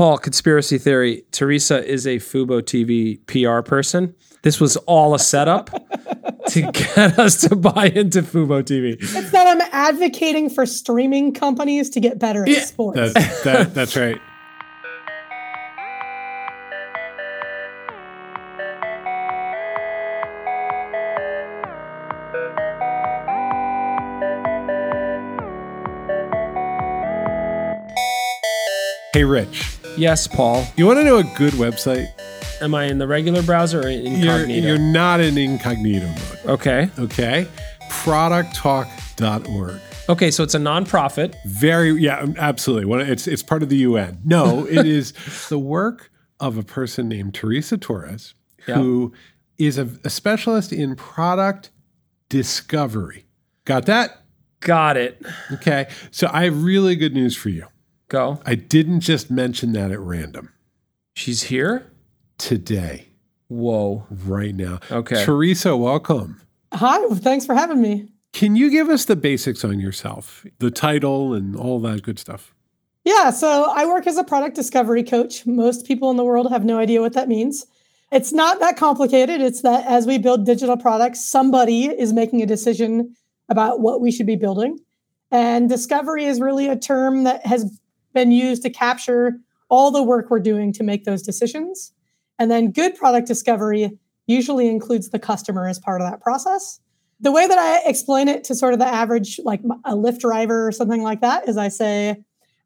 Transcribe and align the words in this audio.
Paul, 0.00 0.16
conspiracy 0.16 0.78
theory. 0.78 1.24
Teresa 1.30 1.86
is 1.86 2.06
a 2.06 2.16
Fubo 2.16 2.62
TV 2.62 3.18
PR 3.26 3.60
person. 3.60 4.14
This 4.40 4.58
was 4.58 4.78
all 4.78 5.14
a 5.14 5.18
setup 5.18 5.68
to 6.48 6.62
get 6.72 7.18
us 7.18 7.42
to 7.42 7.54
buy 7.54 7.88
into 7.88 8.22
Fubo 8.22 8.62
TV. 8.62 8.96
It's 8.98 9.30
that 9.30 9.46
I'm 9.46 9.60
advocating 9.72 10.48
for 10.48 10.64
streaming 10.64 11.34
companies 11.34 11.90
to 11.90 12.00
get 12.00 12.18
better 12.18 12.48
at 12.48 12.66
sports. 12.66 13.12
That's, 13.12 13.42
that, 13.42 13.74
that's 13.74 13.94
right. 13.94 14.18
Hey, 29.12 29.24
Rich, 29.24 29.79
Yes, 29.96 30.26
Paul. 30.26 30.66
you 30.76 30.86
want 30.86 30.98
to 30.98 31.04
know 31.04 31.18
a 31.18 31.24
good 31.36 31.52
website? 31.54 32.06
Am 32.62 32.74
I 32.74 32.84
in 32.84 32.98
the 32.98 33.06
regular 33.06 33.42
browser 33.42 33.80
or 33.80 33.88
You're, 33.90 34.36
incognito? 34.40 34.66
you're 34.68 34.78
not 34.78 35.20
in 35.20 35.36
incognito 35.38 36.06
mode, 36.06 36.38
okay. 36.46 36.90
okay? 36.98 37.46
Producttalk.org. 37.90 39.80
Okay, 40.08 40.30
so 40.30 40.42
it's 40.42 40.54
a 40.54 40.58
nonprofit. 40.58 41.34
Very, 41.46 41.92
yeah, 41.92 42.18
um, 42.20 42.34
absolutely. 42.38 42.84
One- 42.86 43.00
It's, 43.00 43.26
it's 43.26 43.42
part 43.42 43.62
of 43.62 43.68
the 43.68 43.76
UN. 43.78 44.20
No, 44.24 44.66
it 44.70 44.86
is 44.86 45.12
the 45.48 45.58
work 45.58 46.10
of 46.38 46.56
a 46.58 46.62
person 46.62 47.08
named 47.08 47.34
Teresa 47.34 47.76
Torres, 47.78 48.34
who 48.66 49.12
is 49.58 49.76
a, 49.78 49.88
a 50.04 50.10
specialist 50.10 50.72
in 50.72 50.96
product 50.96 51.70
discovery. 52.28 53.26
Got 53.64 53.86
that? 53.86 54.22
Got 54.60 54.96
it. 54.96 55.20
Okay. 55.52 55.88
So 56.10 56.28
I 56.32 56.44
have 56.44 56.62
really 56.62 56.96
good 56.96 57.14
news 57.14 57.36
for 57.36 57.48
you. 57.50 57.66
Go. 58.10 58.40
I 58.44 58.56
didn't 58.56 59.00
just 59.00 59.30
mention 59.30 59.72
that 59.72 59.92
at 59.92 60.00
random. 60.00 60.52
She's 61.14 61.44
here. 61.44 61.92
Today, 62.38 63.06
Whoa. 63.46 64.04
right 64.10 64.52
now. 64.54 64.80
Okay. 64.90 65.24
Teresa, 65.24 65.76
welcome. 65.76 66.40
Hi, 66.74 67.06
thanks 67.14 67.46
for 67.46 67.54
having 67.54 67.80
me. 67.80 68.08
Can 68.32 68.56
you 68.56 68.68
give 68.68 68.88
us 68.88 69.04
the 69.04 69.14
basics 69.14 69.64
on 69.64 69.78
yourself, 69.78 70.44
the 70.58 70.72
title, 70.72 71.34
and 71.34 71.54
all 71.54 71.78
that 71.82 72.02
good 72.02 72.18
stuff? 72.18 72.52
Yeah, 73.04 73.30
so 73.30 73.70
I 73.72 73.86
work 73.86 74.08
as 74.08 74.16
a 74.16 74.24
product 74.24 74.56
discovery 74.56 75.04
coach. 75.04 75.46
Most 75.46 75.86
people 75.86 76.10
in 76.10 76.16
the 76.16 76.24
world 76.24 76.50
have 76.50 76.64
no 76.64 76.78
idea 76.78 77.00
what 77.00 77.12
that 77.12 77.28
means. 77.28 77.64
It's 78.10 78.32
not 78.32 78.58
that 78.58 78.76
complicated. 78.76 79.40
It's 79.40 79.62
that 79.62 79.86
as 79.86 80.04
we 80.06 80.18
build 80.18 80.44
digital 80.44 80.76
products, 80.76 81.24
somebody 81.24 81.84
is 81.84 82.12
making 82.12 82.42
a 82.42 82.46
decision 82.46 83.14
about 83.48 83.80
what 83.80 84.00
we 84.00 84.10
should 84.10 84.26
be 84.26 84.36
building. 84.36 84.80
And 85.30 85.68
discovery 85.68 86.24
is 86.24 86.40
really 86.40 86.66
a 86.66 86.76
term 86.76 87.22
that 87.22 87.46
has 87.46 87.78
been 88.14 88.32
used 88.32 88.62
to 88.62 88.70
capture 88.70 89.32
all 89.68 89.90
the 89.90 90.02
work 90.02 90.30
we're 90.30 90.40
doing 90.40 90.72
to 90.74 90.82
make 90.82 91.04
those 91.04 91.22
decisions. 91.22 91.92
And 92.38 92.50
then 92.50 92.72
good 92.72 92.96
product 92.96 93.26
discovery 93.28 93.90
usually 94.26 94.68
includes 94.68 95.10
the 95.10 95.18
customer 95.18 95.68
as 95.68 95.78
part 95.78 96.00
of 96.00 96.10
that 96.10 96.20
process. 96.20 96.80
The 97.20 97.30
way 97.32 97.46
that 97.46 97.58
I 97.58 97.88
explain 97.88 98.28
it 98.28 98.44
to 98.44 98.54
sort 98.54 98.72
of 98.72 98.78
the 98.78 98.86
average, 98.86 99.38
like 99.44 99.60
a 99.84 99.94
Lyft 99.94 100.20
driver 100.20 100.66
or 100.66 100.72
something 100.72 101.02
like 101.02 101.20
that, 101.20 101.48
is 101.48 101.56
I 101.56 101.68
say, 101.68 102.16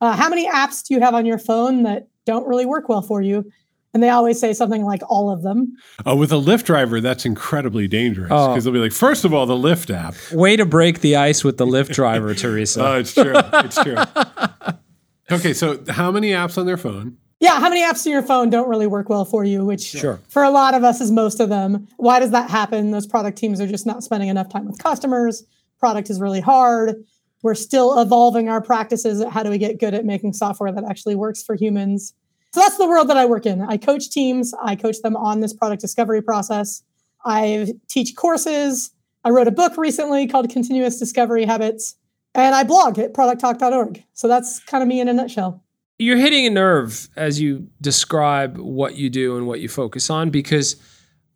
uh, 0.01 0.15
How 0.17 0.29
many 0.29 0.49
apps 0.49 0.87
do 0.87 0.95
you 0.95 1.01
have 1.01 1.15
on 1.15 1.27
your 1.27 1.39
phone 1.39 1.83
that 1.83 2.07
don't 2.25 2.47
really 2.47 2.67
work 2.67 2.89
well 2.89 3.03
for 3.03 3.21
you? 3.21 3.51
And 3.93 4.03
they 4.03 4.09
always 4.11 4.41
say 4.41 4.53
something 4.53 4.83
like 4.85 5.03
all 5.09 5.31
of 5.31 5.43
them. 5.43 5.73
Oh, 6.05 6.17
with 6.17 6.33
a 6.33 6.37
Lyft 6.37 6.65
driver, 6.65 7.01
that's 7.01 7.25
incredibly 7.25 7.87
dangerous 7.89 8.31
Oh. 8.33 8.49
because 8.49 8.65
they'll 8.65 8.73
be 8.73 8.81
like, 8.81 8.93
first 8.93 9.25
of 9.25 9.33
all, 9.33 9.47
the 9.47 9.55
Lyft 9.55 9.93
app. 9.95 10.15
Way 10.33 10.57
to 10.57 10.67
break 10.67 11.01
the 11.01 11.15
ice 11.17 11.45
with 11.45 11.59
the 11.59 11.67
Lyft 11.67 11.93
driver, 11.93 12.35
Teresa. 12.35 12.85
Oh, 12.85 12.99
it's 12.99 13.15
true. 13.15 13.35
It's 13.37 13.81
true. 13.83 13.97
okay, 15.31 15.53
so 15.53 15.83
how 15.89 16.11
many 16.11 16.31
apps 16.31 16.59
on 16.59 16.67
their 16.67 16.77
phone? 16.77 17.17
Yeah, 17.41 17.61
how 17.61 17.69
many 17.69 17.83
apps 17.83 18.07
on 18.07 18.13
your 18.13 18.23
phone 18.23 18.49
don't 18.49 18.69
really 18.69 18.87
work 18.87 19.09
well 19.09 19.25
for 19.25 19.45
you, 19.45 19.65
which 19.65 19.83
Sure. 19.83 20.21
for 20.29 20.43
a 20.43 20.51
lot 20.51 20.75
of 20.75 20.83
us 20.85 21.01
is 21.01 21.11
most 21.11 21.41
of 21.41 21.49
them. 21.49 21.87
Why 21.97 22.19
does 22.21 22.31
that 22.31 22.49
happen? 22.51 22.91
Those 22.91 23.07
product 23.07 23.37
teams 23.37 23.61
are 23.61 23.67
just 23.67 23.85
not 23.87 24.03
spending 24.03 24.29
enough 24.29 24.49
time 24.49 24.67
with 24.67 24.79
customers. 24.79 25.45
Product 25.79 26.09
is 26.09 26.21
really 26.21 26.41
hard. 26.41 27.05
We're 27.43 27.55
still 27.55 28.01
evolving 28.01 28.49
our 28.49 28.63
practices 28.63 29.21
at 29.21 29.31
how 29.31 29.43
do 29.43 29.51
we 29.51 29.59
get 29.59 29.79
good 29.79 29.93
at 29.93 30.07
making 30.07 30.33
software 30.33 30.73
that 30.73 30.85
actually 30.89 31.17
works 31.17 31.43
for 31.43 31.55
humans. 31.55 32.15
So 32.55 32.61
that's 32.61 32.79
the 32.79 32.87
world 32.89 33.09
that 33.11 33.19
I 33.19 33.27
work 33.27 33.45
in. 33.45 33.61
I 33.61 33.77
coach 33.77 34.09
teams, 34.11 34.55
I 34.63 34.77
coach 34.77 35.03
them 35.03 35.17
on 35.17 35.41
this 35.41 35.53
product 35.53 35.83
discovery 35.83 36.23
process. 36.23 36.83
I 37.27 37.75
teach 37.89 38.15
courses. 38.17 38.93
I 39.25 39.31
wrote 39.31 39.49
a 39.49 39.51
book 39.51 39.77
recently 39.77 40.27
called 40.27 40.49
Continuous 40.51 40.99
Discovery 40.99 41.45
Habits, 41.45 41.97
and 42.35 42.55
I 42.55 42.65
blog 42.65 42.99
at 42.99 43.15
producttalk.org. 43.15 44.05
So 44.13 44.29
that's 44.29 44.61
kind 44.61 44.83
of 44.83 44.89
me 44.89 45.01
in 45.01 45.09
a 45.09 45.13
nutshell. 45.13 45.63
You're 45.99 46.17
hitting 46.17 46.47
a 46.47 46.51
nerve 46.51 47.09
as 47.17 47.41
you 47.41 47.69
describe 47.81 48.59
what 48.59 48.97
you 48.97 49.09
do 49.09 49.37
and 49.37 49.47
what 49.47 49.61
you 49.61 49.69
focus 49.69 50.11
on 50.11 50.31
because 50.31 50.77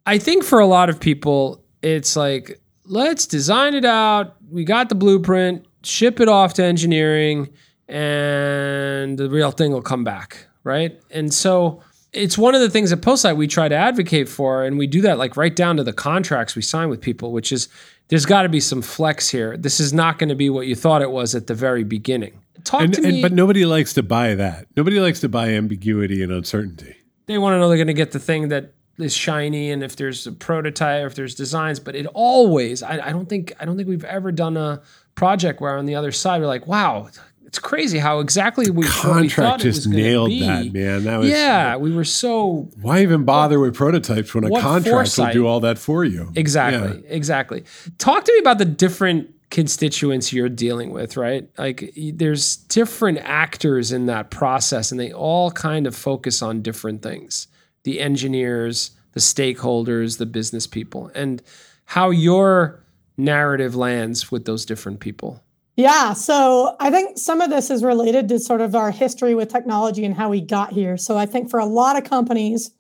I 0.05 0.19
think 0.19 0.43
for 0.43 0.59
a 0.59 0.67
lot 0.67 0.91
of 0.91 0.99
people, 0.99 1.65
it's 1.83 2.17
like, 2.17 2.61
let's 2.85 3.27
design 3.27 3.75
it 3.75 3.85
out. 3.85 4.37
We 4.51 4.65
got 4.65 4.89
the 4.89 4.95
blueprint, 4.95 5.67
ship 5.85 6.19
it 6.19 6.29
off 6.29 6.55
to 6.55 6.65
engineering, 6.65 7.51
and 7.87 9.17
the 9.17 9.29
real 9.31 9.51
thing 9.53 9.73
will 9.73 9.83
come 9.83 10.03
back. 10.03 10.47
Right. 10.65 11.01
And 11.11 11.33
so 11.33 11.83
it's 12.13 12.37
one 12.37 12.55
of 12.55 12.61
the 12.61 12.71
things 12.71 12.91
at 12.91 13.01
Postlight 13.01 13.37
we 13.37 13.47
try 13.47 13.69
to 13.69 13.75
advocate 13.75 14.29
for. 14.29 14.65
And 14.65 14.77
we 14.77 14.87
do 14.87 15.01
that 15.03 15.19
like 15.19 15.37
right 15.37 15.55
down 15.55 15.77
to 15.77 15.85
the 15.85 15.93
contracts 15.93 16.57
we 16.57 16.63
sign 16.63 16.89
with 16.89 17.01
people, 17.01 17.33
which 17.33 17.53
is 17.53 17.69
there's 18.09 18.27
got 18.27 18.43
to 18.43 18.49
be 18.49 18.61
some 18.61 18.83
flex 18.83 19.29
here. 19.29 19.57
This 19.57 19.81
is 19.81 19.93
not 19.93 20.19
going 20.19 20.29
to 20.31 20.35
be 20.35 20.51
what 20.51 20.67
you 20.67 20.75
thought 20.75 21.03
it 21.03 21.11
was 21.11 21.35
at 21.35 21.47
the 21.47 21.55
very 21.55 21.85
beginning. 21.85 22.41
Talk 22.65 22.83
And, 22.83 22.95
to 22.95 23.03
me. 23.03 23.23
but 23.23 23.33
nobody 23.33 23.65
likes 23.65 23.95
to 23.95 24.03
buy 24.03 24.35
that. 24.35 24.67
Nobody 24.77 24.99
likes 25.01 25.21
to 25.21 25.29
buy 25.29 25.51
ambiguity 25.51 26.23
and 26.23 26.33
uncertainty. 26.33 26.97
they 27.27 27.39
want 27.39 27.55
to 27.55 27.59
know 27.59 27.69
they're 27.69 27.77
going 27.77 27.87
to 27.87 27.95
get 27.95 28.13
the 28.13 28.19
thing 28.19 28.49
that 28.49 28.73
is 28.99 29.15
shiny 29.15 29.71
and 29.71 29.85
if 29.85 29.95
there's 29.95 30.27
a 30.27 30.33
prototype 30.33 31.05
or 31.05 31.07
if 31.07 31.15
there's 31.15 31.37
designs 31.37 31.79
but 31.79 31.95
it 31.95 32.05
always 32.15 32.83
I, 32.83 32.99
I 32.99 33.13
don't 33.13 33.29
think 33.29 33.53
i 33.61 33.65
don't 33.65 33.77
think 33.77 33.89
we've 33.89 34.03
ever 34.03 34.33
done 34.33 34.57
a 34.57 34.83
project 35.15 35.61
where 35.61 35.77
on 35.79 35.87
the 35.87 35.95
other 35.95 36.11
side 36.11 36.41
we're 36.41 36.49
like 36.49 36.67
wow 36.67 37.09
it's 37.49 37.59
crazy 37.59 37.99
how 37.99 38.21
exactly 38.21 38.71
we 38.71 38.85
what 38.85 38.93
Contract 38.93 39.65
it 39.65 39.67
was 39.67 39.77
just 39.77 39.89
nailed 39.89 40.29
be. 40.29 40.41
that, 40.41 40.71
man. 40.73 41.05
That 41.05 41.17
was 41.17 41.31
yeah 41.31 41.77
we 41.77 41.91
were 41.91 42.05
so 42.05 42.69
Why 42.81 43.01
even 43.01 43.25
bother 43.25 43.59
with 43.59 43.75
prototypes 43.75 44.35
when 44.35 44.45
a 44.45 44.51
contract 44.51 44.85
foresight. 44.85 45.29
will 45.29 45.43
do 45.43 45.47
all 45.47 45.61
that 45.61 45.79
for 45.79 46.05
you? 46.05 46.31
exactly 46.37 47.03
exactly 47.09 47.65
talk 47.97 48.25
to 48.25 48.33
me 48.33 48.39
about 48.39 48.59
the 48.59 48.67
different 48.67 49.35
constituents 49.51 50.31
you're 50.31 50.51
dealing 50.51 50.91
with 50.91 51.17
right 51.17 51.49
like 51.57 51.91
there's 51.97 52.57
different 52.57 53.17
actors 53.23 53.93
in 53.93 54.05
that 54.05 54.31
process 54.31 54.91
and 54.91 55.01
they 55.01 55.11
all 55.11 55.51
kind 55.51 55.87
of 55.87 55.97
focus 55.97 56.43
on 56.43 56.61
different 56.61 57.01
things 57.03 57.49
the 57.85 57.99
engineers 57.99 58.91
the 59.15 59.21
stakeholders 59.21 60.19
the 60.19 60.27
business 60.27 60.67
people 60.67 61.11
and 61.15 61.43
how 61.87 62.11
your 62.11 62.85
narrative 63.17 63.75
lands 63.75 64.31
with 64.31 64.45
those 64.45 64.67
different 64.67 65.01
people 65.01 65.43
Yeah. 65.79 66.13
So 66.13 66.75
I 66.81 66.91
think 66.91 67.19
some 67.19 67.41
of 67.41 67.51
this 67.51 67.71
is 67.71 67.85
related 67.85 68.29
to 68.31 68.41
sort 68.41 68.61
of 68.63 68.75
our 68.75 68.91
history 68.91 69.37
with 69.37 69.49
technology 69.49 70.05
and 70.05 70.13
how 70.13 70.29
we 70.29 70.41
got 70.41 70.73
here. 70.73 70.97
So 70.97 71.17
I 71.17 71.25
think 71.25 71.51
for 71.51 71.61
a 71.61 71.67
lot 71.67 71.97
of 71.97 72.03
companies, 72.03 72.73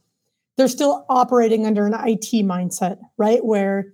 they're 0.57 0.67
still 0.67 1.07
operating 1.09 1.65
under 1.65 1.87
an 1.87 1.95
IT 1.95 2.45
mindset, 2.45 2.99
right? 3.17 3.45
Where 3.45 3.93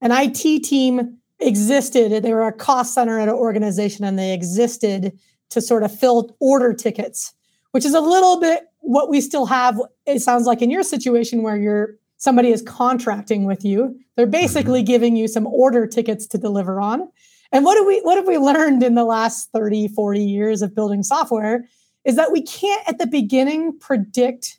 an 0.00 0.12
IT 0.12 0.64
team 0.64 1.18
existed, 1.38 2.22
they 2.22 2.32
were 2.32 2.46
a 2.46 2.52
cost 2.54 2.94
center 2.94 3.18
at 3.18 3.28
an 3.28 3.34
organization 3.34 4.06
and 4.06 4.18
they 4.18 4.32
existed 4.32 5.12
to 5.50 5.60
sort 5.60 5.82
of 5.82 5.94
fill 5.94 6.34
order 6.40 6.72
tickets, 6.72 7.34
which 7.72 7.84
is 7.84 7.92
a 7.92 8.00
little 8.00 8.40
bit 8.40 8.62
what 8.78 9.10
we 9.10 9.20
still 9.20 9.44
have. 9.44 9.78
It 10.06 10.20
sounds 10.20 10.46
like 10.46 10.62
in 10.62 10.70
your 10.70 10.84
situation 10.84 11.42
where 11.42 11.58
you're 11.58 11.96
somebody 12.16 12.50
is 12.50 12.62
contracting 12.62 13.44
with 13.44 13.62
you, 13.62 14.00
they're 14.16 14.26
basically 14.26 14.80
mm-hmm. 14.80 14.86
giving 14.86 15.16
you 15.16 15.28
some 15.28 15.46
order 15.46 15.86
tickets 15.86 16.26
to 16.28 16.38
deliver 16.38 16.80
on. 16.80 17.10
And 17.52 17.64
what 17.64 17.76
do 17.76 17.86
we 17.86 18.00
what 18.00 18.16
have 18.16 18.26
we 18.26 18.38
learned 18.38 18.82
in 18.82 18.94
the 18.94 19.04
last 19.04 19.50
30, 19.52 19.88
40 19.88 20.22
years 20.22 20.62
of 20.62 20.74
building 20.74 21.02
software 21.02 21.64
is 22.04 22.16
that 22.16 22.32
we 22.32 22.42
can't 22.42 22.88
at 22.88 22.98
the 22.98 23.06
beginning 23.06 23.78
predict 23.78 24.58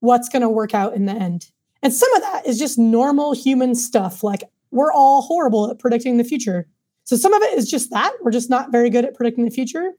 what's 0.00 0.28
going 0.28 0.42
to 0.42 0.48
work 0.48 0.74
out 0.74 0.94
in 0.94 1.06
the 1.06 1.12
end. 1.12 1.50
And 1.82 1.92
some 1.92 2.12
of 2.14 2.22
that 2.22 2.46
is 2.46 2.58
just 2.58 2.78
normal 2.78 3.32
human 3.32 3.74
stuff 3.74 4.22
like 4.22 4.42
we're 4.70 4.92
all 4.92 5.22
horrible 5.22 5.70
at 5.70 5.78
predicting 5.78 6.16
the 6.16 6.24
future. 6.24 6.68
So 7.04 7.16
some 7.16 7.32
of 7.32 7.42
it 7.42 7.56
is 7.58 7.70
just 7.70 7.90
that 7.90 8.12
we're 8.22 8.30
just 8.30 8.50
not 8.50 8.70
very 8.70 8.90
good 8.90 9.04
at 9.04 9.14
predicting 9.14 9.44
the 9.44 9.50
future. 9.50 9.92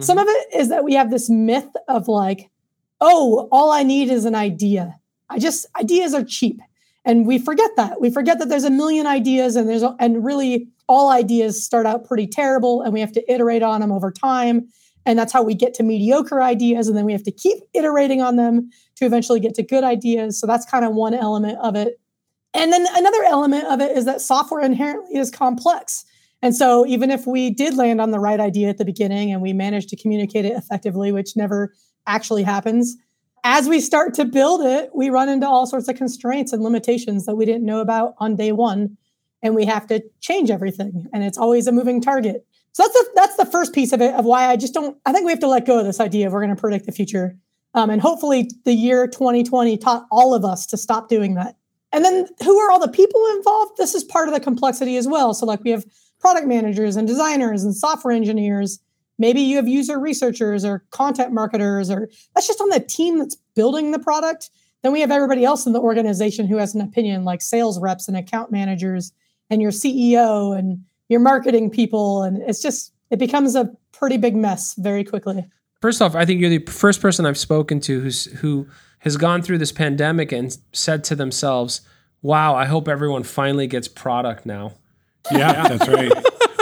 Some 0.00 0.18
mm-hmm. 0.18 0.28
of 0.28 0.34
it 0.34 0.58
is 0.58 0.68
that 0.70 0.84
we 0.84 0.94
have 0.94 1.10
this 1.10 1.28
myth 1.28 1.68
of 1.88 2.08
like, 2.08 2.50
oh, 3.00 3.48
all 3.52 3.70
I 3.70 3.82
need 3.82 4.08
is 4.10 4.24
an 4.24 4.34
idea. 4.34 4.98
I 5.28 5.38
just 5.38 5.66
ideas 5.78 6.14
are 6.14 6.24
cheap. 6.24 6.60
And 7.04 7.26
we 7.26 7.38
forget 7.38 7.70
that. 7.76 8.00
We 8.00 8.10
forget 8.10 8.38
that 8.38 8.48
there's 8.48 8.64
a 8.64 8.70
million 8.70 9.06
ideas 9.06 9.56
and 9.56 9.68
there's 9.68 9.82
a, 9.82 9.94
and 10.00 10.24
really 10.24 10.68
all 10.88 11.10
ideas 11.10 11.64
start 11.64 11.86
out 11.86 12.04
pretty 12.04 12.26
terrible 12.26 12.82
and 12.82 12.92
we 12.92 13.00
have 13.00 13.12
to 13.12 13.32
iterate 13.32 13.62
on 13.62 13.80
them 13.80 13.92
over 13.92 14.10
time. 14.10 14.68
And 15.06 15.18
that's 15.18 15.32
how 15.32 15.42
we 15.42 15.54
get 15.54 15.74
to 15.74 15.82
mediocre 15.82 16.42
ideas. 16.42 16.88
And 16.88 16.96
then 16.96 17.04
we 17.04 17.12
have 17.12 17.22
to 17.24 17.32
keep 17.32 17.58
iterating 17.74 18.22
on 18.22 18.36
them 18.36 18.70
to 18.96 19.04
eventually 19.04 19.40
get 19.40 19.54
to 19.54 19.62
good 19.62 19.84
ideas. 19.84 20.40
So 20.40 20.46
that's 20.46 20.64
kind 20.66 20.84
of 20.84 20.94
one 20.94 21.14
element 21.14 21.58
of 21.62 21.76
it. 21.76 22.00
And 22.54 22.72
then 22.72 22.86
another 22.94 23.24
element 23.24 23.66
of 23.66 23.80
it 23.80 23.96
is 23.96 24.04
that 24.04 24.20
software 24.20 24.64
inherently 24.64 25.18
is 25.18 25.30
complex. 25.30 26.04
And 26.40 26.54
so 26.54 26.86
even 26.86 27.10
if 27.10 27.26
we 27.26 27.50
did 27.50 27.74
land 27.74 28.00
on 28.00 28.10
the 28.10 28.20
right 28.20 28.38
idea 28.38 28.68
at 28.68 28.78
the 28.78 28.84
beginning 28.84 29.32
and 29.32 29.42
we 29.42 29.52
managed 29.52 29.88
to 29.90 29.96
communicate 29.96 30.44
it 30.44 30.56
effectively, 30.56 31.10
which 31.10 31.36
never 31.36 31.74
actually 32.06 32.42
happens, 32.42 32.96
as 33.44 33.68
we 33.68 33.80
start 33.80 34.14
to 34.14 34.24
build 34.24 34.62
it, 34.62 34.90
we 34.94 35.10
run 35.10 35.28
into 35.28 35.48
all 35.48 35.66
sorts 35.66 35.88
of 35.88 35.96
constraints 35.96 36.52
and 36.52 36.62
limitations 36.62 37.26
that 37.26 37.34
we 37.34 37.44
didn't 37.44 37.64
know 37.64 37.80
about 37.80 38.14
on 38.18 38.36
day 38.36 38.52
one. 38.52 38.96
And 39.44 39.54
we 39.54 39.64
have 39.66 39.86
to 39.86 40.02
change 40.20 40.50
everything. 40.50 41.06
And 41.12 41.22
it's 41.22 41.38
always 41.38 41.68
a 41.68 41.72
moving 41.72 42.00
target. 42.00 42.44
So 42.72 42.82
that's 42.82 42.94
the, 42.94 43.10
that's 43.14 43.36
the 43.36 43.46
first 43.46 43.72
piece 43.72 43.92
of 43.92 44.00
it 44.00 44.12
of 44.14 44.24
why 44.24 44.46
I 44.48 44.56
just 44.56 44.74
don't, 44.74 44.98
I 45.06 45.12
think 45.12 45.24
we 45.24 45.30
have 45.30 45.38
to 45.40 45.46
let 45.46 45.64
go 45.64 45.78
of 45.78 45.86
this 45.86 46.00
idea 46.00 46.26
of 46.26 46.32
we're 46.32 46.42
going 46.42 46.54
to 46.54 46.60
predict 46.60 46.86
the 46.86 46.92
future. 46.92 47.38
Um, 47.74 47.90
and 47.90 48.02
hopefully 48.02 48.50
the 48.64 48.72
year 48.72 49.06
2020 49.06 49.78
taught 49.78 50.06
all 50.10 50.34
of 50.34 50.44
us 50.44 50.66
to 50.66 50.76
stop 50.76 51.08
doing 51.08 51.34
that. 51.34 51.56
And 51.92 52.04
then 52.04 52.26
who 52.42 52.58
are 52.58 52.72
all 52.72 52.80
the 52.80 52.88
people 52.88 53.24
involved? 53.36 53.76
This 53.78 53.94
is 53.94 54.02
part 54.02 54.26
of 54.26 54.34
the 54.34 54.40
complexity 54.40 54.96
as 54.96 55.06
well. 55.06 55.34
So 55.34 55.46
like 55.46 55.62
we 55.62 55.70
have 55.70 55.84
product 56.18 56.48
managers 56.48 56.96
and 56.96 57.06
designers 57.06 57.62
and 57.62 57.76
software 57.76 58.14
engineers 58.14 58.80
Maybe 59.18 59.40
you 59.40 59.56
have 59.56 59.68
user 59.68 59.98
researchers 59.98 60.64
or 60.64 60.84
content 60.90 61.32
marketers, 61.32 61.90
or 61.90 62.08
that's 62.34 62.46
just 62.46 62.60
on 62.60 62.68
the 62.70 62.80
team 62.80 63.18
that's 63.18 63.36
building 63.54 63.92
the 63.92 63.98
product. 63.98 64.50
Then 64.82 64.92
we 64.92 65.00
have 65.00 65.10
everybody 65.10 65.44
else 65.44 65.66
in 65.66 65.72
the 65.72 65.80
organization 65.80 66.46
who 66.46 66.56
has 66.56 66.74
an 66.74 66.80
opinion, 66.80 67.24
like 67.24 67.40
sales 67.40 67.80
reps 67.80 68.08
and 68.08 68.16
account 68.16 68.50
managers, 68.50 69.12
and 69.50 69.62
your 69.62 69.70
CEO 69.70 70.56
and 70.56 70.84
your 71.08 71.20
marketing 71.20 71.70
people. 71.70 72.22
And 72.22 72.42
it's 72.42 72.62
just, 72.62 72.92
it 73.10 73.18
becomes 73.18 73.54
a 73.54 73.70
pretty 73.92 74.16
big 74.16 74.36
mess 74.36 74.74
very 74.74 75.04
quickly. 75.04 75.44
First 75.80 76.00
off, 76.00 76.14
I 76.14 76.24
think 76.24 76.40
you're 76.40 76.50
the 76.50 76.64
first 76.70 77.00
person 77.00 77.26
I've 77.26 77.38
spoken 77.38 77.78
to 77.80 78.00
who's 78.00 78.24
who 78.24 78.66
has 79.00 79.18
gone 79.18 79.42
through 79.42 79.58
this 79.58 79.72
pandemic 79.72 80.32
and 80.32 80.56
said 80.72 81.04
to 81.04 81.14
themselves, 81.14 81.82
"Wow, 82.22 82.54
I 82.54 82.64
hope 82.64 82.88
everyone 82.88 83.22
finally 83.22 83.66
gets 83.66 83.86
product 83.86 84.46
now." 84.46 84.72
Yeah, 85.30 85.68
that's 85.68 85.86
right 85.86 86.10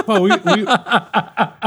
well, 0.06 0.22
we, 0.22 0.30
we, 0.30 0.66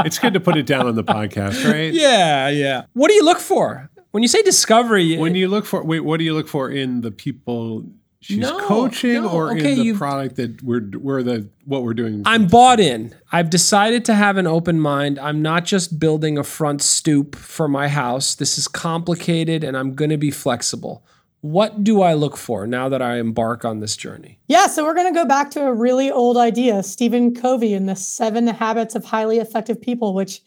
it's 0.04 0.18
good 0.18 0.34
to 0.34 0.40
put 0.40 0.56
it 0.56 0.66
down 0.66 0.86
on 0.86 0.94
the 0.94 1.04
podcast, 1.04 1.70
right? 1.70 1.92
Yeah, 1.92 2.48
yeah. 2.48 2.84
What 2.92 3.08
do 3.08 3.14
you 3.14 3.24
look 3.24 3.38
for 3.38 3.90
when 4.10 4.22
you 4.22 4.28
say 4.28 4.42
discovery? 4.42 5.16
When 5.16 5.34
you 5.34 5.48
look 5.48 5.64
for 5.64 5.82
wait, 5.84 6.00
what 6.00 6.18
do 6.18 6.24
you 6.24 6.34
look 6.34 6.48
for 6.48 6.70
in 6.70 7.00
the 7.00 7.10
people 7.10 7.84
she's 8.26 8.38
no, 8.38 8.58
coaching 8.66 9.22
no. 9.22 9.30
or 9.30 9.52
okay, 9.52 9.72
in 9.72 9.78
the 9.78 9.92
product 9.94 10.36
that 10.36 10.62
we're 10.62 10.88
we're 10.94 11.22
the 11.22 11.48
what 11.64 11.82
we're 11.82 11.94
doing? 11.94 12.22
I'm 12.26 12.46
bought 12.46 12.80
in. 12.80 13.14
I've 13.32 13.50
decided 13.50 14.04
to 14.06 14.14
have 14.14 14.36
an 14.36 14.46
open 14.46 14.80
mind. 14.80 15.18
I'm 15.18 15.42
not 15.42 15.64
just 15.64 15.98
building 15.98 16.38
a 16.38 16.44
front 16.44 16.82
stoop 16.82 17.36
for 17.36 17.68
my 17.68 17.88
house. 17.88 18.34
This 18.34 18.58
is 18.58 18.68
complicated, 18.68 19.64
and 19.64 19.76
I'm 19.76 19.94
going 19.94 20.10
to 20.10 20.16
be 20.16 20.30
flexible 20.30 21.04
what 21.52 21.84
do 21.84 22.02
I 22.02 22.14
look 22.14 22.36
for 22.36 22.66
now 22.66 22.88
that 22.88 23.02
I 23.02 23.18
embark 23.18 23.64
on 23.64 23.80
this 23.80 23.96
journey? 23.96 24.40
Yeah, 24.48 24.66
so 24.66 24.84
we're 24.84 24.94
going 24.94 25.12
to 25.12 25.18
go 25.18 25.26
back 25.26 25.50
to 25.52 25.66
a 25.66 25.72
really 25.72 26.10
old 26.10 26.36
idea, 26.36 26.82
Stephen 26.82 27.34
Covey 27.34 27.74
and 27.74 27.88
the 27.88 27.94
seven 27.94 28.46
habits 28.46 28.94
of 28.94 29.04
highly 29.04 29.38
effective 29.38 29.80
people, 29.80 30.14
which 30.14 30.40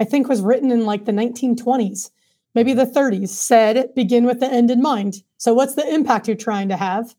I 0.00 0.04
think 0.04 0.28
was 0.28 0.40
written 0.40 0.70
in 0.70 0.86
like 0.86 1.04
the 1.04 1.12
1920s, 1.12 2.10
maybe 2.54 2.72
the 2.72 2.86
30s, 2.86 3.28
said 3.28 3.94
begin 3.94 4.24
with 4.24 4.40
the 4.40 4.50
end 4.50 4.70
in 4.70 4.80
mind. 4.80 5.22
So 5.36 5.52
what's 5.52 5.74
the 5.74 5.88
impact 5.92 6.26
you're 6.26 6.36
trying 6.36 6.68
to 6.70 6.76
have? 6.76 7.14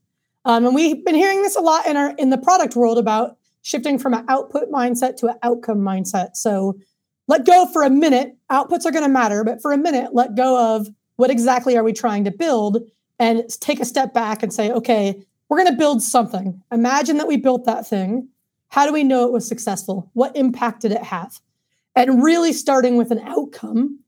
Um, 0.47 0.65
and 0.65 0.73
we've 0.73 1.03
been 1.03 1.13
hearing 1.13 1.41
this 1.41 1.57
a 1.57 1.61
lot 1.61 1.85
in 1.87 1.97
our 1.97 2.15
in 2.17 2.29
the 2.29 2.37
product 2.37 2.75
world 2.75 2.97
about 2.97 3.37
shifting 3.63 3.99
from 3.99 4.13
an 4.13 4.23
output 4.29 4.71
mindset 4.71 5.17
to 5.17 5.27
an 5.27 5.35
outcome 5.43 5.79
mindset. 5.79 6.37
So 6.37 6.79
let 7.27 7.45
go 7.45 7.65
for 7.73 7.83
a 7.83 7.89
minute. 7.89 8.37
Outputs 8.49 8.85
are 8.85 8.91
going 8.91 9.03
to 9.03 9.09
matter, 9.09 9.43
but 9.43 9.61
for 9.61 9.73
a 9.73 9.77
minute, 9.77 10.15
let 10.15 10.35
go 10.35 10.75
of 10.75 10.87
what 11.17 11.29
exactly 11.29 11.75
are 11.75 11.83
we 11.83 11.91
trying 11.91 12.23
to 12.23 12.31
build 12.31 12.81
and 13.19 13.43
take 13.59 13.81
a 13.81 13.85
step 13.85 14.13
back 14.13 14.41
and 14.41 14.53
say, 14.53 14.71
okay, 14.71 15.21
we're 15.49 15.57
going 15.57 15.69
to 15.69 15.77
build 15.77 16.01
something. 16.01 16.61
Imagine 16.71 17.17
that 17.17 17.27
we 17.27 17.35
built 17.35 17.65
that 17.65 17.85
thing. 17.85 18.29
How 18.69 18.85
do 18.85 18.93
we 18.93 19.03
know 19.03 19.25
it 19.25 19.33
was 19.33 19.45
successful? 19.45 20.09
What 20.13 20.35
impact 20.37 20.81
did 20.83 20.93
it 20.93 21.03
have? 21.03 21.41
And 21.93 22.23
really 22.23 22.53
starting 22.53 22.95
with 22.95 23.11
an 23.11 23.19
outcome 23.19 23.99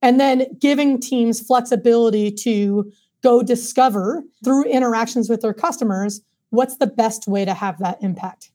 and 0.00 0.18
then 0.18 0.46
giving 0.58 1.00
teams 1.00 1.38
flexibility 1.38 2.30
to 2.30 2.90
go 3.22 3.42
discover 3.42 4.22
through 4.44 4.64
interactions 4.64 5.28
with 5.28 5.40
their 5.40 5.54
customers 5.54 6.20
what's 6.50 6.76
the 6.76 6.86
best 6.86 7.26
way 7.26 7.44
to 7.44 7.54
have 7.54 7.78
that 7.78 8.02
impact. 8.02 8.50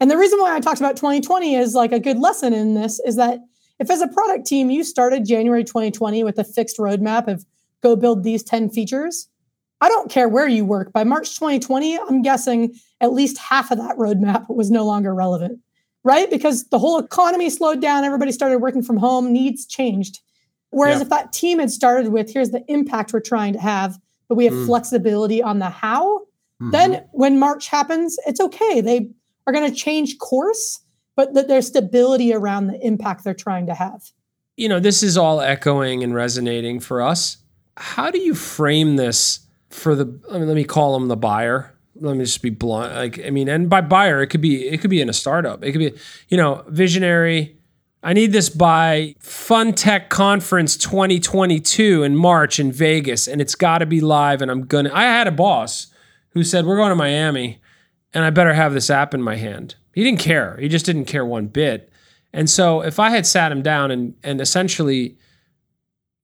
And 0.00 0.10
the 0.10 0.16
reason 0.16 0.40
why 0.40 0.54
I 0.54 0.60
talked 0.60 0.80
about 0.80 0.96
2020 0.96 1.54
is 1.54 1.74
like 1.74 1.92
a 1.92 2.00
good 2.00 2.18
lesson 2.18 2.52
in 2.52 2.74
this 2.74 2.98
is 3.00 3.16
that 3.16 3.40
if 3.78 3.90
as 3.90 4.00
a 4.00 4.08
product 4.08 4.46
team 4.46 4.70
you 4.70 4.84
started 4.84 5.26
January 5.26 5.64
2020 5.64 6.24
with 6.24 6.38
a 6.38 6.44
fixed 6.44 6.78
roadmap 6.78 7.28
of 7.28 7.44
go 7.82 7.94
build 7.94 8.22
these 8.22 8.42
10 8.42 8.70
features, 8.70 9.28
I 9.80 9.88
don't 9.88 10.10
care 10.10 10.28
where 10.28 10.46
you 10.46 10.64
work. 10.64 10.92
By 10.92 11.02
March 11.02 11.34
2020, 11.34 11.98
I'm 11.98 12.22
guessing 12.22 12.74
at 13.00 13.12
least 13.12 13.36
half 13.38 13.70
of 13.70 13.78
that 13.78 13.96
roadmap 13.96 14.48
was 14.48 14.70
no 14.70 14.86
longer 14.86 15.14
relevant, 15.14 15.58
right? 16.04 16.30
Because 16.30 16.68
the 16.68 16.78
whole 16.78 16.98
economy 16.98 17.50
slowed 17.50 17.80
down, 17.80 18.04
everybody 18.04 18.30
started 18.32 18.58
working 18.58 18.82
from 18.82 18.96
home, 18.96 19.32
needs 19.32 19.66
changed. 19.66 20.20
Whereas 20.70 20.98
yeah. 20.98 21.02
if 21.02 21.08
that 21.10 21.32
team 21.32 21.58
had 21.58 21.70
started 21.70 22.12
with, 22.12 22.32
here's 22.32 22.50
the 22.50 22.64
impact 22.68 23.12
we're 23.12 23.20
trying 23.20 23.52
to 23.52 23.58
have, 23.58 23.98
but 24.32 24.36
we 24.36 24.46
have 24.46 24.54
mm. 24.54 24.66
flexibility 24.66 25.42
on 25.42 25.58
the 25.58 25.68
how, 25.68 26.18
mm-hmm. 26.18 26.70
then 26.70 27.04
when 27.12 27.38
March 27.38 27.68
happens, 27.68 28.16
it's 28.26 28.40
okay. 28.40 28.80
They 28.80 29.10
are 29.46 29.52
going 29.52 29.70
to 29.70 29.76
change 29.76 30.18
course, 30.18 30.80
but 31.16 31.34
that 31.34 31.48
there's 31.48 31.66
stability 31.66 32.32
around 32.32 32.68
the 32.68 32.80
impact 32.80 33.24
they're 33.24 33.34
trying 33.34 33.66
to 33.66 33.74
have. 33.74 34.02
You 34.56 34.68
know, 34.68 34.80
this 34.80 35.02
is 35.02 35.18
all 35.18 35.40
echoing 35.40 36.02
and 36.02 36.14
resonating 36.14 36.80
for 36.80 37.02
us. 37.02 37.36
How 37.76 38.10
do 38.10 38.18
you 38.18 38.34
frame 38.34 38.96
this? 38.96 39.42
for 39.72 39.94
the 39.94 40.20
I 40.30 40.38
mean, 40.38 40.46
let 40.46 40.54
me 40.54 40.64
call 40.64 40.98
them 40.98 41.08
the 41.08 41.16
buyer. 41.16 41.74
Let 41.96 42.16
me 42.16 42.24
just 42.24 42.42
be 42.42 42.50
blunt. 42.50 42.94
Like 42.94 43.24
I 43.24 43.30
mean, 43.30 43.48
and 43.48 43.68
by 43.68 43.80
buyer, 43.80 44.22
it 44.22 44.28
could 44.28 44.40
be 44.40 44.68
it 44.68 44.80
could 44.80 44.90
be 44.90 45.00
in 45.00 45.08
a 45.08 45.12
startup. 45.12 45.64
It 45.64 45.72
could 45.72 45.78
be 45.78 45.92
you 46.28 46.36
know 46.36 46.64
visionary. 46.68 47.56
I 48.02 48.12
need 48.12 48.32
this 48.32 48.48
by 48.48 49.14
Fun 49.20 49.74
Tech 49.74 50.10
Conference 50.10 50.76
2022 50.76 52.02
in 52.02 52.16
March 52.16 52.58
in 52.58 52.72
Vegas, 52.72 53.28
and 53.28 53.40
it's 53.40 53.54
got 53.54 53.78
to 53.78 53.86
be 53.86 54.00
live. 54.00 54.42
And 54.42 54.50
I'm 54.50 54.62
gonna. 54.62 54.90
I 54.92 55.04
had 55.04 55.28
a 55.28 55.32
boss 55.32 55.86
who 56.30 56.42
said 56.42 56.66
we're 56.66 56.76
going 56.76 56.90
to 56.90 56.96
Miami, 56.96 57.60
and 58.12 58.24
I 58.24 58.30
better 58.30 58.54
have 58.54 58.74
this 58.74 58.90
app 58.90 59.14
in 59.14 59.22
my 59.22 59.36
hand. 59.36 59.76
He 59.94 60.02
didn't 60.02 60.20
care. 60.20 60.56
He 60.58 60.68
just 60.68 60.86
didn't 60.86 61.04
care 61.04 61.24
one 61.24 61.46
bit. 61.46 61.92
And 62.32 62.50
so 62.50 62.80
if 62.80 62.98
I 62.98 63.10
had 63.10 63.26
sat 63.26 63.52
him 63.52 63.62
down 63.62 63.90
and 63.90 64.14
and 64.24 64.40
essentially 64.40 65.16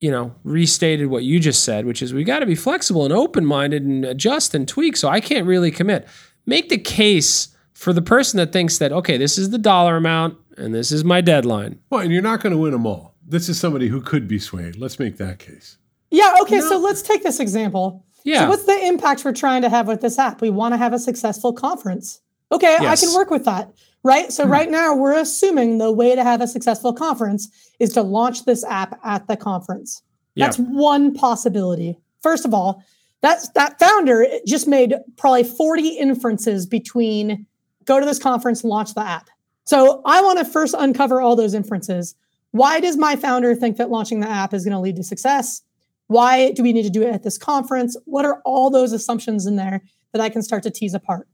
you 0.00 0.10
know, 0.10 0.32
restated 0.44 1.08
what 1.08 1.24
you 1.24 1.40
just 1.40 1.64
said, 1.64 1.84
which 1.84 2.02
is 2.02 2.14
we 2.14 2.22
got 2.22 2.38
to 2.38 2.46
be 2.46 2.54
flexible 2.54 3.04
and 3.04 3.12
open 3.12 3.44
minded 3.44 3.82
and 3.82 4.04
adjust 4.04 4.54
and 4.54 4.68
tweak. 4.68 4.96
So 4.96 5.08
I 5.08 5.20
can't 5.20 5.46
really 5.46 5.70
commit. 5.70 6.06
Make 6.46 6.68
the 6.68 6.78
case 6.78 7.48
for 7.72 7.92
the 7.92 8.02
person 8.02 8.38
that 8.38 8.52
thinks 8.52 8.78
that, 8.78 8.92
okay, 8.92 9.16
this 9.16 9.38
is 9.38 9.50
the 9.50 9.58
dollar 9.58 9.96
amount 9.96 10.38
and 10.58 10.74
this 10.74 10.92
is 10.92 11.04
my 11.04 11.20
deadline. 11.20 11.80
Well, 11.90 12.00
and 12.00 12.12
you're 12.12 12.22
not 12.22 12.42
going 12.42 12.52
to 12.52 12.58
win 12.58 12.72
them 12.72 12.86
all. 12.86 13.14
This 13.26 13.48
is 13.48 13.58
somebody 13.58 13.88
who 13.88 14.00
could 14.00 14.26
be 14.26 14.38
swayed. 14.38 14.76
Let's 14.76 14.98
make 14.98 15.16
that 15.18 15.38
case. 15.38 15.78
Yeah. 16.10 16.34
Okay. 16.42 16.58
No. 16.58 16.68
So 16.68 16.78
let's 16.78 17.02
take 17.02 17.22
this 17.22 17.40
example. 17.40 18.04
Yeah. 18.24 18.42
So 18.42 18.48
what's 18.48 18.64
the 18.64 18.86
impact 18.86 19.24
we're 19.24 19.32
trying 19.32 19.62
to 19.62 19.68
have 19.68 19.86
with 19.86 20.00
this 20.00 20.18
app? 20.18 20.40
We 20.40 20.50
want 20.50 20.74
to 20.74 20.78
have 20.78 20.92
a 20.92 20.98
successful 20.98 21.52
conference. 21.52 22.20
Okay. 22.50 22.76
Yes. 22.80 23.02
I 23.02 23.06
can 23.06 23.14
work 23.14 23.30
with 23.30 23.44
that 23.44 23.72
right? 24.02 24.32
So, 24.32 24.44
hmm. 24.44 24.50
right 24.50 24.70
now, 24.70 24.94
we're 24.94 25.18
assuming 25.18 25.78
the 25.78 25.92
way 25.92 26.14
to 26.14 26.24
have 26.24 26.40
a 26.40 26.46
successful 26.46 26.92
conference 26.92 27.48
is 27.78 27.92
to 27.94 28.02
launch 28.02 28.44
this 28.44 28.64
app 28.64 28.98
at 29.04 29.26
the 29.28 29.36
conference. 29.36 30.02
Yeah. 30.34 30.46
That's 30.46 30.56
one 30.58 31.14
possibility. 31.14 31.98
First 32.22 32.44
of 32.44 32.54
all, 32.54 32.82
that's 33.20 33.48
that 33.50 33.78
founder 33.78 34.26
just 34.46 34.68
made 34.68 34.94
probably 35.16 35.44
40 35.44 35.88
inferences 35.88 36.66
between 36.66 37.46
go 37.84 37.98
to 37.98 38.06
this 38.06 38.18
conference, 38.18 38.62
launch 38.62 38.94
the 38.94 39.00
app. 39.00 39.28
So, 39.68 40.00
I 40.06 40.22
want 40.22 40.38
to 40.38 40.46
first 40.46 40.74
uncover 40.78 41.20
all 41.20 41.36
those 41.36 41.52
inferences. 41.52 42.14
Why 42.52 42.80
does 42.80 42.96
my 42.96 43.16
founder 43.16 43.54
think 43.54 43.76
that 43.76 43.90
launching 43.90 44.20
the 44.20 44.26
app 44.26 44.54
is 44.54 44.64
going 44.64 44.72
to 44.72 44.80
lead 44.80 44.96
to 44.96 45.02
success? 45.02 45.60
Why 46.06 46.52
do 46.52 46.62
we 46.62 46.72
need 46.72 46.84
to 46.84 46.90
do 46.90 47.02
it 47.02 47.12
at 47.12 47.22
this 47.22 47.36
conference? 47.36 47.94
What 48.06 48.24
are 48.24 48.40
all 48.46 48.70
those 48.70 48.92
assumptions 48.92 49.44
in 49.44 49.56
there 49.56 49.82
that 50.14 50.22
I 50.22 50.30
can 50.30 50.40
start 50.40 50.62
to 50.62 50.70
tease 50.70 50.94
apart? 50.94 51.28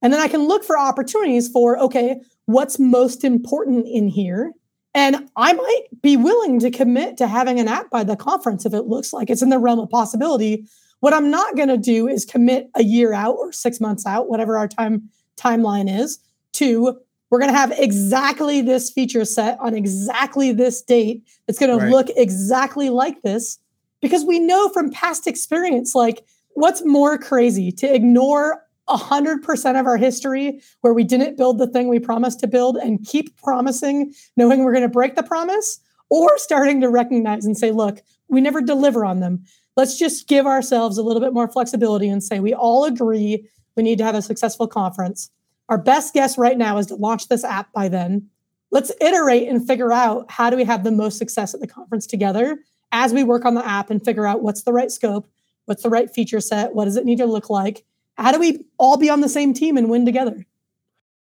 And 0.00 0.12
then 0.12 0.20
I 0.20 0.28
can 0.28 0.46
look 0.46 0.62
for 0.62 0.78
opportunities 0.78 1.48
for, 1.48 1.76
okay, 1.80 2.20
what's 2.44 2.78
most 2.78 3.24
important 3.24 3.88
in 3.88 4.06
here? 4.06 4.52
And 4.94 5.28
I 5.34 5.52
might 5.52 5.82
be 6.00 6.16
willing 6.16 6.60
to 6.60 6.70
commit 6.70 7.16
to 7.16 7.26
having 7.26 7.58
an 7.58 7.66
app 7.66 7.90
by 7.90 8.04
the 8.04 8.14
conference 8.14 8.64
if 8.64 8.74
it 8.74 8.86
looks 8.86 9.12
like 9.12 9.28
it's 9.28 9.42
in 9.42 9.48
the 9.48 9.58
realm 9.58 9.80
of 9.80 9.90
possibility. 9.90 10.68
What 11.00 11.14
I'm 11.14 11.32
not 11.32 11.56
going 11.56 11.68
to 11.68 11.78
do 11.78 12.06
is 12.06 12.24
commit 12.24 12.70
a 12.76 12.84
year 12.84 13.12
out 13.12 13.34
or 13.34 13.50
six 13.50 13.80
months 13.80 14.06
out, 14.06 14.28
whatever 14.28 14.56
our 14.56 14.68
time 14.68 15.10
timeline 15.36 15.92
is, 15.92 16.20
to 16.52 17.00
we're 17.32 17.38
going 17.38 17.50
to 17.50 17.56
have 17.56 17.72
exactly 17.78 18.60
this 18.60 18.90
feature 18.90 19.24
set 19.24 19.58
on 19.58 19.74
exactly 19.74 20.52
this 20.52 20.82
date. 20.82 21.26
It's 21.48 21.58
going 21.58 21.74
right. 21.74 21.86
to 21.86 21.90
look 21.90 22.08
exactly 22.14 22.90
like 22.90 23.22
this 23.22 23.58
because 24.02 24.22
we 24.22 24.38
know 24.38 24.68
from 24.68 24.90
past 24.90 25.26
experience, 25.26 25.94
like 25.94 26.26
what's 26.50 26.84
more 26.84 27.16
crazy 27.16 27.72
to 27.72 27.90
ignore 27.90 28.62
100% 28.86 29.80
of 29.80 29.86
our 29.86 29.96
history 29.96 30.60
where 30.82 30.92
we 30.92 31.04
didn't 31.04 31.38
build 31.38 31.56
the 31.56 31.66
thing 31.66 31.88
we 31.88 31.98
promised 31.98 32.38
to 32.40 32.46
build 32.46 32.76
and 32.76 33.02
keep 33.06 33.34
promising, 33.38 34.12
knowing 34.36 34.62
we're 34.62 34.74
going 34.74 34.82
to 34.82 34.88
break 34.90 35.16
the 35.16 35.22
promise, 35.22 35.80
or 36.10 36.36
starting 36.36 36.82
to 36.82 36.90
recognize 36.90 37.46
and 37.46 37.56
say, 37.56 37.70
look, 37.70 38.02
we 38.28 38.42
never 38.42 38.60
deliver 38.60 39.06
on 39.06 39.20
them. 39.20 39.42
Let's 39.74 39.98
just 39.98 40.28
give 40.28 40.46
ourselves 40.46 40.98
a 40.98 41.02
little 41.02 41.22
bit 41.22 41.32
more 41.32 41.48
flexibility 41.48 42.10
and 42.10 42.22
say, 42.22 42.40
we 42.40 42.52
all 42.52 42.84
agree 42.84 43.48
we 43.74 43.82
need 43.82 43.96
to 43.96 44.04
have 44.04 44.14
a 44.14 44.20
successful 44.20 44.68
conference. 44.68 45.30
Our 45.72 45.78
best 45.78 46.12
guess 46.12 46.36
right 46.36 46.58
now 46.58 46.76
is 46.76 46.88
to 46.88 46.96
launch 46.96 47.28
this 47.28 47.44
app 47.44 47.72
by 47.72 47.88
then. 47.88 48.28
Let's 48.70 48.92
iterate 49.00 49.48
and 49.48 49.66
figure 49.66 49.90
out 49.90 50.30
how 50.30 50.50
do 50.50 50.56
we 50.58 50.64
have 50.64 50.84
the 50.84 50.90
most 50.90 51.16
success 51.16 51.54
at 51.54 51.62
the 51.62 51.66
conference 51.66 52.06
together 52.06 52.58
as 52.92 53.14
we 53.14 53.24
work 53.24 53.46
on 53.46 53.54
the 53.54 53.66
app 53.66 53.88
and 53.88 54.04
figure 54.04 54.26
out 54.26 54.42
what's 54.42 54.64
the 54.64 54.72
right 54.74 54.90
scope, 54.90 55.30
what's 55.64 55.82
the 55.82 55.88
right 55.88 56.10
feature 56.10 56.42
set, 56.42 56.74
what 56.74 56.84
does 56.84 56.98
it 56.98 57.06
need 57.06 57.16
to 57.16 57.24
look 57.24 57.48
like? 57.48 57.86
How 58.18 58.32
do 58.32 58.38
we 58.38 58.66
all 58.76 58.98
be 58.98 59.08
on 59.08 59.22
the 59.22 59.30
same 59.30 59.54
team 59.54 59.78
and 59.78 59.88
win 59.88 60.04
together? 60.04 60.44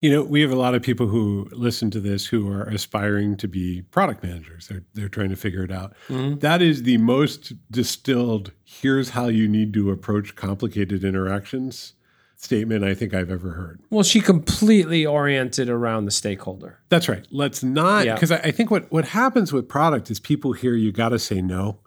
You 0.02 0.10
know, 0.10 0.22
we 0.22 0.42
have 0.42 0.50
a 0.50 0.54
lot 0.54 0.74
of 0.74 0.82
people 0.82 1.06
who 1.06 1.48
listen 1.52 1.90
to 1.92 2.00
this 2.00 2.26
who 2.26 2.46
are 2.52 2.64
aspiring 2.64 3.38
to 3.38 3.48
be 3.48 3.80
product 3.90 4.22
managers. 4.22 4.68
They're, 4.68 4.84
they're 4.92 5.08
trying 5.08 5.30
to 5.30 5.36
figure 5.36 5.64
it 5.64 5.72
out. 5.72 5.94
Mm-hmm. 6.10 6.40
That 6.40 6.60
is 6.60 6.82
the 6.82 6.98
most 6.98 7.54
distilled, 7.70 8.52
here's 8.64 9.08
how 9.10 9.28
you 9.28 9.48
need 9.48 9.72
to 9.72 9.90
approach 9.90 10.36
complicated 10.36 11.04
interactions 11.04 11.94
statement 12.36 12.84
I 12.84 12.94
think 12.94 13.14
I've 13.14 13.30
ever 13.30 13.50
heard. 13.50 13.80
Well, 13.90 14.02
she 14.04 14.20
completely 14.20 15.06
oriented 15.06 15.68
around 15.68 16.04
the 16.04 16.10
stakeholder. 16.10 16.78
That's 16.88 17.08
right. 17.08 17.26
Let's 17.30 17.62
not, 17.62 18.04
because 18.04 18.30
yeah. 18.30 18.40
I, 18.44 18.48
I 18.48 18.50
think 18.50 18.70
what, 18.70 18.90
what 18.92 19.06
happens 19.06 19.52
with 19.52 19.68
product 19.68 20.10
is 20.10 20.20
people 20.20 20.52
hear 20.52 20.74
you 20.74 20.92
got 20.92 21.10
to 21.10 21.18
say 21.18 21.40
no 21.40 21.78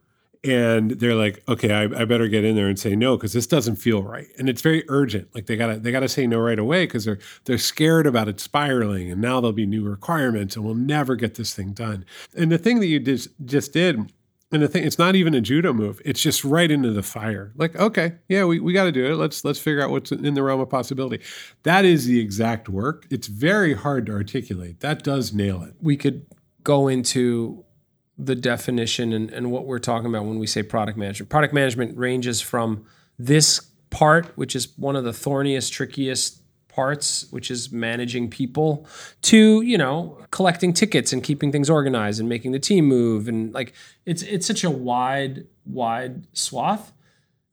and 0.43 0.91
they're 0.91 1.15
like, 1.15 1.43
okay, 1.49 1.73
I, 1.73 1.83
I, 1.83 2.05
better 2.05 2.27
get 2.27 2.45
in 2.45 2.55
there 2.55 2.67
and 2.67 2.79
say 2.79 2.95
no 2.95 3.17
because 3.17 3.33
this 3.33 3.45
doesn't 3.45 3.75
feel 3.75 4.03
right, 4.03 4.27
and 4.37 4.47
it's 4.47 4.61
very 4.61 4.85
urgent. 4.87 5.33
Like 5.35 5.47
they 5.47 5.57
gotta 5.57 5.79
they 5.79 5.91
gotta 5.91 6.07
say 6.07 6.27
no 6.27 6.39
right 6.39 6.59
away 6.59 6.85
because 6.85 7.05
they're 7.05 7.19
they're 7.45 7.57
scared 7.57 8.07
about 8.07 8.27
it 8.29 8.39
spiraling, 8.39 9.11
and 9.11 9.21
now 9.21 9.41
there'll 9.41 9.51
be 9.53 9.65
new 9.65 9.83
requirements, 9.83 10.55
and 10.55 10.63
we'll 10.63 10.75
never 10.75 11.15
get 11.15 11.35
this 11.35 11.53
thing 11.53 11.73
done. 11.73 12.05
And 12.37 12.51
the 12.51 12.57
thing 12.57 12.79
that 12.79 12.87
you 12.87 12.99
just 12.99 13.29
just 13.43 13.73
did. 13.73 14.13
And 14.51 14.63
the 14.63 14.67
thing, 14.67 14.83
it's 14.83 14.97
not 14.97 15.15
even 15.15 15.35
a 15.35 15.41
judo 15.41 15.73
move. 15.73 16.01
It's 16.03 16.21
just 16.21 16.43
right 16.43 16.71
into 16.71 16.91
the 16.91 17.03
fire. 17.03 17.53
Like, 17.55 17.75
okay, 17.75 18.15
yeah, 18.27 18.45
we, 18.45 18.59
we 18.59 18.73
got 18.73 18.85
to 18.85 18.91
do 18.91 19.05
it. 19.05 19.15
Let's 19.15 19.45
let's 19.45 19.59
figure 19.59 19.81
out 19.81 19.91
what's 19.91 20.11
in 20.11 20.33
the 20.33 20.41
realm 20.41 20.59
of 20.59 20.69
possibility. 20.69 21.23
That 21.63 21.85
is 21.85 22.05
the 22.05 22.19
exact 22.19 22.67
work. 22.67 23.05
It's 23.11 23.27
very 23.27 23.73
hard 23.75 24.07
to 24.07 24.13
articulate. 24.13 24.79
That 24.79 25.03
does 25.03 25.33
nail 25.33 25.61
it. 25.61 25.75
We 25.79 25.97
could 25.97 26.25
go 26.63 26.87
into 26.87 27.63
the 28.17 28.35
definition 28.35 29.13
and, 29.13 29.29
and 29.31 29.51
what 29.51 29.65
we're 29.65 29.79
talking 29.79 30.07
about 30.07 30.25
when 30.25 30.39
we 30.39 30.47
say 30.47 30.63
product 30.63 30.97
management. 30.97 31.29
Product 31.29 31.53
management 31.53 31.97
ranges 31.97 32.41
from 32.41 32.85
this 33.17 33.69
part, 33.91 34.35
which 34.35 34.55
is 34.55 34.77
one 34.77 34.95
of 34.95 35.03
the 35.03 35.13
thorniest, 35.13 35.71
trickiest 35.71 36.38
parts, 36.79 37.29
which 37.31 37.51
is 37.51 37.73
managing 37.73 38.29
people, 38.29 38.87
to, 39.21 39.61
you 39.61 39.77
know, 39.77 40.17
collecting 40.31 40.71
tickets 40.71 41.11
and 41.11 41.21
keeping 41.21 41.51
things 41.51 41.69
organized 41.69 42.21
and 42.21 42.29
making 42.29 42.53
the 42.53 42.59
team 42.59 42.85
move. 42.85 43.27
And 43.27 43.53
like 43.53 43.73
it's 44.05 44.21
it's 44.23 44.47
such 44.47 44.63
a 44.63 44.71
wide, 44.71 45.45
wide 45.65 46.25
swath. 46.31 46.93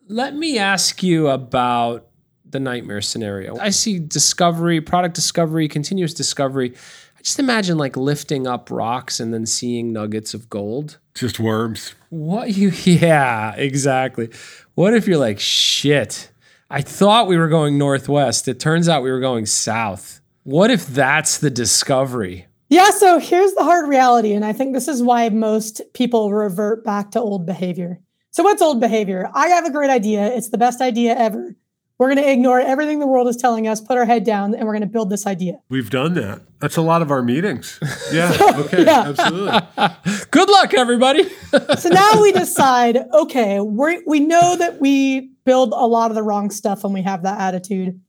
Let 0.09 0.37
me 0.37 0.59
ask 0.59 1.02
you 1.02 1.26
about 1.26 2.06
the 2.49 2.61
nightmare 2.61 3.00
scenario. 3.00 3.59
I 3.59 3.71
see 3.71 3.99
discovery, 3.99 4.80
product 4.80 5.16
discovery, 5.16 5.66
continuous 5.66 6.14
discovery 6.14 6.75
I 7.18 7.23
just 7.23 7.40
imagine 7.40 7.78
like 7.78 7.97
lifting 7.97 8.47
up 8.47 8.71
rocks 8.71 9.18
and 9.18 9.35
then 9.35 9.47
seeing 9.47 9.92
nuggets 9.92 10.35
of 10.35 10.49
gold. 10.49 10.99
Just 11.14 11.40
worms. 11.40 11.95
What 12.11 12.54
you 12.54 12.68
yeah, 12.85 13.54
exactly. 13.56 14.30
What 14.75 14.95
if 14.95 15.09
you're 15.09 15.18
like, 15.18 15.40
shit, 15.40 16.30
I 16.70 16.82
thought 16.82 17.28
we 17.28 17.37
were 17.37 17.49
going 17.49 17.78
northwest. 17.78 18.49
It 18.49 18.58
turns 18.58 18.88
out 18.88 19.02
we 19.02 19.11
were 19.11 19.20
going 19.20 19.46
south. 19.46 20.20
What 20.42 20.70
if 20.70 20.87
that's 20.87 21.38
the 21.38 21.50
discovery? 21.50 22.46
Yeah, 22.68 22.90
so 22.90 23.18
here's 23.18 23.54
the 23.54 23.62
hard 23.62 23.88
reality. 23.88 24.32
And 24.32 24.44
I 24.44 24.52
think 24.52 24.75
this 24.75 24.88
is 24.88 25.02
why 25.02 25.28
most 25.28 25.80
people 25.94 26.32
revert 26.32 26.85
back 26.85 27.12
to 27.12 27.20
old 27.20 27.46
behavior. 27.46 28.00
So, 28.32 28.42
what's 28.42 28.61
old 28.61 28.80
behavior? 28.80 29.30
I 29.32 29.49
have 29.49 29.64
a 29.64 29.70
great 29.70 29.90
idea. 29.90 30.26
It's 30.26 30.50
the 30.50 30.58
best 30.58 30.80
idea 30.80 31.16
ever. 31.16 31.56
We're 31.98 32.08
going 32.08 32.22
to 32.22 32.30
ignore 32.30 32.60
everything 32.60 32.98
the 32.98 33.06
world 33.06 33.26
is 33.26 33.36
telling 33.36 33.66
us, 33.66 33.80
put 33.80 33.96
our 33.96 34.04
head 34.04 34.24
down, 34.24 34.54
and 34.54 34.66
we're 34.66 34.74
going 34.74 34.82
to 34.82 34.86
build 34.86 35.08
this 35.08 35.26
idea. 35.26 35.60
We've 35.70 35.88
done 35.88 36.12
that. 36.14 36.42
That's 36.60 36.76
a 36.76 36.82
lot 36.82 37.00
of 37.00 37.10
our 37.10 37.22
meetings. 37.22 37.80
Yeah. 38.12 38.36
Okay. 38.40 38.84
yeah. 38.84 39.08
Absolutely. 39.08 40.26
Good 40.30 40.48
luck, 40.48 40.74
everybody. 40.74 41.28
so 41.78 41.88
now 41.88 42.22
we 42.22 42.30
decide 42.30 42.98
okay, 43.12 43.58
we 43.60 44.00
we 44.06 44.20
know 44.20 44.54
that 44.56 44.80
we 44.80 45.32
build 45.44 45.72
a 45.72 45.86
lot 45.86 46.10
of 46.10 46.14
the 46.14 46.22
wrong 46.22 46.50
stuff 46.50 46.84
and 46.84 46.94
we 46.94 47.02
have 47.02 47.24
that 47.24 47.40
attitude. 47.40 48.00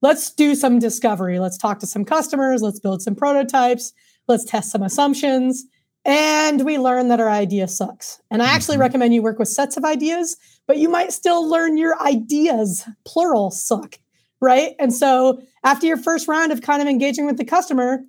Let's 0.00 0.32
do 0.32 0.54
some 0.54 0.78
discovery. 0.78 1.38
Let's 1.38 1.58
talk 1.58 1.80
to 1.80 1.86
some 1.86 2.04
customers. 2.04 2.62
Let's 2.62 2.80
build 2.80 3.02
some 3.02 3.14
prototypes. 3.14 3.92
Let's 4.26 4.44
test 4.44 4.70
some 4.70 4.82
assumptions. 4.82 5.64
And 6.04 6.64
we 6.64 6.78
learn 6.78 7.08
that 7.08 7.20
our 7.20 7.30
idea 7.30 7.68
sucks. 7.68 8.20
And 8.30 8.42
I 8.42 8.46
actually 8.46 8.74
mm-hmm. 8.74 8.82
recommend 8.82 9.14
you 9.14 9.22
work 9.22 9.38
with 9.38 9.48
sets 9.48 9.76
of 9.76 9.84
ideas 9.84 10.36
but 10.66 10.78
you 10.78 10.88
might 10.88 11.12
still 11.12 11.48
learn 11.48 11.76
your 11.76 12.00
ideas, 12.00 12.86
plural, 13.04 13.50
suck, 13.50 13.98
right? 14.40 14.74
And 14.78 14.92
so 14.92 15.42
after 15.64 15.86
your 15.86 15.96
first 15.96 16.28
round 16.28 16.52
of 16.52 16.62
kind 16.62 16.82
of 16.82 16.88
engaging 16.88 17.26
with 17.26 17.36
the 17.36 17.44
customer, 17.44 18.02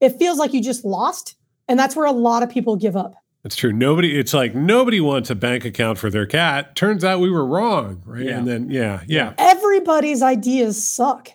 it 0.00 0.18
feels 0.18 0.38
like 0.38 0.52
you 0.52 0.62
just 0.62 0.84
lost. 0.84 1.36
And 1.68 1.78
that's 1.78 1.96
where 1.96 2.06
a 2.06 2.12
lot 2.12 2.42
of 2.42 2.50
people 2.50 2.76
give 2.76 2.96
up. 2.96 3.14
That's 3.42 3.56
true. 3.56 3.72
Nobody, 3.72 4.18
it's 4.18 4.32
like 4.32 4.54
nobody 4.54 5.00
wants 5.00 5.28
a 5.28 5.34
bank 5.34 5.66
account 5.66 5.98
for 5.98 6.08
their 6.08 6.24
cat. 6.24 6.74
Turns 6.74 7.04
out 7.04 7.20
we 7.20 7.30
were 7.30 7.44
wrong, 7.44 8.02
right? 8.06 8.24
Yeah. 8.24 8.38
And 8.38 8.48
then, 8.48 8.70
yeah, 8.70 9.02
yeah. 9.06 9.34
Everybody's 9.36 10.22
ideas 10.22 10.82
suck. 10.82 11.28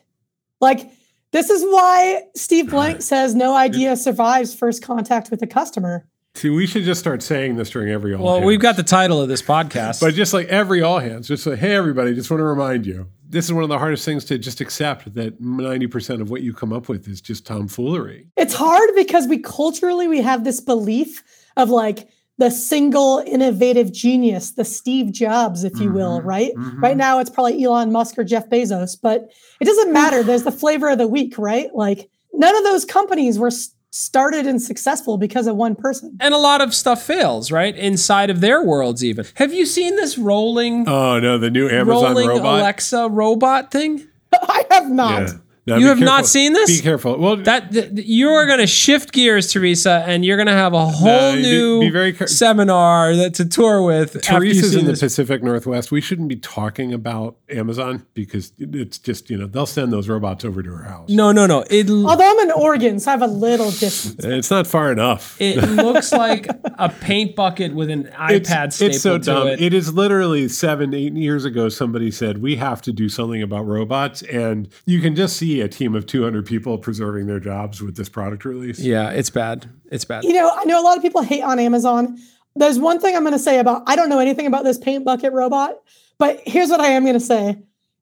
Like, 0.60 0.90
this 1.32 1.52
is 1.52 1.62
why 1.64 2.24
Steve 2.36 2.70
Blank 2.72 3.04
says 3.04 3.36
no 3.36 3.56
idea 3.56 3.96
survives 3.96 4.56
first 4.56 4.82
contact 4.82 5.30
with 5.30 5.40
the 5.40 5.48
customer. 5.48 6.08
See, 6.36 6.50
we 6.50 6.68
should 6.68 6.84
just 6.84 7.00
start 7.00 7.24
saying 7.24 7.56
this 7.56 7.70
during 7.70 7.90
every 7.90 8.14
all. 8.14 8.24
Well, 8.24 8.34
hands. 8.36 8.46
we've 8.46 8.60
got 8.60 8.76
the 8.76 8.84
title 8.84 9.22
of 9.22 9.28
this 9.28 9.42
podcast, 9.42 10.00
but 10.00 10.14
just 10.14 10.34
like 10.34 10.48
every 10.48 10.82
all 10.82 11.00
hands, 11.00 11.28
just 11.28 11.46
like, 11.46 11.60
hey, 11.60 11.76
everybody, 11.76 12.14
just 12.14 12.30
want 12.30 12.40
to 12.40 12.46
remind 12.46 12.86
you, 12.86 13.08
this 13.28 13.46
is 13.46 13.54
one 13.54 13.64
of 13.64 13.70
the 13.70 13.80
hardest 13.80 14.06
things 14.06 14.26
to 14.26 14.38
just 14.38 14.62
accept 14.62 15.14
that 15.16 15.42
ninety 15.42 15.88
percent 15.88 16.22
of 16.22 16.30
what 16.30 16.42
you 16.42 16.54
come 16.54 16.72
up 16.72 16.88
with 16.88 17.08
is 17.08 17.20
just 17.20 17.46
tomfoolery. 17.46 18.28
It's 18.38 18.54
hard 18.54 18.90
because 18.96 19.28
we 19.28 19.40
culturally 19.40 20.08
we 20.08 20.22
have 20.22 20.44
this 20.44 20.60
belief 20.60 21.24
of 21.58 21.70
like 21.70 22.08
the 22.38 22.50
single 22.50 23.22
innovative 23.28 23.92
genius, 23.92 24.52
the 24.52 24.64
Steve 24.64 25.12
Jobs, 25.12 25.66
if 25.66 25.74
you 25.74 25.88
mm-hmm, 25.88 25.96
will, 25.96 26.22
right? 26.22 26.54
Mm-hmm. 26.56 26.80
Right 26.80 26.96
now, 26.96 27.20
it's 27.20 27.30
probably 27.30 27.62
Elon 27.62 27.92
Musk 27.92 28.18
or 28.18 28.24
Jeff 28.24 28.50
Bezos, 28.50 28.98
but 29.00 29.30
it 29.60 29.66
doesn't 29.66 29.92
matter. 29.92 30.24
There's 30.24 30.44
the 30.44 30.52
flavor 30.52 30.90
of 30.90 31.00
the 31.00 31.08
week, 31.08 31.38
right? 31.38 31.70
Like 31.76 32.10
none 32.34 32.56
of 32.56 32.64
those 32.64 32.86
companies 32.86 33.38
were 33.38 33.52
started 33.92 34.46
and 34.46 34.62
successful 34.62 35.18
because 35.18 35.48
of 35.48 35.56
one 35.56 35.76
person. 35.76 36.18
And 36.20 36.34
a 36.34 36.38
lot 36.38 36.62
of 36.62 36.74
stuff 36.74 37.04
fails, 37.04 37.52
right? 37.52 37.76
Inside 37.76 38.30
of 38.30 38.42
their 38.42 38.64
worlds, 38.64 39.04
even. 39.04 39.26
Have 39.36 39.54
you 39.54 39.66
seen 39.66 39.96
this 39.96 40.18
rolling? 40.18 40.88
Oh 40.88 41.20
no, 41.20 41.38
the 41.38 41.50
new 41.50 41.68
Amazon 41.70 41.88
rolling 42.16 42.28
robot 42.28 42.60
Alexa 42.60 43.10
robot 43.10 43.72
thing. 43.72 44.08
I 44.34 44.66
have 44.72 44.90
not. 44.90 45.22
Yeah. 45.22 45.34
No, 45.70 45.78
you 45.78 45.88
have 45.88 46.00
careful. 46.00 46.16
not 46.16 46.26
seen 46.26 46.54
this. 46.54 46.78
Be 46.78 46.84
careful. 46.84 47.18
Well, 47.18 47.38
that 47.38 47.72
th- 47.72 47.92
you 47.94 48.30
are 48.30 48.48
going 48.48 48.60
to 48.60 48.68
shift 48.68 49.12
gears, 49.12 49.52
Teresa, 49.52 50.04
and 50.08 50.26
you're 50.26 50.38
going 50.38 50.48
to 50.48 50.54
have 50.54 50.74
a 50.74 50.86
whole 50.86 51.34
no, 51.34 51.36
new 51.36 51.80
be, 51.80 51.88
be 51.88 51.92
very 51.92 52.14
car- 52.14 52.28
seminar 52.28 53.16
that 53.16 53.36
to 53.36 53.46
tour 53.46 53.84
with. 53.84 54.22
Teresa's 54.22 54.76
in 54.76 54.86
the 54.86 54.94
Pacific 54.94 55.44
Northwest. 55.44 55.92
We 55.92 56.02
shouldn't 56.02 56.28
be 56.28 56.36
talking 56.38 56.94
about 56.94 57.38
Amazon 57.50 58.06
because 58.14 58.52
it's 58.58 58.98
just 58.98 59.30
you 59.30 59.38
know 59.38 59.46
they'll 59.46 59.66
send 59.66 59.94
those 59.94 60.10
robots 60.10 60.44
over 60.44 60.64
to 60.64 60.70
her 60.72 60.84
house. 60.84 61.10
No, 61.10 61.32
no, 61.32 61.46
no. 61.46 61.64
It, 61.70 61.90
Although 61.90 62.30
I'm 62.30 62.40
in 62.40 62.52
Oregon, 62.52 63.00
so 63.00 63.12
I 63.12 63.14
have 63.14 63.22
a 63.22 63.28
little 63.28 63.72
distance. 63.72 64.24
It's 64.24 64.52
not 64.52 64.66
far 64.66 64.92
enough. 64.92 65.40
It 65.40 65.58
looks 65.70 66.12
like 66.12 66.48
a 66.78 66.90
paint 66.90 67.36
bucket 67.36 67.74
with 67.76 67.90
an 67.90 68.06
iPad 68.16 68.68
it's, 68.68 68.76
stapled 68.76 68.96
it's 68.96 69.04
so 69.04 69.18
dumb. 69.18 69.48
It. 69.48 69.62
it 69.62 69.74
is 69.74 69.94
literally 69.94 70.48
seven, 70.48 70.94
eight 70.94 71.14
years 71.14 71.46
ago. 71.46 71.70
Somebody 71.70 72.12
said 72.12 72.42
we 72.42 72.56
have 72.56 72.82
to 72.84 72.92
do 72.92 73.10
something 73.10 73.42
about 73.42 73.66
robots, 73.66 74.22
and 74.24 74.68
you 74.86 75.02
can 75.02 75.16
just 75.16 75.38
see 75.38 75.59
a 75.62 75.68
team 75.68 75.96
of 75.96 76.06
200 76.06 76.46
people 76.46 76.78
preserving 76.78 77.28
their 77.28 77.40
jobs 77.40 77.82
with 77.82 77.96
this 77.96 78.10
product 78.10 78.46
release. 78.46 78.80
Yeah, 78.80 79.10
it's 79.10 79.30
bad. 79.30 79.70
It's 79.92 80.06
bad. 80.06 80.24
You 80.24 80.34
know, 80.34 80.52
I 80.54 80.66
know 80.66 80.82
a 80.82 80.84
lot 80.84 80.98
of 80.98 81.04
people 81.04 81.22
hate 81.22 81.42
on 81.42 81.60
Amazon. 81.60 82.18
There's 82.56 82.80
one 82.80 83.00
thing 83.00 83.16
I'm 83.16 83.24
going 83.24 83.34
to 83.34 83.40
say 83.40 83.60
about 83.60 83.84
I 83.88 83.96
don't 83.96 84.10
know 84.10 84.20
anything 84.20 84.48
about 84.48 84.64
this 84.64 84.78
paint 84.78 85.06
bucket 85.06 85.34
robot, 85.34 85.76
but 86.18 86.42
here's 86.46 86.70
what 86.70 86.80
I 86.80 86.88
am 86.88 87.04
going 87.04 87.14
to 87.14 87.20
say. 87.20 87.58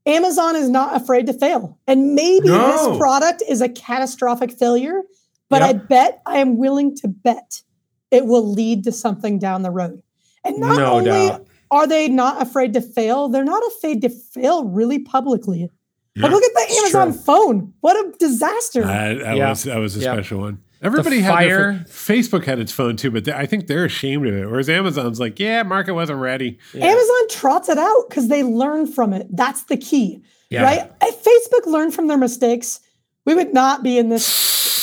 Amazon 0.08 0.56
is 0.56 0.70
not 0.70 0.96
afraid 0.96 1.28
to 1.28 1.34
fail. 1.34 1.78
And 1.86 2.16
maybe 2.16 2.48
no. 2.48 2.68
this 2.68 2.98
product 2.98 3.44
is 3.48 3.62
a 3.62 3.68
catastrophic 3.68 4.54
failure, 4.54 5.02
but 5.50 5.62
yep. 5.62 5.70
I 5.70 5.74
bet 5.74 6.22
I 6.26 6.38
am 6.38 6.58
willing 6.58 6.96
to 6.98 7.10
bet 7.10 7.62
it 8.10 8.26
will 8.26 8.50
lead 8.50 8.86
to 8.86 8.92
something 8.92 9.38
down 9.38 9.64
the 9.64 9.70
road. 9.72 10.02
And 10.46 10.60
not 10.60 10.78
no 10.78 10.94
only 10.94 11.10
doubt. 11.10 11.46
are 11.72 11.88
they 11.88 12.08
not 12.08 12.42
afraid 12.42 12.74
to 12.74 12.82
fail, 12.82 13.28
they're 13.28 13.44
not 13.44 13.64
afraid 13.76 14.02
to 14.04 14.10
fail 14.10 14.64
really 14.64 15.00
publicly. 15.00 15.70
Yeah, 16.18 16.30
look 16.30 16.44
at 16.44 16.54
the 16.54 16.76
Amazon 16.80 17.14
true. 17.14 17.22
phone. 17.22 17.74
What 17.82 17.96
a 17.96 18.18
disaster. 18.18 18.82
that, 18.82 19.38
yeah. 19.38 19.50
was, 19.50 19.64
that 19.64 19.78
was 19.78 19.96
a 19.98 20.00
yeah. 20.00 20.14
special 20.14 20.40
one. 20.40 20.64
Everybody 20.82 21.20
had 21.20 21.40
their, 21.40 21.74
Facebook 21.88 22.46
had 22.46 22.60
its 22.60 22.72
phone 22.72 22.98
too, 22.98 23.10
but 23.10 23.26
they, 23.26 23.34
I 23.34 23.46
think 23.46 23.68
they're 23.68 23.86
ashamed 23.86 24.28
of 24.28 24.34
it. 24.34 24.46
Whereas 24.50 24.70
Amazon's 24.70 25.20
like, 25.20 25.40
yeah, 25.40 25.64
market 25.64 25.94
wasn't 25.94 26.20
ready. 26.20 26.60
Yeah. 26.74 26.86
Amazon 26.86 27.30
trots 27.30 27.70
it 27.70 27.78
out 27.78 28.06
because 28.10 28.28
they 28.28 28.44
learn 28.44 28.88
from 28.88 29.14
it. 29.14 29.28
That's 29.32 29.64
the 29.64 29.78
key, 29.78 30.24
yeah. 30.50 30.64
right? 30.64 30.92
If 31.02 31.24
Facebook 31.24 31.72
learned 31.72 31.94
from 31.94 32.08
their 32.08 32.18
mistakes, 32.18 32.80
we 33.26 33.34
would 33.34 33.54
not 33.54 33.84
be 33.84 33.98
in 33.98 34.10
this 34.10 34.26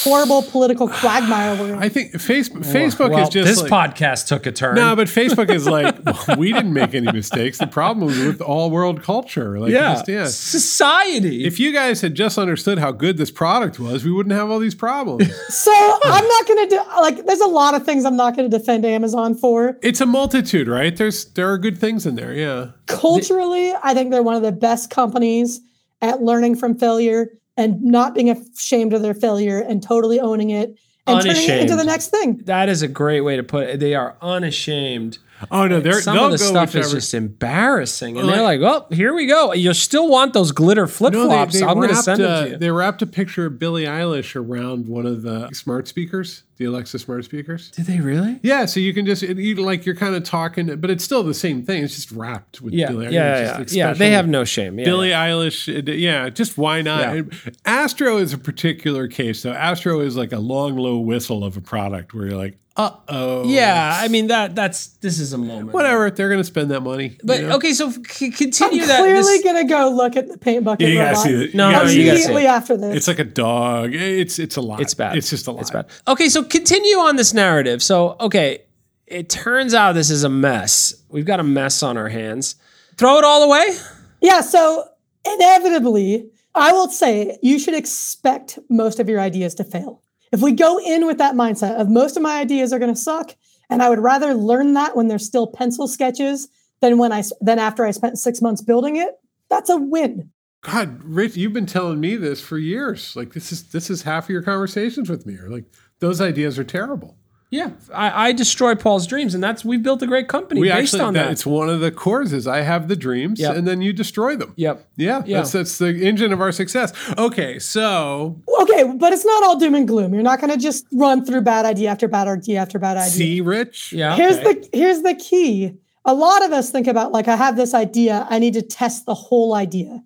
horrible 0.05 0.43
political 0.43 0.87
quagmire 0.87 1.57
we're 1.57 1.73
in. 1.73 1.83
I 1.83 1.89
think 1.89 2.13
Facebook, 2.13 2.65
Facebook 2.65 3.11
well, 3.11 3.23
is 3.23 3.31
just 3.31 3.49
this 3.49 3.71
like, 3.71 3.95
podcast 3.95 4.29
took 4.29 4.45
a 4.45 4.53
turn. 4.53 4.75
No, 4.77 4.95
but 4.95 5.09
Facebook 5.09 5.51
is 5.51 5.67
like 5.67 5.97
we 6.39 6.53
didn't 6.53 6.73
make 6.73 6.95
any 6.95 7.11
mistakes. 7.11 7.59
The 7.59 7.67
problem 7.67 8.07
was 8.07 8.19
with 8.19 8.41
all 8.41 8.71
world 8.71 9.03
culture. 9.03 9.59
Like, 9.59 9.73
yeah, 9.73 9.95
just, 9.95 10.09
yeah. 10.09 10.27
society. 10.27 11.45
If 11.45 11.59
you 11.59 11.73
guys 11.73 12.03
had 12.03 12.15
just 12.15 12.39
understood 12.39 12.79
how 12.79 12.93
good 12.93 13.17
this 13.17 13.31
product 13.31 13.81
was, 13.81 14.05
we 14.05 14.13
wouldn't 14.13 14.35
have 14.35 14.51
all 14.51 14.59
these 14.59 14.75
problems. 14.75 15.27
so 15.49 15.73
I'm 16.05 16.29
not 16.29 16.47
going 16.47 16.69
to 16.69 16.77
do 16.77 17.01
like. 17.01 17.27
There's 17.27 17.41
a 17.41 17.47
lot 17.47 17.75
of 17.75 17.85
things 17.85 18.05
I'm 18.05 18.17
not 18.17 18.37
going 18.37 18.51
to 18.51 18.59
defend 18.59 18.85
Amazon 18.85 19.35
for. 19.35 19.79
it's 19.83 20.01
a 20.01 20.07
multitude, 20.07 20.69
right? 20.69 20.95
There's 20.95 21.25
there 21.33 21.51
are 21.51 21.59
good 21.59 21.79
things 21.79 22.07
in 22.07 22.15
there. 22.15 22.35
Yeah. 22.35 22.73
Culturally, 22.87 23.73
I 23.83 23.95
think 23.95 24.11
they're 24.11 24.23
one 24.23 24.37
of 24.37 24.43
the 24.43 24.53
best 24.53 24.91
companies 24.91 25.61
at 26.03 26.23
learning 26.23 26.57
from 26.57 26.79
failure 26.79 27.29
and 27.57 27.83
not 27.83 28.15
being 28.15 28.31
ashamed 28.31 28.93
of 28.93 29.03
their 29.03 29.15
failure 29.15 29.61
and 29.61 29.83
totally 29.83 30.21
owning 30.21 30.51
it 30.51 30.79
and 31.07 31.23
turning 31.23 31.49
it 31.49 31.61
into 31.61 31.77
the 31.77 31.85
next 31.85 32.09
thing. 32.09 32.39
that 32.45 32.69
is 32.69 32.83
a 32.83 32.89
great 32.89 33.21
way 33.21 33.37
to 33.37 33.43
put 33.43 33.69
it. 33.69 33.81
They 33.81 33.95
are 33.95 34.17
unashamed. 34.23 35.19
Oh 35.50 35.67
no, 35.67 35.81
they're 35.81 36.00
Some 36.00 36.19
of 36.19 36.31
the 36.31 36.38
stuff 36.38 36.75
is 36.75 36.91
just 36.93 37.12
embarrassing, 37.12 38.17
and 38.17 38.26
Like- 38.26 38.37
they're 38.37 38.45
like, 38.45 38.61
"Well, 38.61 38.87
oh, 38.91 38.95
here 38.95 39.12
we 39.14 39.26
go. 39.26 39.53
You 39.53 39.75
still 39.75 40.09
want 40.09 40.33
those 40.33 40.53
glitter 40.53 40.87
flip 40.87 41.12
No, 41.12 41.26
flops? 41.26 41.53
they, 41.55 41.61
they 41.61 41.67
I'm 41.67 41.75
going 41.75 41.88
to 41.88 41.97
send 41.97 42.21
them 42.23 42.45
to 42.45 42.50
you." 42.53 42.57
They 42.59 42.71
wrapped 42.71 43.03
a 43.03 43.07
picture 43.07 43.47
of 43.47 43.59
Billie 43.59 43.85
Eilish 43.85 44.37
around 44.37 44.88
one 44.88 45.07
of 45.07 45.23
the 45.23 45.50
smart 45.53 45.87
speakers, 45.88 46.45
the 46.57 46.64
Alexa 46.67 46.99
smart 47.00 47.25
speakers. 47.25 47.71
Did 47.71 47.87
they 47.87 48.00
really? 48.00 48.38
Yeah, 48.43 48.64
so 48.67 48.81
you 48.81 48.95
can 48.95 49.05
just 49.07 49.23
it, 49.23 49.37
you, 49.37 49.57
like 49.57 49.85
you're 49.85 49.97
kind 49.97 50.14
of 50.14 50.23
talking, 50.25 50.75
but 50.76 50.88
it's 50.91 51.05
still 51.05 51.23
the 51.23 51.35
same 51.35 51.62
thing. 51.62 51.83
It's 51.85 51.95
just 51.97 52.12
wrapped 52.12 52.61
with 52.62 52.73
Yeah, 52.73 52.88
Billie 52.88 53.12
yeah, 53.12 53.43
Eilish. 53.59 53.73
yeah, 53.73 53.85
yeah. 53.85 53.88
yeah. 53.88 53.93
They 53.95 54.11
have 54.12 54.29
no 54.29 54.45
shame. 54.45 54.79
Yeah, 54.79 54.85
Billie 54.85 55.11
yeah. 55.11 55.26
Eilish, 55.29 55.99
yeah, 55.99 56.29
just 56.31 56.57
why 56.57 56.81
not? 56.81 57.14
Yeah. 57.17 57.23
Astro 57.67 58.17
is 58.19 58.33
a 58.33 58.38
particular 58.38 59.09
case, 59.09 59.43
though. 59.43 59.53
Astro 59.53 60.00
is 60.00 60.17
like 60.17 60.33
a 60.33 60.38
long, 60.38 60.76
low 60.76 60.99
whistle 60.99 61.45
of 61.45 61.57
a 61.57 61.61
product 61.61 62.14
where 62.14 62.26
you're 62.29 62.38
like, 62.38 62.57
uh 62.76 62.90
oh. 63.09 63.45
Yeah, 63.49 63.97
I 64.00 64.09
mean 64.09 64.26
that. 64.28 64.57
That's 64.57 64.88
this 65.00 65.21
is 65.21 65.33
a 65.33 65.38
moment. 65.38 65.73
Whatever, 65.73 66.11
they're 66.11 66.28
going 66.28 66.40
to 66.40 66.45
spend 66.45 66.73
that 66.73 66.81
money. 66.81 67.16
But 67.23 67.40
you 67.40 67.47
know? 67.47 67.57
okay, 67.57 67.73
so 67.73 67.90
c- 67.90 68.26
I'm 68.26 68.33
continue 68.33 68.85
that. 68.87 68.99
clearly 68.99 69.21
this- 69.23 69.45
going 69.45 69.64
to 69.64 69.69
go 69.73 69.90
look 69.90 70.16
at 70.16 70.26
the 70.28 70.37
paint 70.38 70.64
bucket 70.64 70.88
Yeah, 70.88 70.93
you 70.95 70.99
gotta 70.99 71.16
see 71.16 71.45
it. 71.45 71.54
No, 71.54 71.69
You 71.69 71.73
gotta 71.76 71.76
you 71.76 71.83
gotta 71.83 71.90
see 71.90 72.00
it. 72.00 72.09
immediately 72.09 72.47
after 72.47 72.76
this. 72.76 72.97
It's 72.97 73.07
like 73.09 73.21
a 73.21 73.25
dog. 73.25 73.95
It's 73.95 74.40
it's 74.40 74.57
a 74.57 74.61
lot. 74.61 74.81
It's 74.81 74.95
bad. 74.95 75.16
It's 75.16 75.31
just 75.31 75.47
a 75.47 75.52
lot. 75.52 75.61
It's 75.61 75.71
bad. 75.71 75.87
Okay, 76.09 76.28
so 76.28 76.43
continue 76.43 76.97
on 76.97 77.14
this 77.14 77.33
narrative. 77.33 77.81
So, 77.81 78.16
okay, 78.19 78.62
it 79.07 79.28
turns 79.28 79.73
out 79.73 79.93
this 79.93 80.11
is 80.11 80.25
a 80.25 80.28
mess. 80.28 80.95
We've 81.09 81.26
got 81.26 81.38
a 81.38 81.45
mess 81.45 81.83
on 81.85 81.97
our 81.97 82.09
hands. 82.09 82.57
Throw 82.97 83.19
it 83.19 83.25
all 83.25 83.45
away? 83.45 83.76
Yeah, 84.21 84.40
so 84.40 84.85
inevitably, 85.25 86.31
I 86.54 86.73
will 86.73 86.88
say 86.88 87.38
you 87.43 87.59
should 87.59 87.75
expect 87.75 88.59
most 88.69 88.99
of 88.99 89.09
your 89.09 89.21
ideas 89.21 89.54
to 89.57 89.64
fail. 89.64 90.00
If 90.35 90.43
we 90.43 90.50
go 90.50 90.81
in 90.81 91.07
with 91.07 91.19
that 91.19 91.37
mindset 91.37 91.81
of 91.81 91.88
most 91.88 92.17
of 92.17 92.23
my 92.25 92.41
ideas 92.41 92.73
are 92.73 92.81
going 92.81 92.93
to 92.93 93.00
suck, 93.00 93.37
and 93.71 93.81
I 93.81 93.88
would 93.88 94.00
rather 94.00 94.35
learn 94.35 94.73
that 94.73 94.97
when 94.97 95.07
they're 95.07 95.17
still 95.21 95.47
pencil 95.47 95.87
sketches 95.87 96.49
than 96.81 96.99
when 96.99 97.12
I 97.12 97.23
than 97.41 97.61
after 97.61 97.87
I 97.87 97.93
spent 97.93 98.19
six 98.19 98.43
months 98.43 98.61
building 98.61 98.97
it, 98.97 99.14
that's 99.49 99.71
a 99.71 99.76
win. 99.76 100.33
God, 100.62 101.05
Rich, 101.05 101.37
you've 101.37 101.53
been 101.53 101.67
telling 101.67 102.00
me 102.00 102.17
this 102.17 102.41
for 102.41 102.59
years. 102.59 103.14
Like 103.14 103.33
this 103.33 103.53
is 103.53 103.71
this 103.71 103.91
is 103.91 104.03
half 104.03 104.25
of 104.25 104.31
your 104.31 104.43
conversations 104.43 105.09
with 105.09 105.25
me. 105.25 105.37
Are 105.37 105.49
like 105.49 105.67
those 106.00 106.21
ideas 106.21 106.59
are 106.59 106.64
terrible. 106.64 107.17
Yeah, 107.55 107.71
I, 107.95 108.29
I 108.29 108.33
destroy 108.33 108.75
Paul's 108.75 109.07
dreams, 109.07 109.33
and 109.35 109.43
that's 109.45 109.65
we've 109.65 109.83
built 109.83 110.03
a 110.03 110.07
great 110.07 110.27
company 110.29 110.61
We 110.61 110.69
based 110.69 110.95
actually 110.95 111.01
on 111.03 111.15
that, 111.15 111.23
that. 111.27 111.33
it's 111.33 111.47
one 111.47 111.71
of 111.71 111.81
the 111.81 111.93
cores 111.93 112.33
is 112.33 112.47
I 112.49 112.63
have 112.63 112.89
the 112.89 112.97
dreams 112.97 113.39
Yep. 113.39 113.57
and 113.57 113.69
then 113.69 113.81
you 113.81 113.93
destroy 113.93 114.35
them. 114.37 114.53
Yep. 114.57 114.85
Yeah, 114.97 115.23
Yeah. 115.25 115.37
that's 115.39 115.53
that's 115.53 115.79
the 115.79 115.91
engine 116.05 116.33
of 116.33 116.41
our 116.41 116.51
success. 116.53 116.93
Okay, 117.17 117.59
so 117.61 118.41
Okay, 118.63 118.83
but 118.97 119.13
it's 119.13 119.25
not 119.25 119.45
all 119.45 119.57
doom 119.59 119.75
and 119.77 119.87
gloom. 119.87 120.15
You're 120.15 120.23
not 120.25 120.41
going 120.41 120.53
to 120.53 120.59
just 120.59 120.87
run 120.93 121.25
through 121.25 121.43
bad 121.43 121.65
idea 121.65 121.91
after 121.91 122.09
bad 122.09 122.27
idea 122.29 122.59
after 122.61 122.79
bad 122.81 122.97
idea. 122.97 123.11
see, 123.11 123.41
Rich. 123.41 123.93
Yeah. 123.93 124.17
here's 124.17 124.39
okay. 124.39 124.55
the 124.55 124.69
here's 124.73 125.03
the 125.03 125.15
key 125.15 125.75
a 126.05 126.13
lot 126.15 126.45
of 126.45 126.53
us 126.53 126.71
think 126.71 126.87
about 126.87 127.13
like 127.13 127.29
i 127.29 127.37
have 127.37 127.57
this 127.57 127.73
idea 127.73 128.27
i 128.31 128.39
need 128.39 128.53
to 128.55 128.61
test 128.63 129.07
the 129.07 129.15
whole 129.15 129.55
idea 129.55 130.03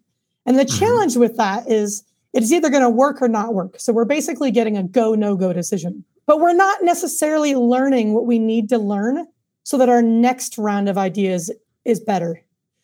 and 0.46 0.56
the 0.58 0.64
Mhm. 0.64 0.78
challenge 0.78 1.16
with 1.16 1.36
that 1.38 1.68
is 1.68 2.04
it's 2.32 2.52
either 2.52 2.70
going 2.70 2.82
to 2.84 2.88
work 2.90 3.20
or 3.20 3.26
not 3.28 3.52
work 3.54 3.80
so 3.80 3.92
we're 3.92 4.04
basically 4.04 4.50
getting 4.52 4.76
a 4.76 4.82
go 4.84 5.14
no 5.16 5.34
go 5.34 5.52
decision 5.52 6.04
but 6.28 6.38
we're 6.38 6.52
not 6.52 6.84
necessarily 6.84 7.54
learning 7.56 8.12
what 8.14 8.26
we 8.26 8.38
need 8.38 8.68
to 8.68 8.78
learn 8.78 9.26
so 9.64 9.76
that 9.78 9.88
our 9.88 10.02
next 10.02 10.56
round 10.58 10.88
of 10.88 10.96
ideas 10.96 11.50
is 11.84 11.98
better 11.98 12.40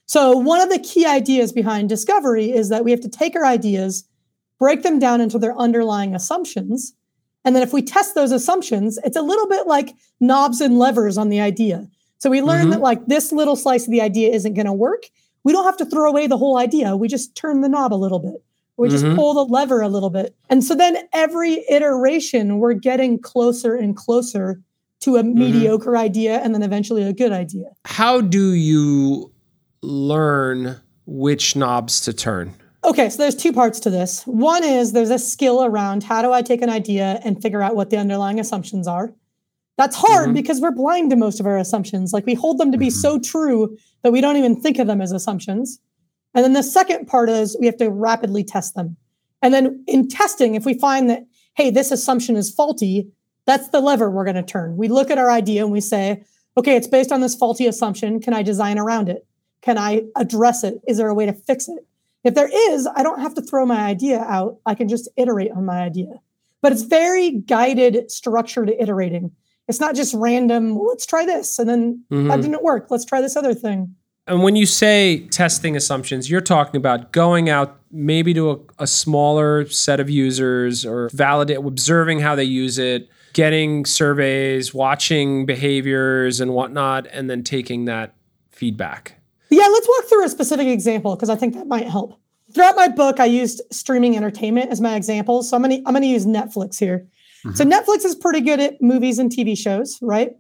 so 0.06 0.36
one 0.36 0.60
of 0.60 0.68
the 0.70 0.78
key 0.80 1.06
ideas 1.06 1.52
behind 1.52 1.88
discovery 1.88 2.50
is 2.50 2.68
that 2.70 2.84
we 2.84 2.90
have 2.90 3.00
to 3.00 3.08
take 3.08 3.36
our 3.36 3.46
ideas 3.46 4.09
break 4.59 4.83
them 4.83 4.98
down 4.98 5.20
into 5.20 5.38
their 5.38 5.57
underlying 5.57 6.14
assumptions 6.14 6.94
and 7.44 7.54
then 7.54 7.62
if 7.62 7.72
we 7.72 7.83
test 7.83 8.14
those 8.16 8.33
assumptions 8.33 8.98
it's 9.04 9.16
a 9.16 9.22
little 9.22 9.46
bit 9.48 9.66
like 9.68 9.94
knobs 10.20 10.61
and 10.61 10.78
levers 10.78 11.16
on 11.16 11.28
the 11.28 11.40
idea 11.40 11.87
so 12.18 12.30
we 12.30 12.40
learn 12.40 12.68
Mhm. 12.68 12.70
that 12.70 12.80
like 12.80 13.04
this 13.07 13.33
little 13.33 13.57
slice 13.57 13.85
of 13.85 13.90
the 13.90 14.00
idea 14.00 14.30
isn't 14.33 14.54
going 14.54 14.64
to 14.64 14.72
work. 14.72 15.02
We 15.44 15.52
don't 15.52 15.66
have 15.66 15.76
to 15.76 15.85
throw 15.85 16.09
away 16.09 16.26
the 16.26 16.38
whole 16.38 16.57
idea. 16.57 16.96
We 16.96 17.07
just 17.07 17.35
turn 17.37 17.61
the 17.61 17.68
knob 17.68 17.92
a 17.92 17.96
little 18.04 18.18
bit. 18.18 18.42
We 18.76 18.88
just 18.88 19.04
Mhm. 19.04 19.14
pull 19.16 19.34
the 19.34 19.44
lever 19.44 19.80
a 19.82 19.88
little 19.88 20.10
bit. 20.10 20.34
And 20.50 20.62
so 20.64 20.74
then 20.74 20.96
every 21.12 21.64
iteration, 21.70 22.58
we're 22.58 22.72
getting 22.74 23.18
closer 23.18 23.74
and 23.76 23.96
closer 23.96 24.60
to 25.00 25.16
a 25.16 25.22
mediocre 25.22 25.96
idea 25.96 26.38
and 26.40 26.54
then 26.54 26.62
eventually 26.62 27.02
a 27.02 27.12
good 27.12 27.30
idea. 27.32 27.66
How 27.84 28.20
do 28.20 28.52
you 28.52 29.30
learn 29.82 30.76
which 31.06 31.54
knobs 31.56 32.00
to 32.02 32.12
turn? 32.12 32.52
Okay, 32.84 33.08
so 33.08 33.18
there's 33.18 33.34
two 33.37 33.52
parts 33.52 33.80
to 33.80 33.90
this. 33.90 34.26
One 34.26 34.64
is 34.64 34.92
there's 34.92 35.10
a 35.10 35.18
skill 35.18 35.64
around 35.64 36.02
how 36.02 36.20
do 36.22 36.32
I 36.32 36.42
take 36.42 36.60
an 36.62 36.68
idea 36.70 37.20
and 37.24 37.40
figure 37.40 37.62
out 37.62 37.76
what 37.76 37.90
the 37.90 37.96
underlying 37.96 38.40
assumptions 38.40 38.87
are. 38.88 39.14
That's 39.78 39.96
hard 39.96 40.30
Mhm. 40.30 40.34
because 40.34 40.60
we're 40.60 40.70
blind 40.70 41.10
to 41.10 41.16
most 41.16 41.40
of 41.40 41.46
our 41.46 41.56
assumptions. 41.58 42.12
Like 42.12 42.26
we 42.26 42.34
hold 42.34 42.58
them 42.58 42.72
to 42.72 42.78
be 42.78 42.90
so 42.90 43.18
true 43.18 43.76
that 44.02 44.12
we 44.12 44.20
don't 44.20 44.37
even 44.37 44.60
think 44.60 44.78
of 44.78 44.87
them 44.87 45.00
as 45.00 45.12
assumptions. 45.12 45.78
And 46.35 46.44
then 46.44 46.53
the 46.53 46.62
second 46.62 47.07
part 47.07 47.31
is 47.31 47.57
we 47.59 47.66
have 47.66 47.77
to 47.79 47.90
rapidly 47.90 48.44
test 48.44 48.75
them. 48.75 48.97
And 49.42 49.55
then 49.55 49.85
in 49.87 50.09
testing, 50.09 50.55
if 50.55 50.64
we 50.64 50.75
find 50.79 51.09
that, 51.11 51.27
hey, 51.55 51.70
this 51.70 51.90
assumption 51.90 52.37
is 52.37 52.53
faulty, 52.53 53.09
that's 53.47 53.68
the 53.68 53.81
lever 53.81 54.11
we're 54.11 54.25
going 54.25 54.37
to 54.37 54.42
turn. 54.42 54.77
We 54.77 54.88
look 54.88 55.11
at 55.11 55.18
our 55.18 55.31
idea 55.31 55.62
and 55.62 55.70
we 55.73 55.81
say, 55.81 56.25
okay, 56.57 56.77
it's 56.77 56.88
based 56.88 57.12
on 57.12 57.20
this 57.20 57.35
faulty 57.35 57.66
assumption. 57.66 58.20
Can 58.20 58.35
I 58.35 58.42
design 58.42 58.79
around 58.79 59.09
it? 59.09 59.27
Can 59.62 59.79
I 59.79 60.05
address 60.16 60.64
it? 60.64 60.81
Is 60.88 60.97
there 60.99 61.09
a 61.09 61.14
way 61.14 61.27
to 61.27 61.33
fix 61.33 61.68
it? 61.68 61.87
If 62.25 62.35
there 62.35 62.49
is, 62.73 62.88
I 62.97 63.03
don't 63.03 63.20
have 63.20 63.35
to 63.35 63.42
throw 63.42 63.66
my 63.66 63.85
idea 63.85 64.20
out. 64.20 64.59
I 64.64 64.75
can 64.75 64.88
just 64.88 65.09
iterate 65.16 65.53
on 65.53 65.66
my 65.66 65.83
idea. 65.83 66.20
But 66.62 66.73
it's 66.73 66.83
very 66.83 67.31
guided, 67.31 68.11
structured 68.11 68.70
iterating. 68.70 69.33
It's 69.68 69.81
not 69.81 69.94
just 69.94 70.14
random, 70.14 70.75
well, 70.75 70.88
let's 70.88 71.07
try 71.07 71.27
this. 71.27 71.59
And 71.59 71.68
then 71.68 72.05
that 72.11 72.16
Mhm. 72.16 72.42
didn't 72.42 72.62
work. 72.62 72.87
Let's 72.90 73.05
try 73.05 73.20
this 73.20 73.37
other 73.37 73.53
thing. 73.55 73.94
And 74.26 74.42
when 74.42 74.56
you 74.56 74.64
say 74.64 75.26
testing 75.28 75.76
assumptions, 75.76 76.30
you're 76.30 76.40
talking 76.40 76.76
about 76.78 77.12
going 77.12 77.50
out 77.50 77.78
maybe 77.90 78.32
to 78.34 78.50
a, 78.52 78.58
a 78.80 78.87
smaller 78.87 79.66
set 79.68 80.00
of 80.00 80.08
users 80.08 80.87
or 80.87 81.10
validate, 81.10 81.58
observing 81.58 82.20
how 82.20 82.34
they 82.34 82.44
use 82.44 82.78
it, 82.78 83.08
getting 83.34 83.84
surveys, 83.84 84.72
watching 84.72 85.44
behaviors 85.44 86.40
and 86.40 86.54
whatnot, 86.54 87.06
and 87.12 87.28
then 87.28 87.42
taking 87.42 87.84
that 87.84 88.14
feedback. 88.50 89.20
Yeah, 89.50 89.66
let's 89.66 89.88
walk 89.88 90.04
through 90.08 90.24
a 90.24 90.28
specific 90.30 90.68
example 90.68 91.14
because 91.16 91.28
I 91.28 91.37
think 91.37 91.54
that 91.54 91.66
might 91.66 91.87
help. 91.87 92.18
Throughout 92.54 92.76
my 92.76 92.88
book, 92.88 93.20
I 93.20 93.26
used 93.26 93.60
streaming 93.70 94.16
entertainment 94.16 94.70
as 94.70 94.80
my 94.80 94.96
example. 94.96 95.42
So 95.42 95.56
I'm 95.56 95.62
gonna 95.62 95.80
I'm 95.87 95.92
gonna 95.92 96.06
use 96.06 96.24
Netflix 96.24 96.78
here. 96.78 97.06
So 97.54 97.64
mm-hmm. 97.64 97.72
Netflix 97.72 98.06
is 98.06 98.14
pretty 98.14 98.40
good 98.40 98.58
at 98.58 98.80
movies 98.80 99.18
and 99.18 99.30
TV 99.30 99.56
shows, 99.56 99.98
right? 100.00 100.32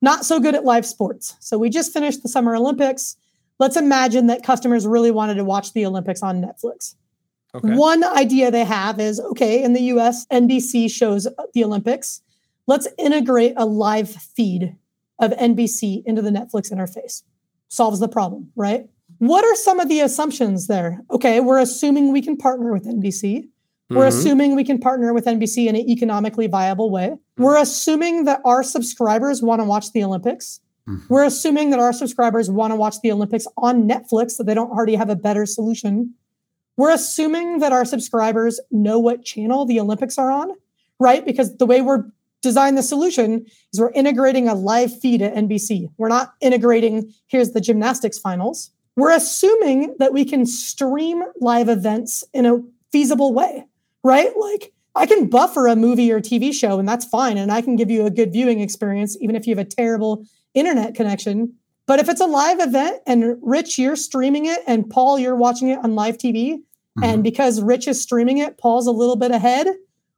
Not 0.00 0.24
so 0.24 0.38
good 0.38 0.54
at 0.54 0.64
live 0.64 0.86
sports. 0.86 1.36
So 1.40 1.58
we 1.58 1.70
just 1.70 1.92
finished 1.92 2.22
the 2.22 2.28
Summer 2.28 2.54
Olympics. 2.54 3.16
Let's 3.62 3.76
imagine 3.76 4.26
that 4.26 4.42
customers 4.42 4.88
really 4.88 5.12
wanted 5.12 5.34
to 5.34 5.44
watch 5.44 5.72
the 5.72 5.86
Olympics 5.86 6.20
on 6.20 6.42
Netflix. 6.42 6.96
Okay. 7.54 7.76
One 7.76 8.02
idea 8.02 8.50
they 8.50 8.64
have 8.64 8.98
is 8.98 9.20
okay, 9.20 9.62
in 9.62 9.72
the 9.72 9.82
US, 9.82 10.26
NBC 10.32 10.90
shows 10.90 11.28
the 11.54 11.62
Olympics. 11.62 12.22
Let's 12.66 12.88
integrate 12.98 13.54
a 13.56 13.64
live 13.64 14.10
feed 14.10 14.74
of 15.20 15.30
NBC 15.34 16.02
into 16.04 16.22
the 16.22 16.30
Netflix 16.30 16.72
interface. 16.72 17.22
Solves 17.68 18.00
the 18.00 18.08
problem, 18.08 18.50
right? 18.56 18.88
What 19.18 19.44
are 19.44 19.54
some 19.54 19.78
of 19.78 19.88
the 19.88 20.00
assumptions 20.00 20.66
there? 20.66 21.00
Okay, 21.12 21.38
we're 21.38 21.60
assuming 21.60 22.10
we 22.10 22.20
can 22.20 22.36
partner 22.36 22.72
with 22.72 22.84
NBC. 22.84 23.48
We're 23.90 24.06
Mhm. 24.06 24.08
assuming 24.08 24.56
we 24.56 24.64
can 24.64 24.78
partner 24.80 25.14
with 25.14 25.28
NBC 25.28 25.68
in 25.68 25.76
an 25.76 25.88
economically 25.88 26.48
viable 26.48 26.90
way. 26.90 27.14
We're 27.38 27.58
assuming 27.58 28.24
that 28.24 28.40
our 28.44 28.64
subscribers 28.64 29.40
want 29.40 29.60
to 29.60 29.64
watch 29.64 29.92
the 29.92 30.02
Olympics. 30.02 30.58
Mhm. 30.88 31.08
We're 31.08 31.24
assuming 31.24 31.70
that 31.70 31.78
our 31.78 31.92
subscribers 31.92 32.50
want 32.50 32.72
to 32.72 32.76
watch 32.76 33.00
the 33.00 33.12
Olympics 33.12 33.46
on 33.56 33.88
Netflix, 33.88 34.36
that 34.36 34.44
they 34.44 34.54
don't 34.54 34.70
already 34.70 34.96
have 34.96 35.10
a 35.10 35.16
better 35.16 35.46
solution. 35.46 36.14
We're 36.76 36.90
assuming 36.90 37.58
that 37.58 37.72
our 37.72 37.84
subscribers 37.84 38.58
know 38.70 38.98
what 38.98 39.24
channel 39.24 39.64
the 39.64 39.78
Olympics 39.78 40.18
are 40.18 40.30
on, 40.30 40.52
right? 40.98 41.24
Because 41.24 41.56
the 41.56 41.66
way 41.66 41.82
we're 41.82 42.04
designed 42.40 42.76
the 42.76 42.82
solution 42.82 43.46
is 43.72 43.80
we're 43.80 43.92
integrating 43.92 44.48
a 44.48 44.54
live 44.54 44.98
feed 44.98 45.22
at 45.22 45.34
NBC. 45.34 45.88
We're 45.98 46.08
not 46.08 46.34
integrating, 46.40 47.12
here's 47.28 47.52
the 47.52 47.60
gymnastics 47.60 48.18
finals. 48.18 48.70
We're 48.96 49.12
assuming 49.12 49.94
that 50.00 50.12
we 50.12 50.24
can 50.24 50.44
stream 50.44 51.22
live 51.40 51.68
events 51.68 52.24
in 52.34 52.44
a 52.46 52.60
feasible 52.90 53.32
way, 53.32 53.64
right? 54.02 54.36
Like 54.36 54.72
I 54.94 55.06
can 55.06 55.28
buffer 55.28 55.68
a 55.68 55.76
movie 55.76 56.10
or 56.10 56.20
TV 56.20 56.52
show, 56.52 56.78
and 56.78 56.88
that's 56.88 57.04
fine. 57.04 57.38
And 57.38 57.52
I 57.52 57.62
can 57.62 57.76
give 57.76 57.90
you 57.90 58.04
a 58.04 58.10
good 58.10 58.32
viewing 58.32 58.60
experience, 58.60 59.16
even 59.20 59.36
if 59.36 59.46
you 59.46 59.54
have 59.56 59.64
a 59.64 59.68
terrible 59.68 60.26
internet 60.54 60.94
connection. 60.94 61.54
But 61.86 61.98
if 61.98 62.08
it's 62.08 62.20
a 62.20 62.26
live 62.26 62.60
event 62.60 63.00
and 63.06 63.38
Rich, 63.42 63.78
you're 63.78 63.96
streaming 63.96 64.46
it, 64.46 64.60
and 64.66 64.88
Paul, 64.88 65.18
you're 65.18 65.36
watching 65.36 65.68
it 65.68 65.78
on 65.82 65.94
live 65.94 66.16
TV, 66.16 66.54
mm-hmm. 66.54 67.04
and 67.04 67.22
because 67.22 67.62
Rich 67.62 67.88
is 67.88 68.00
streaming 68.00 68.38
it, 68.38 68.58
Paul's 68.58 68.86
a 68.86 68.92
little 68.92 69.16
bit 69.16 69.30
ahead. 69.30 69.68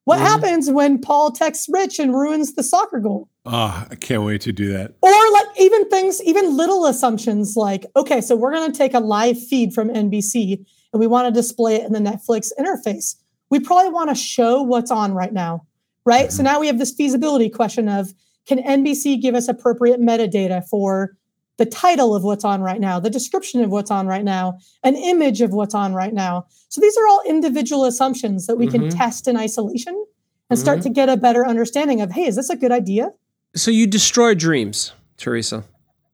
What 0.04 0.16
mm-hmm. 0.18 0.26
happens 0.26 0.70
when 0.70 1.00
Paul 1.00 1.30
texts 1.30 1.66
Rich 1.70 1.98
and 1.98 2.12
ruins 2.12 2.54
the 2.54 2.62
soccer 2.62 3.00
goal? 3.00 3.28
Oh, 3.46 3.86
I 3.90 3.94
can't 3.94 4.22
wait 4.22 4.42
to 4.42 4.52
do 4.52 4.72
that. 4.72 4.94
Or 5.00 5.32
like 5.32 5.46
even 5.58 5.88
things, 5.88 6.22
even 6.22 6.56
little 6.56 6.86
assumptions 6.86 7.56
like, 7.56 7.86
okay, 7.96 8.20
so 8.20 8.36
we're 8.36 8.52
going 8.52 8.70
to 8.70 8.76
take 8.76 8.94
a 8.94 9.00
live 9.00 9.42
feed 9.42 9.72
from 9.72 9.88
NBC 9.88 10.64
and 10.92 11.00
we 11.00 11.06
want 11.06 11.26
to 11.26 11.32
display 11.32 11.76
it 11.76 11.84
in 11.84 11.92
the 11.92 11.98
Netflix 11.98 12.52
interface. 12.58 13.16
We 13.50 13.60
probably 13.60 13.90
want 13.90 14.10
to 14.10 14.14
show 14.14 14.62
what's 14.62 14.90
on 14.90 15.12
right 15.14 15.32
now, 15.32 15.66
right? 16.04 16.26
Mm-hmm. 16.26 16.36
So 16.36 16.42
now 16.42 16.60
we 16.60 16.66
have 16.66 16.78
this 16.78 16.92
feasibility 16.92 17.50
question 17.50 17.88
of 17.88 18.12
can 18.46 18.58
NBC 18.58 19.20
give 19.20 19.34
us 19.34 19.48
appropriate 19.48 20.00
metadata 20.00 20.66
for 20.68 21.16
the 21.56 21.66
title 21.66 22.14
of 22.14 22.24
what's 22.24 22.44
on 22.44 22.62
right 22.62 22.80
now, 22.80 22.98
the 22.98 23.10
description 23.10 23.62
of 23.62 23.70
what's 23.70 23.90
on 23.90 24.06
right 24.06 24.24
now, 24.24 24.58
an 24.82 24.96
image 24.96 25.40
of 25.40 25.52
what's 25.52 25.74
on 25.74 25.94
right 25.94 26.12
now. 26.12 26.46
So 26.68 26.80
these 26.80 26.96
are 26.96 27.06
all 27.06 27.22
individual 27.26 27.84
assumptions 27.84 28.46
that 28.46 28.56
we 28.56 28.66
mm-hmm. 28.66 28.88
can 28.88 28.90
test 28.90 29.28
in 29.28 29.36
isolation 29.36 29.94
and 29.94 30.58
mm-hmm. 30.58 30.62
start 30.62 30.82
to 30.82 30.90
get 30.90 31.08
a 31.08 31.16
better 31.16 31.46
understanding 31.46 32.00
of, 32.00 32.10
hey, 32.10 32.26
is 32.26 32.36
this 32.36 32.50
a 32.50 32.56
good 32.56 32.72
idea? 32.72 33.12
So 33.54 33.70
you 33.70 33.86
destroy 33.86 34.34
dreams, 34.34 34.92
Teresa. 35.16 35.64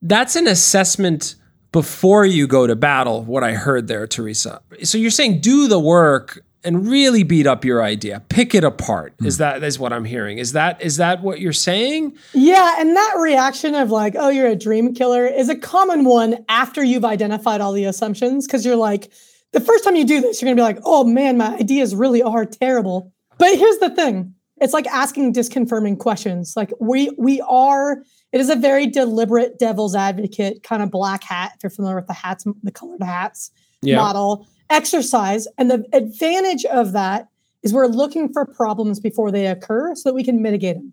That's 0.03 0.37
an 0.37 0.47
assessment 0.47 1.37
before 1.73 2.27
you 2.27 2.47
go 2.47 2.67
to 2.67 2.77
battle, 2.77 3.23
what 3.23 3.45
I 3.45 3.53
heard 3.53 3.87
there, 3.87 4.07
Teresa. 4.07 4.61
So 4.83 4.99
you're 4.99 5.11
saying 5.11 5.41
do 5.41 5.69
the 5.69 5.79
work 5.79 6.45
and 6.65 6.87
really 6.87 7.23
beat 7.23 7.47
up 7.47 7.65
your 7.65 7.83
idea. 7.83 8.23
Pick 8.29 8.55
it 8.55 8.65
apart 8.65 9.15
is 9.23 9.37
hmm. 9.37 9.43
that 9.43 9.63
is 9.63 9.79
what 9.79 9.93
i'm 9.93 10.05
hearing. 10.05 10.39
Is 10.39 10.53
that 10.53 10.81
is 10.83 10.97
that 10.99 11.23
what 11.23 11.41
you're 11.41 11.53
saying? 11.53 12.17
Yeah 12.33 12.77
and 12.79 12.95
that 12.97 13.15
reaction 13.19 13.75
of 13.75 13.91
like 13.91 14.15
oh 14.19 14.29
you're 14.29 14.49
a 14.49 14.57
dream 14.57 14.95
killer 14.95 15.27
is 15.27 15.49
a 15.49 15.57
common 15.57 16.05
one 16.05 16.45
after 16.49 16.83
you've 16.83 17.05
identified 17.05 17.61
all 17.61 17.73
the 17.73 17.85
assumptions 17.85 18.47
because 18.47 18.65
you're 18.65 18.77
like 18.77 19.11
the 19.53 19.61
first 19.61 19.85
time 19.85 19.97
you 19.97 20.05
do 20.05 20.21
this 20.21 20.41
you're 20.41 20.47
gonna 20.47 20.57
be 20.57 20.63
like 20.63 20.81
oh 20.85 21.05
man 21.05 21.37
my 21.37 21.57
ideas 21.57 21.95
really 21.95 22.23
are 22.23 22.45
terrible. 22.45 23.13
But 23.39 23.57
here's 23.57 23.79
the 23.79 23.91
thing. 23.91 24.35
It's 24.61 24.75
like 24.75 24.87
asking 24.89 25.33
disconfirming 25.33 25.99
questions. 25.99 26.55
Like 26.57 26.73
we 26.81 27.11
we 27.19 27.41
are 27.43 28.03
it 28.33 28.41
is 28.41 28.51
a 28.51 28.57
very 28.57 28.87
deliberate 28.87 29.59
devil's 29.59 29.95
advocate 29.95 30.63
kind 30.63 30.83
of 30.83 30.91
black 30.91 31.25
hat 31.25 31.53
if 31.57 31.63
you're 31.63 31.71
familiar 31.71 31.97
with 31.97 32.07
the 32.07 32.13
hats 32.13 32.45
the 32.63 32.71
colored 32.71 33.03
hats 33.03 33.51
yeah. 33.83 33.97
model 33.97 34.47
exercise. 34.71 35.47
And 35.59 35.71
the 35.71 35.85
advantage 35.93 36.65
of 36.65 36.93
that 36.93 37.29
is 37.63 37.73
we're 37.73 37.87
looking 37.87 38.33
for 38.33 38.47
problems 38.47 39.01
before 39.01 39.31
they 39.31 39.47
occur 39.47 39.95
so 39.95 40.09
that 40.09 40.15
we 40.15 40.25
can 40.25 40.41
mitigate 40.41 40.77
them. 40.77 40.93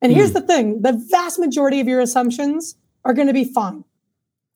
And 0.00 0.12
mm. 0.12 0.16
here's 0.16 0.30
hmm. 0.30 0.34
the 0.34 0.42
thing 0.42 0.82
the 0.82 1.04
vast 1.10 1.38
majority 1.38 1.80
of 1.80 1.88
your 1.88 2.00
assumptions 2.00 2.76
are 3.04 3.14
going 3.14 3.28
to 3.28 3.34
be 3.34 3.44
fine, 3.44 3.84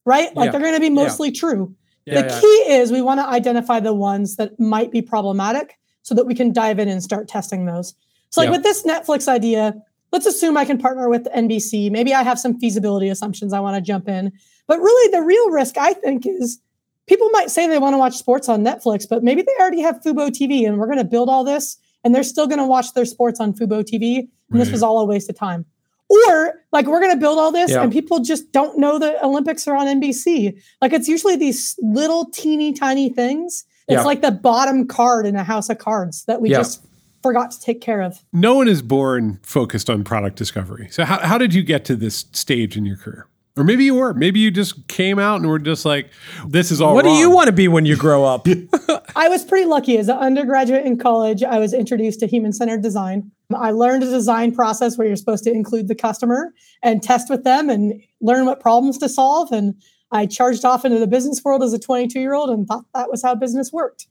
right? 0.05 0.35
Like 0.35 0.47
yeah. 0.47 0.53
they're 0.53 0.61
going 0.61 0.75
to 0.75 0.81
be 0.81 0.91
mostly 0.91 1.29
yeah. 1.29 1.41
true. 1.41 1.75
Yeah, 2.05 2.23
the 2.23 2.41
key 2.41 2.73
is 2.73 2.91
we 2.91 3.01
want 3.01 3.21
to 3.21 3.27
identify 3.27 3.79
the 3.79 3.95
ones 3.95 4.35
that 4.37 4.59
might 4.59 4.91
be 4.91 5.03
problematic 5.03 5.79
so 6.03 6.17
that 6.17 6.27
we 6.27 6.35
can 6.35 6.53
dive 6.53 6.81
in 6.81 6.89
and 6.89 7.01
start 7.01 7.29
testing 7.29 7.67
those. 7.67 7.95
So, 8.31 8.41
like 8.41 8.51
with 8.51 8.65
this 8.65 8.85
Netflix 8.85 9.29
idea, 9.29 9.75
let's 10.11 10.27
assume 10.27 10.57
I 10.57 10.65
can 10.65 10.79
partner 10.79 11.09
with 11.09 11.25
NBC. 11.27 11.93
Maybe 11.93 12.13
I 12.13 12.25
have 12.25 12.41
some 12.41 12.59
feasibility 12.59 13.09
assumptions 13.09 13.53
I 13.53 13.61
want 13.61 13.77
to 13.77 13.81
jump 13.81 14.09
in. 14.09 14.33
But 14.67 14.81
really, 14.81 15.13
the 15.13 15.23
real 15.23 15.51
risk, 15.51 15.77
I 15.79 15.93
think, 15.93 16.27
is 16.27 16.61
people 17.07 17.29
might 17.31 17.51
say 17.51 17.67
they 17.67 17.79
want 17.79 17.95
to 17.95 17.99
watch 17.99 18.17
sports 18.17 18.49
on 18.49 18.65
Netflix, 18.65 19.09
but 19.09 19.23
maybe 19.23 19.43
they 19.43 19.53
already 19.61 19.81
have 19.81 20.01
Fubo 20.01 20.29
TV 20.29 20.67
and 20.67 20.79
we're 20.79 20.87
going 20.87 20.99
to 20.99 21.05
build 21.05 21.29
all 21.29 21.45
this 21.45 21.79
and 22.05 22.15
they're 22.15 22.23
still 22.23 22.47
going 22.47 22.59
to 22.59 22.67
watch 22.67 22.95
their 22.95 23.05
sports 23.05 23.41
on 23.41 23.53
Fubo 23.53 23.83
TV. 23.83 24.19
And 24.19 24.29
right. 24.51 24.61
this 24.61 24.71
was 24.71 24.83
all 24.83 25.01
a 25.01 25.05
waste 25.05 25.29
of 25.31 25.37
time. 25.37 25.65
Or 26.09 26.61
like 26.73 26.87
we're 26.87 27.01
going 27.01 27.13
to 27.13 27.21
build 27.21 27.39
all 27.39 27.53
this 27.53 27.71
yeah. 27.71 27.83
and 27.83 27.91
people 27.91 28.21
just 28.21 28.53
don't 28.53 28.79
know 28.79 28.99
the 28.99 29.25
Olympics 29.25 29.67
are 29.67 29.75
on 29.75 29.87
NBC. 29.87 30.61
Like 30.81 30.93
it's 30.93 31.09
usually 31.09 31.37
these 31.37 31.75
little 31.81 32.27
teeny 32.31 32.73
tiny 32.73 33.09
things. 33.09 33.65
It's 33.89 33.97
yeah. 33.97 34.03
like 34.03 34.21
the 34.21 34.31
bottom 34.31 34.87
card 34.87 35.27
in 35.27 35.37
a 35.37 35.45
house 35.45 35.69
of 35.69 35.79
cards 35.79 36.25
that 36.27 36.41
we 36.41 36.51
yeah. 36.51 36.59
just 36.59 36.85
forgot 37.23 37.51
to 37.53 37.61
take 37.61 37.81
care 37.81 38.03
of. 38.03 38.23
No 38.33 38.55
one 38.55 38.69
is 38.69 38.83
born 38.83 39.41
focused 39.43 39.89
on 39.89 40.05
product 40.05 40.37
discovery. 40.37 40.89
So 40.91 41.05
how, 41.05 41.19
how 41.21 41.39
did 41.39 41.55
you 41.55 41.63
get 41.63 41.85
to 41.87 41.97
this 41.97 42.27
stage 42.33 42.77
in 42.77 42.85
your 42.85 42.97
career? 42.97 43.27
Or 43.57 43.65
maybe 43.65 43.85
you 43.85 43.95
were. 43.95 44.15
Maybe 44.15 44.41
you 44.41 44.51
just 44.51 44.89
came 44.89 45.19
out 45.19 45.41
and 45.41 45.49
were 45.49 45.59
just 45.59 45.85
like, 45.85 46.11
this 46.47 46.71
is 46.71 46.81
all 46.81 46.95
What 46.95 47.05
wrong. 47.05 47.15
do 47.15 47.21
you 47.21 47.31
want 47.31 47.47
to 47.47 47.53
be 47.53 47.69
when 47.69 47.85
you 47.85 47.97
grow 47.97 48.25
up? 48.25 48.47
I 49.17 49.29
was 49.29 49.45
pretty 49.45 49.67
lucky. 49.67 49.99
As 49.99 50.09
an 50.09 50.17
undergraduate 50.17 50.87
in 50.87 50.97
college, 50.97 51.43
I 51.43 51.59
was 51.59 51.75
introduced 51.75 52.21
to 52.21 52.27
human 52.27 52.55
centered 52.55 52.83
design. 52.83 53.31
I 53.55 53.73
learned 53.73 54.05
a 54.05 54.11
design 54.11 54.55
process 54.55 54.97
where 54.97 55.07
you're 55.07 55.17
supposed 55.17 55.45
to 55.45 55.53
include 55.53 55.89
the 55.89 55.95
customer 55.95 56.55
and 56.83 57.03
test 57.03 57.29
with 57.29 57.45
them 57.45 57.69
and 57.69 58.03
learn 58.23 58.47
what 58.47 58.59
problems 58.61 58.97
to 58.99 59.09
solve. 59.09 59.53
And 59.53 59.75
I 60.11 60.25
charged 60.25 60.65
off 60.65 60.87
into 60.87 60.99
the 60.99 61.07
business 61.07 61.43
world 61.45 61.63
as 61.63 61.75
a 61.75 61.79
22 61.79 62.19
year 62.21 62.33
old 62.33 62.49
and 62.49 62.67
thought 62.67 62.87
that 62.95 63.11
was 63.11 63.23
how 63.23 63.35
business 63.35 63.71
worked. 63.71 64.07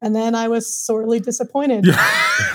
And 0.00 0.16
then 0.16 0.34
I 0.34 0.48
was 0.48 0.74
sorely 0.74 1.20
disappointed. 1.20 1.84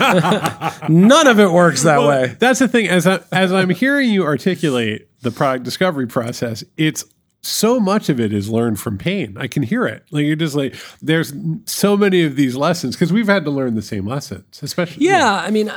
None 0.90 1.26
of 1.26 1.40
it 1.40 1.50
works 1.50 1.84
that 1.84 1.98
well, 1.98 2.08
way. 2.08 2.36
That's 2.38 2.58
the 2.58 2.68
thing. 2.68 2.88
As 2.88 3.06
I, 3.06 3.20
as 3.32 3.50
I'm 3.50 3.70
hearing 3.70 4.10
you 4.10 4.24
articulate 4.24 5.07
the 5.22 5.30
product 5.30 5.64
discovery 5.64 6.06
process, 6.06 6.64
it's 6.76 7.04
so 7.40 7.78
much 7.78 8.08
of 8.08 8.18
it 8.18 8.32
is 8.32 8.50
learned 8.50 8.80
from 8.80 8.98
pain. 8.98 9.36
I 9.38 9.46
can 9.46 9.62
hear 9.62 9.86
it. 9.86 10.04
Like 10.10 10.26
you're 10.26 10.36
just 10.36 10.56
like, 10.56 10.74
there's 11.00 11.32
so 11.66 11.96
many 11.96 12.24
of 12.24 12.36
these 12.36 12.56
lessons 12.56 12.96
because 12.96 13.12
we've 13.12 13.28
had 13.28 13.44
to 13.44 13.50
learn 13.50 13.74
the 13.74 13.82
same 13.82 14.06
lessons, 14.06 14.60
especially. 14.62 15.06
Yeah, 15.06 15.18
yeah. 15.18 15.34
I 15.34 15.50
mean, 15.50 15.70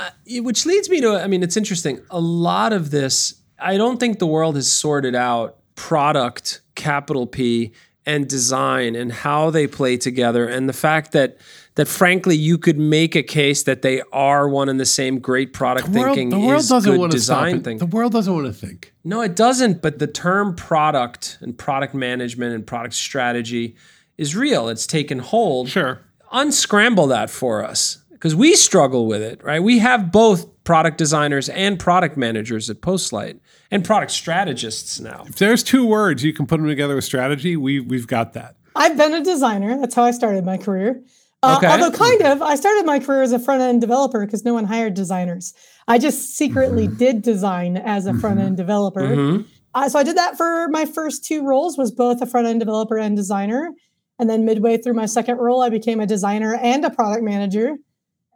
which 0.44 0.66
leads 0.66 0.90
me 0.90 1.00
to, 1.00 1.22
I 1.22 1.28
mean, 1.28 1.42
it's 1.42 1.56
interesting. 1.56 2.00
A 2.10 2.20
lot 2.20 2.72
of 2.72 2.90
this, 2.90 3.34
I 3.58 3.76
don't 3.76 4.00
think 4.00 4.18
the 4.18 4.26
world 4.26 4.56
has 4.56 4.70
sorted 4.70 5.14
out 5.14 5.56
product, 5.76 6.60
capital 6.74 7.26
P, 7.26 7.72
and 8.04 8.28
design 8.28 8.96
and 8.96 9.12
how 9.12 9.50
they 9.50 9.68
play 9.68 9.96
together, 9.96 10.48
and 10.48 10.68
the 10.68 10.72
fact 10.72 11.12
that 11.12 11.36
that 11.74 11.88
frankly 11.88 12.36
you 12.36 12.58
could 12.58 12.78
make 12.78 13.14
a 13.14 13.22
case 13.22 13.62
that 13.62 13.82
they 13.82 14.02
are 14.12 14.48
one 14.48 14.68
and 14.68 14.78
the 14.78 14.86
same 14.86 15.18
great 15.18 15.52
product 15.52 15.92
the 15.92 16.00
world, 16.00 16.16
thinking 16.16 16.30
the 16.30 16.38
world 16.38 16.68
doesn't 16.68 16.98
want 16.98 17.12
to 17.12 17.16
design 17.16 17.62
thing. 17.62 17.78
The 17.78 17.86
world 17.86 18.12
doesn't 18.12 18.32
want 18.32 18.46
to 18.46 18.52
think. 18.52 18.92
No, 19.04 19.22
it 19.22 19.34
doesn't. 19.34 19.80
But 19.80 19.98
the 19.98 20.06
term 20.06 20.54
product 20.54 21.38
and 21.40 21.56
product 21.56 21.94
management 21.94 22.54
and 22.54 22.66
product 22.66 22.94
strategy 22.94 23.76
is 24.18 24.36
real. 24.36 24.68
It's 24.68 24.86
taken 24.86 25.18
hold. 25.18 25.68
Sure. 25.68 26.00
Unscramble 26.30 27.06
that 27.08 27.30
for 27.30 27.64
us 27.64 27.98
because 28.10 28.34
we 28.34 28.54
struggle 28.54 29.06
with 29.06 29.22
it, 29.22 29.42
right? 29.42 29.62
We 29.62 29.80
have 29.80 30.12
both 30.12 30.46
product 30.64 30.96
designers 30.96 31.48
and 31.48 31.78
product 31.78 32.16
managers 32.16 32.70
at 32.70 32.80
Postlight 32.80 33.40
and 33.70 33.84
product 33.84 34.12
strategists 34.12 35.00
now. 35.00 35.24
If 35.26 35.36
there's 35.36 35.62
two 35.62 35.86
words 35.86 36.22
you 36.22 36.32
can 36.32 36.46
put 36.46 36.58
them 36.58 36.68
together 36.68 36.94
with 36.94 37.04
strategy, 37.04 37.56
we 37.56 37.80
we've 37.80 38.06
got 38.06 38.34
that. 38.34 38.56
I've 38.76 38.96
been 38.96 39.12
a 39.12 39.22
designer. 39.22 39.78
That's 39.78 39.94
how 39.94 40.04
I 40.04 40.12
started 40.12 40.44
my 40.44 40.56
career. 40.56 41.02
Uh, 41.42 41.56
okay. 41.58 41.66
Although, 41.66 41.90
kind 41.90 42.22
of, 42.22 42.40
I 42.40 42.54
started 42.54 42.86
my 42.86 43.00
career 43.00 43.22
as 43.22 43.32
a 43.32 43.38
front 43.38 43.62
end 43.62 43.80
developer 43.80 44.24
because 44.24 44.44
no 44.44 44.54
one 44.54 44.64
hired 44.64 44.94
designers. 44.94 45.54
I 45.88 45.98
just 45.98 46.36
secretly 46.36 46.86
mm-hmm. 46.86 46.96
did 46.96 47.22
design 47.22 47.76
as 47.76 48.06
a 48.06 48.10
mm-hmm. 48.10 48.20
front 48.20 48.40
end 48.40 48.56
developer. 48.56 49.02
Mm-hmm. 49.02 49.42
Uh, 49.74 49.88
so 49.88 49.98
I 49.98 50.04
did 50.04 50.16
that 50.16 50.36
for 50.36 50.68
my 50.68 50.84
first 50.84 51.24
two 51.24 51.44
roles. 51.44 51.76
Was 51.76 51.90
both 51.90 52.20
a 52.20 52.26
front 52.26 52.46
end 52.46 52.60
developer 52.60 52.96
and 52.96 53.16
designer. 53.16 53.72
And 54.18 54.30
then 54.30 54.44
midway 54.44 54.76
through 54.76 54.94
my 54.94 55.06
second 55.06 55.38
role, 55.38 55.62
I 55.62 55.68
became 55.68 55.98
a 55.98 56.06
designer 56.06 56.54
and 56.54 56.84
a 56.84 56.90
product 56.90 57.24
manager. 57.24 57.76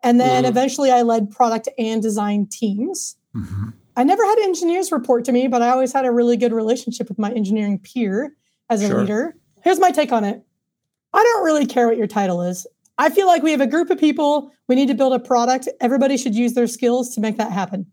And 0.02 0.18
then 0.18 0.42
mm-hmm. 0.42 0.50
eventually, 0.50 0.90
I 0.90 1.02
led 1.02 1.30
product 1.30 1.68
and 1.78 2.02
design 2.02 2.48
teams. 2.50 3.16
Mm-hmm. 3.36 3.70
I 3.96 4.04
never 4.04 4.24
had 4.24 4.38
engineers 4.40 4.90
report 4.90 5.24
to 5.26 5.32
me, 5.32 5.46
but 5.46 5.62
I 5.62 5.70
always 5.70 5.92
had 5.92 6.04
a 6.04 6.10
really 6.10 6.36
good 6.36 6.52
relationship 6.52 7.08
with 7.08 7.18
my 7.18 7.30
engineering 7.30 7.78
peer 7.78 8.34
as 8.68 8.82
a 8.82 8.88
sure. 8.88 9.00
leader. 9.00 9.36
Here's 9.62 9.78
my 9.78 9.90
take 9.90 10.12
on 10.12 10.24
it. 10.24 10.42
I 11.14 11.22
don't 11.22 11.44
really 11.44 11.66
care 11.66 11.86
what 11.86 11.96
your 11.96 12.06
title 12.06 12.42
is. 12.42 12.66
I 12.98 13.10
feel 13.10 13.26
like 13.26 13.42
we 13.42 13.50
have 13.50 13.60
a 13.60 13.66
group 13.66 13.90
of 13.90 13.98
people, 13.98 14.52
we 14.68 14.74
need 14.74 14.88
to 14.88 14.94
build 14.94 15.12
a 15.12 15.18
product. 15.18 15.68
Everybody 15.80 16.16
should 16.16 16.34
use 16.34 16.54
their 16.54 16.66
skills 16.66 17.14
to 17.14 17.20
make 17.20 17.36
that 17.36 17.52
happen. 17.52 17.86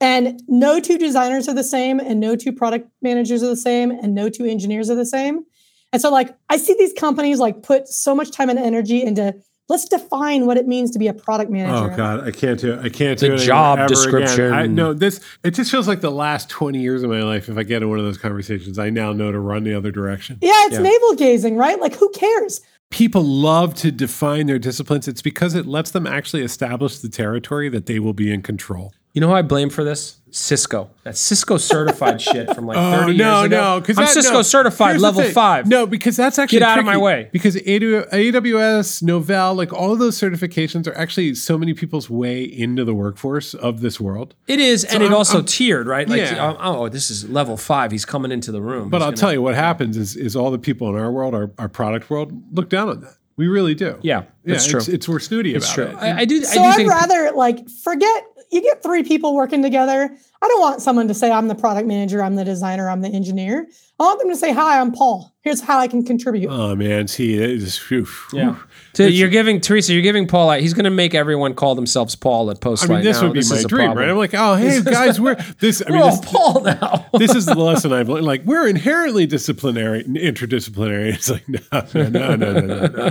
And 0.00 0.42
no 0.48 0.80
two 0.80 0.98
designers 0.98 1.48
are 1.48 1.54
the 1.54 1.64
same, 1.64 2.00
and 2.00 2.20
no 2.20 2.36
two 2.36 2.52
product 2.52 2.88
managers 3.00 3.42
are 3.42 3.48
the 3.48 3.56
same, 3.56 3.90
and 3.90 4.14
no 4.14 4.28
two 4.28 4.44
engineers 4.44 4.90
are 4.90 4.96
the 4.96 5.06
same. 5.06 5.44
And 5.92 6.02
so, 6.02 6.10
like, 6.10 6.36
I 6.50 6.56
see 6.56 6.74
these 6.78 6.92
companies 6.92 7.38
like 7.38 7.62
put 7.62 7.86
so 7.88 8.14
much 8.14 8.32
time 8.32 8.50
and 8.50 8.58
energy 8.58 9.02
into 9.02 9.34
let's 9.68 9.88
define 9.88 10.46
what 10.46 10.56
it 10.56 10.66
means 10.66 10.90
to 10.90 10.98
be 10.98 11.06
a 11.06 11.14
product 11.14 11.48
oh, 11.48 11.52
manager. 11.52 11.92
Oh 11.92 11.96
God, 11.96 12.26
I 12.26 12.30
can't 12.32 12.58
do 12.58 12.74
it. 12.74 12.80
I 12.80 12.88
can't 12.88 13.18
the 13.18 13.28
do 13.28 13.34
it. 13.34 13.38
job 13.38 13.88
description. 13.88 14.52
I, 14.52 14.66
no, 14.66 14.92
this 14.92 15.20
it 15.42 15.52
just 15.52 15.70
feels 15.70 15.88
like 15.88 16.00
the 16.00 16.10
last 16.10 16.48
twenty 16.50 16.80
years 16.80 17.02
of 17.02 17.10
my 17.10 17.22
life. 17.22 17.48
If 17.48 17.56
I 17.56 17.62
get 17.62 17.82
in 17.82 17.88
one 17.88 17.98
of 17.98 18.04
those 18.04 18.18
conversations, 18.18 18.78
I 18.78 18.90
now 18.90 19.12
know 19.12 19.30
to 19.32 19.38
run 19.38 19.64
the 19.64 19.74
other 19.74 19.90
direction. 19.90 20.38
Yeah, 20.42 20.52
it's 20.66 20.74
yeah. 20.74 20.82
navel 20.82 21.14
gazing, 21.14 21.56
right? 21.56 21.80
Like, 21.80 21.94
who 21.94 22.10
cares? 22.10 22.60
People 22.94 23.24
love 23.24 23.74
to 23.74 23.90
define 23.90 24.46
their 24.46 24.58
disciplines, 24.60 25.08
it's 25.08 25.20
because 25.20 25.56
it 25.56 25.66
lets 25.66 25.90
them 25.90 26.06
actually 26.06 26.44
establish 26.44 27.00
the 27.00 27.08
territory 27.08 27.68
that 27.68 27.86
they 27.86 27.98
will 27.98 28.12
be 28.12 28.32
in 28.32 28.40
control. 28.40 28.94
You 29.14 29.20
know 29.20 29.28
who 29.28 29.34
I 29.34 29.42
blame 29.42 29.70
for 29.70 29.84
this? 29.84 30.16
Cisco. 30.32 30.90
That 31.04 31.16
Cisco 31.16 31.56
certified 31.56 32.20
shit 32.28 32.52
from 32.52 32.66
like 32.66 32.76
30 32.76 32.82
Oh, 32.96 33.06
years 33.06 33.16
no, 33.18 33.42
ago. 33.44 33.56
no, 33.76 33.80
because 33.80 33.96
I'm 33.96 34.08
Cisco 34.08 34.42
certified 34.42 34.90
Here's 34.90 35.02
level 35.02 35.22
five. 35.22 35.68
No, 35.68 35.86
because 35.86 36.16
that's 36.16 36.36
actually 36.36 36.58
Get 36.58 36.68
out 36.68 36.80
of 36.80 36.84
my 36.84 36.96
way. 36.96 37.28
Because 37.32 37.54
AWS, 37.54 39.02
Novell, 39.04 39.54
like 39.56 39.72
all 39.72 39.92
of 39.92 40.00
those 40.00 40.18
certifications 40.18 40.88
are 40.88 40.96
actually 40.98 41.36
so 41.36 41.56
many 41.56 41.74
people's 41.74 42.10
way 42.10 42.42
into 42.42 42.84
the 42.84 42.92
workforce 42.94 43.54
of 43.54 43.80
this 43.80 44.00
world. 44.00 44.34
It 44.48 44.58
is, 44.58 44.82
and 44.84 45.02
it 45.02 45.06
I'm- 45.06 45.14
also 45.14 45.38
I'm- 45.38 45.46
tiered, 45.46 45.86
right? 45.86 46.08
Like, 46.08 46.18
Yeah. 46.18 46.56
oh, 46.60 46.82
oh, 46.84 46.88
this 46.88 47.08
is 47.10 47.28
level 47.30 47.56
five. 47.56 47.92
He's 47.92 48.04
coming 48.04 48.32
into 48.32 48.50
the 48.50 48.60
room. 48.62 48.88
But 48.90 49.00
I'll 49.02 49.12
tell 49.12 49.32
you 49.32 49.40
what 49.42 49.54
happens 49.54 49.96
is 49.96 50.16
is 50.16 50.34
all 50.34 50.50
the 50.50 50.58
people 50.58 50.88
in 50.88 50.96
our 51.00 51.12
world, 51.12 51.34
our, 51.36 51.52
our 51.58 51.68
product 51.68 52.10
world, 52.10 52.32
look 52.52 52.68
down 52.68 52.88
on 52.88 53.00
that. 53.02 53.14
We 53.36 53.48
really 53.48 53.74
do. 53.74 53.98
Yeah, 54.02 54.24
that's 54.44 54.66
true. 54.66 54.78
It's, 54.78 54.88
it's 54.88 55.08
we're 55.08 55.18
snooty 55.18 55.54
It's 55.54 55.66
about 55.66 55.74
true. 55.74 55.96
it. 55.98 56.02
I, 56.02 56.20
I 56.20 56.24
do. 56.24 56.42
So 56.44 56.60
I 56.60 56.62
do 56.64 56.68
I'd 56.68 56.76
think 56.76 56.90
rather 56.90 57.32
like 57.34 57.68
forget 57.68 58.24
you 58.50 58.62
get 58.62 58.82
three 58.82 59.02
people 59.02 59.34
working 59.34 59.62
together. 59.62 60.16
I 60.44 60.48
don't 60.48 60.60
want 60.60 60.82
someone 60.82 61.08
to 61.08 61.14
say 61.14 61.30
I'm 61.30 61.48
the 61.48 61.54
product 61.54 61.86
manager, 61.88 62.22
I'm 62.22 62.34
the 62.36 62.44
designer, 62.44 62.90
I'm 62.90 63.00
the 63.00 63.08
engineer. 63.08 63.66
I 63.98 64.02
want 64.02 64.18
them 64.18 64.28
to 64.30 64.36
say, 64.36 64.52
"Hi, 64.52 64.80
I'm 64.80 64.90
Paul. 64.90 65.32
Here's 65.42 65.60
how 65.60 65.78
I 65.78 65.86
can 65.86 66.04
contribute." 66.04 66.48
oh 66.50 66.74
man, 66.74 67.06
see, 67.06 67.34
it 67.34 67.48
is, 67.48 67.78
whew, 67.78 68.06
Yeah. 68.32 68.54
whew. 68.54 68.62
So 68.94 69.04
you're 69.06 69.28
giving 69.28 69.60
Teresa, 69.60 69.92
you're 69.92 70.02
giving 70.02 70.26
Paul. 70.26 70.50
He's 70.52 70.74
going 70.74 70.84
to 70.84 70.90
make 70.90 71.14
everyone 71.14 71.54
call 71.54 71.74
themselves 71.76 72.14
Paul 72.16 72.50
at 72.50 72.56
I 72.56 72.60
Postlight. 72.60 72.88
mean, 72.88 73.04
this 73.04 73.18
now. 73.20 73.24
would 73.28 73.32
be 73.34 73.38
This 73.40 73.50
my 73.50 73.56
is 73.58 73.64
a 73.64 73.68
dream, 73.68 73.86
problem. 73.88 74.04
right? 74.04 74.10
I'm 74.10 74.16
like, 74.18 74.34
oh, 74.34 74.54
hey 74.56 74.82
guys, 74.82 75.20
we're 75.24 75.36
this. 75.60 75.80
I 75.80 75.90
We're 75.90 75.94
mean, 75.96 76.02
all 76.02 76.10
this, 76.16 76.20
Paul 76.30 76.60
now. 76.62 77.06
this 77.18 77.34
is 77.36 77.46
the 77.46 77.54
lesson 77.54 77.92
I've 77.92 78.08
learned. 78.08 78.26
Like, 78.26 78.42
we're 78.44 78.66
inherently 78.68 79.26
disciplinary, 79.26 80.02
interdisciplinary. 80.04 81.14
It's 81.14 81.30
like, 81.30 81.48
no, 81.48 81.60
no, 81.72 82.08
no, 82.08 82.34
no, 82.36 82.52
no, 82.52 82.86
no, 82.88 83.10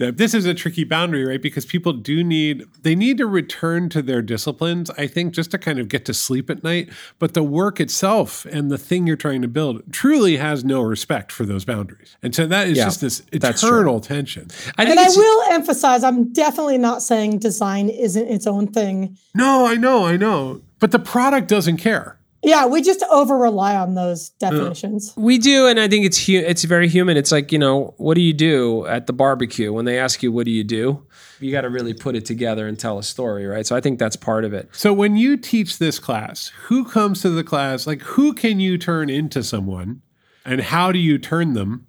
no. 0.00 0.10
This 0.10 0.32
is 0.34 0.46
a 0.46 0.54
tricky 0.54 0.84
boundary, 0.84 1.24
right? 1.26 1.40
Because 1.42 1.66
people 1.66 1.92
do 1.92 2.24
need, 2.24 2.64
they 2.82 2.94
need 2.94 3.18
to 3.18 3.26
return 3.26 3.88
to 3.90 4.00
their 4.02 4.22
disciplines, 4.22 4.90
I 4.96 5.06
think, 5.06 5.34
just 5.34 5.50
to 5.52 5.58
kind 5.58 5.78
of 5.78 5.88
get 5.88 6.04
to 6.06 6.14
sleep 6.14 6.48
at 6.50 6.62
night. 6.64 6.71
But 7.18 7.34
the 7.34 7.42
work 7.42 7.80
itself 7.80 8.44
and 8.46 8.70
the 8.70 8.78
thing 8.78 9.06
you're 9.06 9.16
trying 9.16 9.42
to 9.42 9.48
build 9.48 9.82
truly 9.92 10.36
has 10.36 10.64
no 10.64 10.80
respect 10.80 11.32
for 11.32 11.44
those 11.44 11.64
boundaries. 11.64 12.16
And 12.22 12.34
so 12.34 12.46
that 12.46 12.68
is 12.68 12.78
Yeah, 12.78 12.84
just 12.84 13.00
this 13.00 13.22
that's 13.32 13.62
eternal 13.62 14.00
tension. 14.00 14.48
I 14.78 14.84
think 14.84 14.98
and 14.98 15.00
I 15.00 15.08
will 15.08 15.42
emphasize, 15.52 16.04
I'm 16.04 16.32
definitely 16.32 16.78
not 16.78 17.02
saying 17.02 17.38
design 17.38 17.88
isn't 17.88 18.28
its 18.28 18.46
own 18.46 18.66
thing. 18.68 19.16
No, 19.34 19.66
I 19.66 19.76
know, 19.76 20.06
I 20.06 20.16
know. 20.16 20.62
But 20.78 20.90
the 20.90 20.98
product 20.98 21.48
doesn't 21.48 21.76
care. 21.76 22.18
Yeah, 22.42 22.66
we 22.66 22.82
just 22.82 23.04
over 23.10 23.36
rely 23.36 23.76
on 23.76 23.94
those 23.94 24.30
definitions. 24.30 25.14
We 25.16 25.38
do, 25.38 25.68
and 25.68 25.78
I 25.78 25.86
think 25.86 26.04
it's 26.04 26.26
hu- 26.26 26.44
it's 26.44 26.64
very 26.64 26.88
human. 26.88 27.16
It's 27.16 27.30
like 27.30 27.52
you 27.52 27.58
know, 27.58 27.94
what 27.98 28.14
do 28.14 28.20
you 28.20 28.32
do 28.32 28.84
at 28.86 29.06
the 29.06 29.12
barbecue 29.12 29.72
when 29.72 29.84
they 29.84 29.98
ask 29.98 30.22
you, 30.22 30.32
"What 30.32 30.46
do 30.46 30.50
you 30.50 30.64
do?" 30.64 31.06
You 31.38 31.52
got 31.52 31.60
to 31.62 31.70
really 31.70 31.94
put 31.94 32.16
it 32.16 32.24
together 32.24 32.66
and 32.66 32.78
tell 32.78 32.98
a 32.98 33.02
story, 33.02 33.46
right? 33.46 33.66
So 33.66 33.76
I 33.76 33.80
think 33.80 33.98
that's 33.98 34.16
part 34.16 34.44
of 34.44 34.52
it. 34.52 34.68
So 34.72 34.92
when 34.92 35.16
you 35.16 35.36
teach 35.36 35.78
this 35.78 35.98
class, 35.98 36.48
who 36.64 36.84
comes 36.84 37.22
to 37.22 37.30
the 37.30 37.44
class? 37.44 37.86
Like 37.86 38.02
who 38.02 38.32
can 38.32 38.60
you 38.60 38.76
turn 38.76 39.08
into 39.08 39.42
someone 39.42 40.02
and 40.44 40.60
how 40.60 40.92
do 40.92 40.98
you 40.98 41.18
turn 41.18 41.52
them 41.52 41.86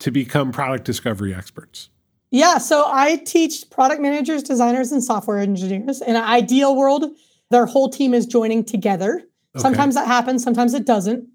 to 0.00 0.10
become 0.10 0.52
product 0.52 0.84
discovery 0.84 1.34
experts? 1.34 1.88
Yeah, 2.30 2.58
so 2.58 2.84
I 2.86 3.16
teach 3.16 3.70
product 3.70 4.02
managers, 4.02 4.42
designers, 4.42 4.90
and 4.90 5.02
software 5.04 5.38
engineers. 5.38 6.02
In 6.02 6.16
an 6.16 6.24
ideal 6.24 6.74
world, 6.74 7.04
their 7.50 7.64
whole 7.64 7.88
team 7.88 8.12
is 8.12 8.26
joining 8.26 8.64
together. 8.64 9.22
Sometimes 9.56 9.94
that 9.94 10.06
happens, 10.06 10.42
sometimes 10.42 10.74
it 10.74 10.84
doesn't. 10.84 11.28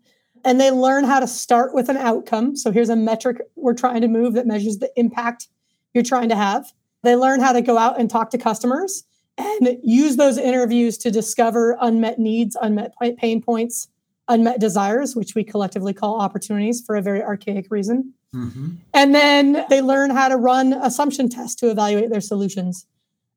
And 0.43 0.59
they 0.59 0.71
learn 0.71 1.03
how 1.03 1.19
to 1.19 1.27
start 1.27 1.73
with 1.73 1.89
an 1.89 1.97
outcome. 1.97 2.55
So 2.55 2.71
here's 2.71 2.89
a 2.89 2.95
metric 2.95 3.41
we're 3.55 3.73
trying 3.73 4.01
to 4.01 4.07
move 4.07 4.33
that 4.33 4.47
measures 4.47 4.77
the 4.77 4.91
impact 4.95 5.47
you're 5.93 6.03
trying 6.03 6.29
to 6.29 6.35
have. 6.35 6.71
They 7.03 7.15
learn 7.15 7.39
how 7.39 7.53
to 7.53 7.61
go 7.61 7.77
out 7.77 7.99
and 7.99 8.09
talk 8.09 8.29
to 8.31 8.37
customers 8.37 9.03
and 9.37 9.77
use 9.83 10.17
those 10.17 10.37
interviews 10.37 10.97
to 10.99 11.11
discover 11.11 11.77
unmet 11.79 12.19
needs, 12.19 12.57
unmet 12.61 12.93
pain 13.17 13.41
points, 13.41 13.87
unmet 14.27 14.59
desires, 14.59 15.15
which 15.15 15.33
we 15.35 15.43
collectively 15.43 15.93
call 15.93 16.19
opportunities 16.19 16.83
for 16.85 16.95
a 16.95 17.01
very 17.01 17.23
archaic 17.23 17.67
reason. 17.69 18.13
Mm-hmm. 18.35 18.69
And 18.93 19.15
then 19.15 19.65
they 19.69 19.81
learn 19.81 20.11
how 20.11 20.27
to 20.27 20.35
run 20.35 20.73
assumption 20.73 21.29
tests 21.29 21.55
to 21.55 21.69
evaluate 21.71 22.09
their 22.09 22.21
solutions. 22.21 22.85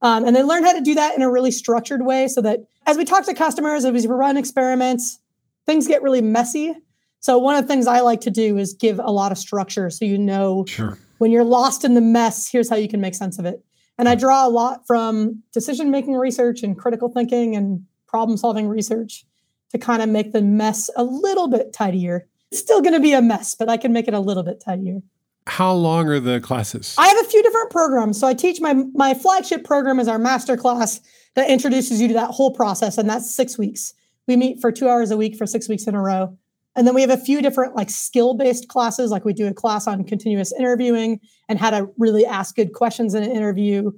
Um, 0.02 0.24
and 0.24 0.34
they 0.34 0.42
learn 0.42 0.64
how 0.64 0.72
to 0.72 0.80
do 0.80 0.94
that 0.94 1.14
in 1.14 1.22
a 1.22 1.30
really 1.30 1.52
structured 1.52 2.04
way 2.04 2.28
so 2.28 2.42
that 2.42 2.60
as 2.86 2.98
we 2.98 3.04
talk 3.04 3.24
to 3.26 3.34
customers, 3.34 3.84
as 3.84 4.06
we 4.06 4.12
run 4.12 4.36
experiments, 4.36 5.20
things 5.64 5.86
get 5.86 6.02
really 6.02 6.20
messy. 6.20 6.74
So, 7.20 7.38
one 7.38 7.54
of 7.54 7.62
the 7.62 7.68
things 7.68 7.86
I 7.86 8.00
like 8.00 8.20
to 8.22 8.30
do 8.30 8.58
is 8.58 8.74
give 8.74 8.98
a 8.98 9.12
lot 9.12 9.30
of 9.30 9.38
structure 9.38 9.88
so 9.90 10.04
you 10.04 10.18
know 10.18 10.64
Sure. 10.66 10.98
when 11.18 11.30
you're 11.30 11.44
lost 11.44 11.84
in 11.84 11.94
the 11.94 12.00
mess, 12.00 12.48
here's 12.50 12.68
how 12.68 12.76
you 12.76 12.88
can 12.88 13.00
make 13.00 13.14
sense 13.14 13.38
of 13.38 13.44
it. 13.44 13.64
And 13.96 14.08
I 14.08 14.16
draw 14.16 14.44
a 14.46 14.50
lot 14.50 14.86
from 14.86 15.42
decision 15.52 15.90
making 15.92 16.14
research 16.14 16.64
and 16.64 16.76
critical 16.76 17.08
thinking 17.08 17.54
and 17.54 17.84
problem 18.08 18.36
solving 18.36 18.66
research 18.66 19.24
to 19.70 19.78
kind 19.78 20.02
of 20.02 20.08
make 20.08 20.32
the 20.32 20.42
mess 20.42 20.90
a 20.96 21.04
little 21.04 21.46
bit 21.46 21.72
tidier. 21.72 22.26
It's 22.50 22.60
still 22.60 22.80
going 22.82 22.94
to 22.94 23.00
be 23.00 23.12
a 23.12 23.22
mess, 23.22 23.54
but 23.54 23.68
I 23.68 23.76
can 23.76 23.92
make 23.92 24.08
it 24.08 24.14
a 24.14 24.20
little 24.20 24.42
bit 24.42 24.60
tidier. 24.64 25.00
How 25.46 25.72
long 25.72 26.08
are 26.08 26.20
the 26.20 26.40
classes? 26.40 26.94
I 26.98 27.08
have 27.08 27.18
a 27.18 27.28
few 27.28 27.42
different 27.42 27.70
programs. 27.70 28.18
So 28.20 28.26
I 28.26 28.34
teach 28.34 28.60
my 28.60 28.74
my 28.94 29.14
flagship 29.14 29.64
program 29.64 29.98
is 29.98 30.08
our 30.08 30.18
master 30.18 30.56
class 30.56 31.00
that 31.34 31.50
introduces 31.50 32.00
you 32.00 32.08
to 32.08 32.14
that 32.14 32.30
whole 32.30 32.52
process, 32.52 32.98
and 32.98 33.08
that's 33.08 33.34
six 33.34 33.58
weeks. 33.58 33.94
We 34.28 34.36
meet 34.36 34.60
for 34.60 34.70
two 34.70 34.88
hours 34.88 35.10
a 35.10 35.16
week 35.16 35.36
for 35.36 35.46
six 35.46 35.68
weeks 35.68 35.86
in 35.86 35.94
a 35.94 36.00
row. 36.00 36.36
And 36.74 36.86
then 36.86 36.94
we 36.94 37.02
have 37.02 37.10
a 37.10 37.18
few 37.18 37.42
different 37.42 37.76
like 37.76 37.90
skill 37.90 38.34
based 38.34 38.68
classes, 38.68 39.10
like 39.10 39.24
we 39.24 39.32
do 39.32 39.46
a 39.46 39.52
class 39.52 39.86
on 39.86 40.04
continuous 40.04 40.52
interviewing 40.52 41.20
and 41.48 41.58
how 41.58 41.70
to 41.70 41.88
really 41.98 42.24
ask 42.24 42.54
good 42.54 42.72
questions 42.72 43.14
in 43.14 43.22
an 43.22 43.30
interview. 43.30 43.92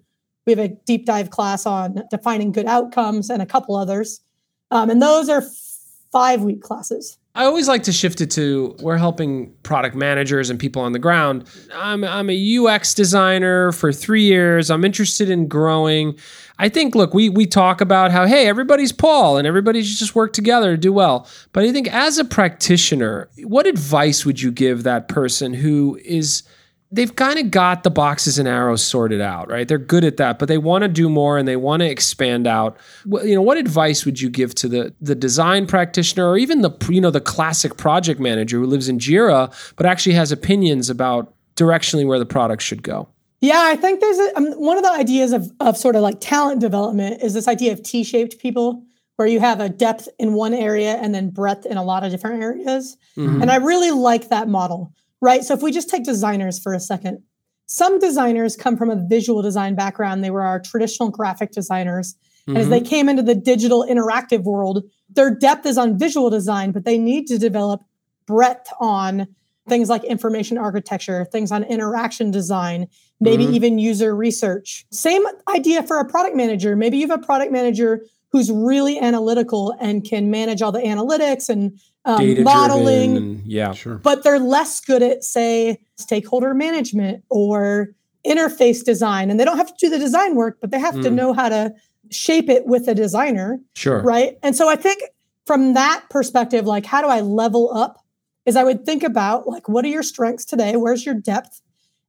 We 0.46 0.52
have 0.52 0.58
a 0.58 0.68
deep 0.68 1.06
dive 1.06 1.30
class 1.30 1.66
on 1.66 2.02
defining 2.10 2.52
good 2.52 2.66
outcomes 2.66 3.30
and 3.30 3.40
a 3.40 3.46
couple 3.46 3.76
others. 3.76 4.20
Um, 4.70 4.90
and 4.90 5.00
those 5.00 5.28
are 5.28 5.42
five 6.14 6.42
week 6.42 6.62
classes. 6.62 7.18
I 7.34 7.44
always 7.44 7.66
like 7.66 7.82
to 7.82 7.92
shift 7.92 8.20
it 8.20 8.30
to 8.32 8.76
we're 8.78 8.96
helping 8.96 9.52
product 9.64 9.96
managers 9.96 10.48
and 10.48 10.60
people 10.60 10.80
on 10.80 10.92
the 10.92 11.00
ground. 11.00 11.48
I'm, 11.74 12.04
I'm 12.04 12.30
a 12.30 12.58
UX 12.58 12.94
designer 12.94 13.72
for 13.72 13.92
three 13.92 14.22
years. 14.22 14.70
I'm 14.70 14.84
interested 14.84 15.28
in 15.28 15.48
growing. 15.48 16.16
I 16.60 16.68
think, 16.68 16.94
look, 16.94 17.12
we, 17.12 17.28
we 17.28 17.46
talk 17.46 17.80
about 17.80 18.12
how, 18.12 18.26
hey, 18.26 18.46
everybody's 18.46 18.92
Paul 18.92 19.36
and 19.36 19.48
everybody 19.48 19.82
should 19.82 19.98
just 19.98 20.14
work 20.14 20.32
together 20.32 20.70
to 20.70 20.76
do 20.76 20.92
well. 20.92 21.28
But 21.52 21.64
I 21.64 21.72
think 21.72 21.92
as 21.92 22.18
a 22.18 22.24
practitioner, 22.24 23.28
what 23.42 23.66
advice 23.66 24.24
would 24.24 24.40
you 24.40 24.52
give 24.52 24.84
that 24.84 25.08
person 25.08 25.54
who 25.54 25.98
is 26.04 26.44
they've 26.94 27.14
kind 27.16 27.38
of 27.38 27.50
got 27.50 27.82
the 27.82 27.90
boxes 27.90 28.38
and 28.38 28.46
arrows 28.46 28.84
sorted 28.84 29.20
out, 29.20 29.50
right? 29.50 29.66
They're 29.66 29.78
good 29.78 30.04
at 30.04 30.16
that, 30.18 30.38
but 30.38 30.48
they 30.48 30.58
want 30.58 30.82
to 30.82 30.88
do 30.88 31.08
more 31.08 31.38
and 31.38 31.46
they 31.46 31.56
want 31.56 31.80
to 31.80 31.90
expand 31.90 32.46
out. 32.46 32.76
Well, 33.04 33.26
you 33.26 33.34
know, 33.34 33.42
what 33.42 33.58
advice 33.58 34.04
would 34.04 34.20
you 34.20 34.30
give 34.30 34.54
to 34.56 34.68
the 34.68 34.94
the 35.00 35.14
design 35.14 35.66
practitioner 35.66 36.28
or 36.28 36.38
even 36.38 36.62
the 36.62 36.70
you 36.88 37.00
know 37.00 37.10
the 37.10 37.20
classic 37.20 37.76
project 37.76 38.20
manager 38.20 38.58
who 38.58 38.66
lives 38.66 38.88
in 38.88 38.98
Jira 38.98 39.52
but 39.76 39.86
actually 39.86 40.14
has 40.14 40.32
opinions 40.32 40.88
about 40.88 41.34
directionally 41.56 42.06
where 42.06 42.18
the 42.18 42.26
product 42.26 42.62
should 42.62 42.82
go? 42.82 43.08
Yeah, 43.40 43.62
I 43.62 43.76
think 43.76 44.00
there's 44.00 44.18
a, 44.18 44.36
um, 44.38 44.52
one 44.52 44.78
of 44.78 44.84
the 44.84 44.92
ideas 44.92 45.32
of, 45.32 45.52
of 45.60 45.76
sort 45.76 45.96
of 45.96 46.02
like 46.02 46.18
talent 46.20 46.60
development 46.60 47.22
is 47.22 47.34
this 47.34 47.46
idea 47.46 47.72
of 47.72 47.82
T 47.82 48.02
shaped 48.02 48.38
people, 48.38 48.82
where 49.16 49.28
you 49.28 49.38
have 49.40 49.60
a 49.60 49.68
depth 49.68 50.08
in 50.18 50.32
one 50.32 50.54
area 50.54 50.94
and 50.94 51.14
then 51.14 51.30
breadth 51.30 51.66
in 51.66 51.76
a 51.76 51.82
lot 51.84 52.04
of 52.04 52.10
different 52.10 52.42
areas. 52.42 52.96
Mhm. 53.16 53.42
And 53.42 53.50
I 53.50 53.56
really 53.56 53.90
like 53.90 54.28
that 54.30 54.48
model, 54.48 54.92
right? 55.24 55.42
So 55.42 55.54
if 55.54 55.62
we 55.62 55.72
just 55.72 55.88
take 55.88 56.04
designers 56.04 56.58
for 56.58 56.74
a 56.74 56.80
second, 56.80 57.22
some 57.66 57.98
designers 57.98 58.56
come 58.56 58.76
from 58.76 58.90
a 58.90 58.96
visual 59.08 59.40
design 59.40 59.74
background. 59.74 60.22
They 60.22 60.30
were 60.30 60.42
our 60.42 60.60
traditional 60.60 61.08
graphic 61.10 61.50
designers. 61.50 62.14
And 62.46 62.58
as 62.58 62.68
they 62.68 62.82
came 62.82 63.08
into 63.08 63.22
the 63.22 63.34
digital 63.34 63.86
interactive 63.88 64.42
world, 64.42 64.84
their 65.08 65.34
depth 65.34 65.64
is 65.64 65.78
on 65.78 65.98
visual 65.98 66.28
design, 66.28 66.72
but 66.72 66.84
they 66.84 66.98
need 66.98 67.26
to 67.28 67.38
develop 67.38 67.80
breadth 68.26 68.70
on 68.80 69.26
things 69.66 69.88
like 69.88 70.04
information 70.04 70.58
architecture, 70.58 71.24
things 71.24 71.50
on 71.50 71.64
interaction 71.64 72.30
design, 72.30 72.86
maybe 73.18 73.46
Mhm. 73.46 73.52
even 73.54 73.78
user 73.78 74.14
research. 74.14 74.84
Same 74.92 75.22
idea 75.48 75.82
for 75.82 75.98
a 75.98 76.04
product 76.04 76.36
manager. 76.36 76.76
Maybe 76.76 76.98
you 76.98 77.08
have 77.08 77.18
a 77.18 77.22
product 77.22 77.50
manager 77.50 78.04
who's 78.30 78.50
really 78.50 78.98
analytical 79.00 79.74
and 79.80 80.04
can 80.04 80.30
manage 80.30 80.60
all 80.60 80.72
the 80.72 80.80
analytics 80.80 81.48
and 81.48 81.78
um, 82.04 82.42
modeling, 82.42 83.16
and 83.16 83.42
yeah. 83.46 83.72
Sure. 83.72 83.96
but 83.96 84.22
they're 84.24 84.38
less 84.38 84.80
good 84.80 85.02
at, 85.02 85.24
say, 85.24 85.78
stakeholder 85.96 86.52
management 86.54 87.24
or 87.30 87.88
interface 88.26 88.84
design. 88.84 89.30
And 89.30 89.38
they 89.38 89.44
don't 89.44 89.56
have 89.58 89.68
to 89.68 89.74
do 89.78 89.90
the 89.90 89.98
design 89.98 90.34
work, 90.34 90.58
but 90.60 90.70
they 90.70 90.78
have 90.78 90.94
to 91.02 91.10
Mm. 91.10 91.14
know 91.14 91.32
how 91.32 91.48
to 91.48 91.72
shape 92.10 92.48
it 92.50 92.66
with 92.66 92.86
a 92.86 92.94
designer 92.94 93.58
Sure. 93.74 94.02
right 94.02 94.36
and 94.42 94.54
so 94.54 94.68
i 94.68 94.76
think 94.76 95.02
from 95.46 95.72
that 95.72 96.04
perspective 96.10 96.66
like 96.66 96.84
how 96.84 97.00
do 97.00 97.08
i 97.08 97.22
level 97.22 97.74
up 97.74 97.96
is 98.44 98.56
i 98.56 98.62
would 98.62 98.84
think 98.84 99.02
about 99.02 99.48
like 99.48 99.70
what 99.70 99.86
are 99.86 99.88
your 99.88 100.02
strengths 100.02 100.44
today 100.44 100.76
where's 100.76 101.06
your 101.06 101.14
depth 101.14 101.62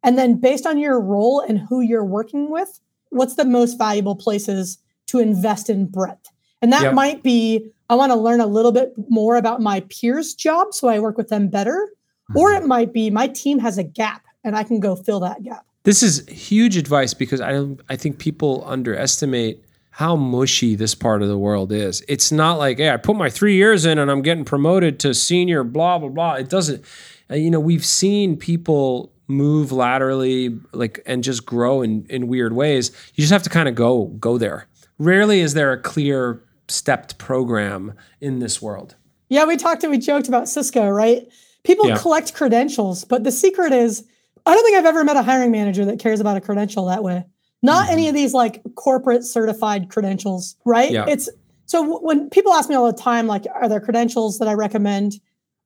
and 0.03 0.17
then 0.17 0.35
based 0.37 0.67
on 0.67 0.77
your 0.77 0.99
role 0.99 1.39
and 1.39 1.59
who 1.69 1.79
you're 1.79 2.03
working 2.03 2.49
with 2.51 2.81
what's 3.09 3.35
the 3.35 3.45
most 3.45 3.77
valuable 3.77 4.17
places 4.17 4.77
to 5.07 5.19
invest 5.19 5.69
in 5.69 5.85
breadth 5.85 6.27
and 6.61 6.73
that 6.73 6.83
Yep. 6.83 6.93
might 6.93 7.23
be 7.23 7.71
i 7.89 7.95
want 7.95 8.11
to 8.11 8.15
learn 8.15 8.41
a 8.41 8.47
little 8.47 8.71
bit 8.71 8.93
more 9.09 9.35
about 9.35 9.61
my 9.61 9.79
peers 9.89 10.33
job 10.33 10.73
so 10.73 10.87
i 10.87 10.99
work 10.99 11.17
with 11.17 11.29
them 11.29 11.47
better 11.47 11.89
or 12.35 12.51
it 12.53 12.65
might 12.65 12.91
be 12.93 13.09
my 13.09 13.27
team 13.27 13.59
has 13.59 13.77
a 13.77 13.83
gap 13.83 14.23
and 14.43 14.55
i 14.55 14.63
can 14.63 14.79
go 14.79 14.95
fill 14.95 15.19
that 15.19 15.43
gap 15.43 15.65
This 15.83 16.01
is 16.01 16.27
huge 16.27 16.77
advice 16.77 17.13
because 17.13 17.41
I 17.41 17.53
I 17.87 17.95
think 17.95 18.17
people 18.17 18.63
underestimate 18.65 19.63
how 19.91 20.15
mushy 20.15 20.75
this 20.75 20.95
part 20.95 21.21
of 21.21 21.29
the 21.29 21.37
world 21.37 21.71
is. 21.71 22.03
It's 22.09 22.29
not 22.31 22.57
like, 22.57 22.79
hey, 22.79 22.89
I 22.89 22.97
put 22.97 23.15
my 23.15 23.29
three 23.29 23.55
years 23.55 23.85
in 23.85 23.97
and 23.97 24.11
I'm 24.11 24.21
getting 24.23 24.43
promoted 24.43 24.99
to 25.01 25.13
senior, 25.13 25.63
blah, 25.63 25.99
blah, 25.99 26.09
blah. 26.09 26.33
It 26.33 26.49
doesn't, 26.49 26.83
uh, 27.31 27.35
you 27.35 27.49
know, 27.49 27.61
we've 27.61 27.85
seen 27.85 28.35
people 28.35 29.13
move 29.27 29.71
laterally 29.71 30.59
like 30.73 30.99
and 31.05 31.23
just 31.23 31.45
grow 31.45 31.81
in, 31.81 32.05
in 32.09 32.27
weird 32.27 32.53
ways. 32.53 32.91
You 33.13 33.21
just 33.21 33.31
have 33.31 33.43
to 33.43 33.49
kind 33.49 33.69
of 33.69 33.75
go, 33.75 34.05
go 34.19 34.37
there. 34.37 34.67
Rarely 34.97 35.39
is 35.39 35.53
there 35.53 35.71
a 35.71 35.79
clear 35.79 36.41
stepped 36.67 37.17
program 37.17 37.93
in 38.21 38.39
this 38.39 38.61
world. 38.61 38.95
Yeah, 39.29 39.45
we 39.45 39.57
talked 39.57 39.83
and 39.83 39.91
we 39.91 39.97
joked 39.97 40.27
about 40.27 40.47
Cisco, 40.47 40.87
right? 40.87 41.27
People 41.63 41.87
yeah. 41.87 41.97
collect 41.97 42.33
credentials, 42.33 43.03
but 43.03 43.23
the 43.23 43.31
secret 43.31 43.73
is 43.73 44.05
I 44.45 44.53
don't 44.53 44.63
think 44.63 44.77
I've 44.77 44.85
ever 44.85 45.03
met 45.03 45.17
a 45.17 45.23
hiring 45.23 45.51
manager 45.51 45.85
that 45.85 45.99
cares 45.99 46.19
about 46.19 46.37
a 46.37 46.41
credential 46.41 46.85
that 46.85 47.03
way. 47.03 47.25
Not 47.63 47.85
mm-hmm. 47.85 47.93
any 47.93 48.07
of 48.07 48.13
these 48.13 48.33
like 48.33 48.61
corporate 48.75 49.23
certified 49.23 49.89
credentials, 49.89 50.55
right? 50.65 50.91
Yeah. 50.91 51.05
It's 51.07 51.29
so 51.65 51.99
when 51.99 52.29
people 52.29 52.53
ask 52.53 52.69
me 52.69 52.75
all 52.75 52.85
the 52.85 52.97
time, 52.97 53.25
like, 53.25 53.45
are 53.53 53.67
there 53.67 53.79
credentials 53.79 54.37
that 54.37 54.47
I 54.47 54.53
recommend? 54.53 55.13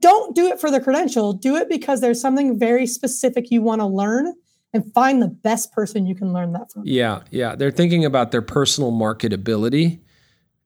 Don't 0.02 0.34
do 0.34 0.48
it 0.48 0.62
for 0.62 0.72
the 0.72 0.80
credential. 0.80 1.34
Do 1.34 1.58
it 1.58 1.68
because 1.68 2.00
there's 2.00 2.22
something 2.22 2.58
very 2.58 2.88
specific 2.88 3.52
you 3.52 3.62
want 3.62 3.82
to 3.82 3.86
learn 3.86 4.34
and 4.74 4.94
find 4.94 5.22
the 5.22 5.28
best 5.28 5.74
person 5.74 6.06
you 6.06 6.16
can 6.16 6.32
learn 6.32 6.54
that 6.54 6.72
from. 6.72 6.84
Yeah, 6.86 7.22
yeah. 7.32 7.56
They're 7.56 7.72
thinking 7.72 8.06
about 8.06 8.32
their 8.32 8.42
personal 8.42 8.94
marketability. 8.94 10.00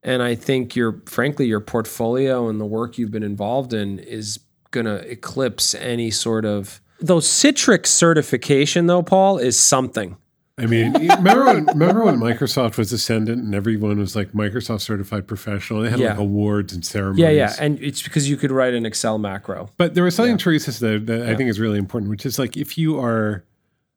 And 0.04 0.22
I 0.22 0.36
think 0.36 0.76
your 0.76 1.02
frankly, 1.06 1.46
your 1.46 1.62
portfolio 1.62 2.50
and 2.50 2.60
the 2.60 2.66
work 2.66 2.98
you've 2.98 3.12
been 3.12 3.24
involved 3.24 3.74
in 3.74 4.00
is 4.00 4.40
gonna 4.72 4.96
eclipse 4.96 5.74
any 5.76 6.12
sort 6.12 6.46
of 6.46 6.82
though 7.00 7.20
Citrix 7.20 7.88
certification 7.88 8.88
though, 8.88 9.04
Paul, 9.04 9.38
is 9.38 9.60
something. 9.60 10.18
I 10.58 10.68
mean, 10.68 10.94
remember 10.94 11.46
when 11.46 11.66
remember 11.66 12.06
when 12.06 12.18
Microsoft 12.18 12.78
was 12.78 12.92
ascendant 12.92 13.44
and 13.44 13.56
everyone 13.56 13.98
was 13.98 14.16
like 14.16 14.34
Microsoft 14.34 14.82
certified 14.82 15.28
professional? 15.28 15.82
They 15.82 15.90
had 15.90 16.00
yeah. 16.00 16.10
like 16.12 16.20
awards 16.20 16.74
and 16.74 16.86
ceremonies. 16.86 17.22
Yeah, 17.22 17.30
yeah, 17.30 17.56
and 17.60 17.80
it's 17.82 18.04
because 18.04 18.30
you 18.30 18.38
could 18.38 18.52
write 18.52 18.74
an 18.74 18.86
Excel 18.86 19.18
macro. 19.18 19.70
But 19.78 19.96
there 19.96 20.04
was 20.04 20.16
something 20.16 20.34
yeah. 20.34 20.44
Teresa 20.44 20.72
said 20.72 21.08
that 21.08 21.26
yeah. 21.26 21.32
I 21.32 21.36
think 21.36 21.50
is 21.50 21.60
really 21.60 21.80
important, 21.80 22.10
which 22.10 22.26
is 22.26 22.38
like 22.38 22.56
if 22.56 22.78
you 22.78 23.00
are 23.00 23.44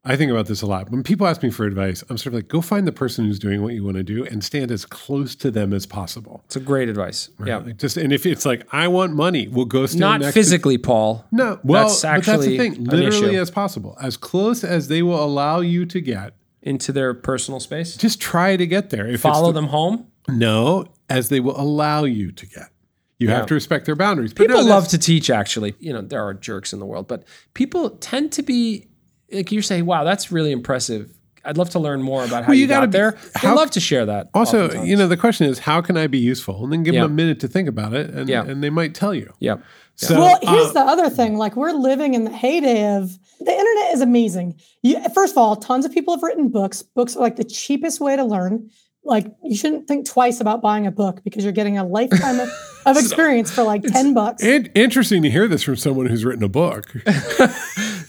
I 0.09 0.15
think 0.17 0.31
about 0.31 0.47
this 0.47 0.63
a 0.63 0.67
lot. 0.67 0.89
When 0.89 1.03
people 1.03 1.27
ask 1.27 1.43
me 1.43 1.51
for 1.51 1.67
advice, 1.67 2.05
I'm 2.09 2.17
sort 2.17 2.29
of 2.29 2.35
like, 2.35 2.49
go 2.49 2.61
find 2.61 2.87
the 2.87 2.93
person 2.93 3.25
who's 3.25 3.41
doing 3.41 3.61
what 3.61 3.75
you 3.75 3.83
want 3.83 3.97
to 3.97 4.05
do 4.05 4.25
and 4.25 4.43
stand 4.43 4.71
as 4.71 4.87
close 4.87 5.35
to 5.35 5.51
them 5.51 5.73
as 5.73 5.85
possible. 5.85 6.43
It's 6.47 6.55
a 6.55 6.61
great 6.61 6.89
advice. 6.89 7.29
Right? 7.39 7.49
Yeah. 7.49 7.57
Like 7.57 7.77
just 7.79 7.97
and 7.97 8.13
if 8.13 8.25
it's 8.25 8.47
like, 8.47 8.67
I 8.73 8.87
want 8.87 9.15
money, 9.15 9.49
we'll 9.49 9.65
go 9.65 9.85
stand 9.87 10.23
not 10.23 10.33
physically, 10.33 10.77
to, 10.77 10.83
Paul. 10.83 11.27
No, 11.33 11.59
well, 11.65 11.89
that's 11.89 12.05
actually 12.05 12.57
that's 12.57 12.77
the 12.77 12.77
thing. 12.77 12.85
Literally 12.85 13.37
as 13.37 13.51
possible, 13.51 13.97
as 14.01 14.17
close 14.17 14.63
as 14.63 14.87
they 14.87 15.03
will 15.03 15.23
allow 15.23 15.59
you 15.59 15.85
to 15.87 16.01
get 16.01 16.35
into 16.63 16.93
their 16.93 17.13
personal 17.13 17.59
space. 17.59 17.97
Just 17.97 18.21
try 18.21 18.57
to 18.57 18.67
get 18.67 18.91
there. 18.91 19.09
If 19.09 19.23
Follow 19.23 19.49
the, 19.49 19.61
them 19.61 19.69
home. 19.69 20.07
No, 20.29 20.87
as 21.11 21.31
they 21.31 21.41
will 21.41 21.59
allow 21.61 22.05
you 22.05 22.31
to 22.31 22.47
get. 22.47 22.71
You 23.19 23.29
yeah. 23.29 23.37
have 23.37 23.47
to 23.47 23.55
respect 23.55 23.87
their 23.87 23.97
boundaries. 23.97 24.33
People 24.33 24.63
no, 24.63 24.69
love 24.69 24.89
to 24.89 24.99
teach. 24.99 25.31
Actually, 25.31 25.75
you 25.81 25.93
know 25.93 26.01
there 26.01 26.23
are 26.23 26.35
jerks 26.35 26.73
in 26.73 26.79
the 26.79 26.87
world, 26.87 27.09
but 27.09 27.25
people 27.55 27.91
tend 27.91 28.31
to 28.33 28.43
be 28.43 28.87
like 29.33 29.53
you're 29.53 29.63
saying, 29.63 29.87
wow, 29.87 30.05
that's 30.05 30.31
really 30.31 30.53
impressive. 30.53 31.13
I'd 31.45 31.57
love 31.57 31.71
to 31.71 31.79
learn 31.79 32.03
more 32.03 32.25
about 32.25 32.43
how 32.43 32.49
well, 32.49 32.57
you, 32.57 32.63
you 32.63 32.67
got 32.67 32.91
there. 32.91 33.17
I'd 33.37 33.55
love 33.55 33.71
to 33.73 33.81
share 33.81 34.05
that. 34.07 34.31
Also, 34.35 34.65
oftentimes. 34.65 34.89
you 34.89 34.97
know, 34.97 35.07
the 35.07 35.17
question 35.17 35.47
is, 35.47 35.61
how 35.61 35.81
can 35.81 35.97
I 35.97 36.09
be 36.09 36.19
useful? 36.19 36.65
And 36.65 36.73
then 36.73 36.83
give 36.83 36.95
yeah. 36.95 37.03
them 37.03 37.13
a 37.13 37.15
minute 37.15 37.39
to 37.41 37.49
think 37.49 37.69
about 37.69 37.95
it, 37.95 38.11
and, 38.11 38.29
yeah. 38.29 38.43
and 38.43 38.63
they 38.65 38.71
might 38.71 38.95
tell 38.95 39.15
you. 39.15 39.33
Yeah. 39.39 39.59
So, 39.95 40.19
well, 40.19 40.39
here's 40.43 40.71
uh, 40.71 40.73
the 40.73 40.81
other 40.81 41.09
thing. 41.09 41.37
Like 41.37 41.57
we're 41.57 41.73
living 41.73 42.15
in 42.15 42.25
the 42.25 42.33
heyday 42.33 42.97
of 42.97 43.17
the 43.39 43.53
internet 43.53 43.95
is 43.95 44.01
amazing. 44.01 44.61
You, 44.83 45.01
first 45.15 45.35
of 45.35 45.39
all, 45.39 45.57
tons 45.57 45.85
of 45.85 45.93
people 45.93 46.15
have 46.15 46.23
written 46.23 46.49
books. 46.49 46.83
Books 46.83 47.17
are 47.17 47.21
like 47.21 47.37
the 47.37 47.45
cheapest 47.45 48.01
way 48.01 48.17
to 48.17 48.25
learn 48.25 48.69
like 49.07 49.27
you 49.43 49.57
shouldn't 49.57 49.87
think 49.87 50.07
twice 50.07 50.41
about 50.41 50.61
buying 50.61 50.87
a 50.87 50.91
book 50.91 51.23
because 51.23 51.45
you're 51.45 51.53
getting 51.53 51.79
a 51.79 51.85
lifetime 51.85 52.41
of, 52.41 52.51
of 52.85 52.97
experience 52.99 53.51
for 53.51 53.63
like 53.63 53.83
10 53.83 54.15
bucks. 54.15 54.43
And 54.43 54.69
interesting 54.75 55.23
to 55.23 55.31
hear 55.31 55.49
this 55.49 55.63
from 55.63 55.77
someone 55.77 56.07
who's 56.07 56.25
written 56.25 56.43
a 56.43 56.49
book. 56.49 56.93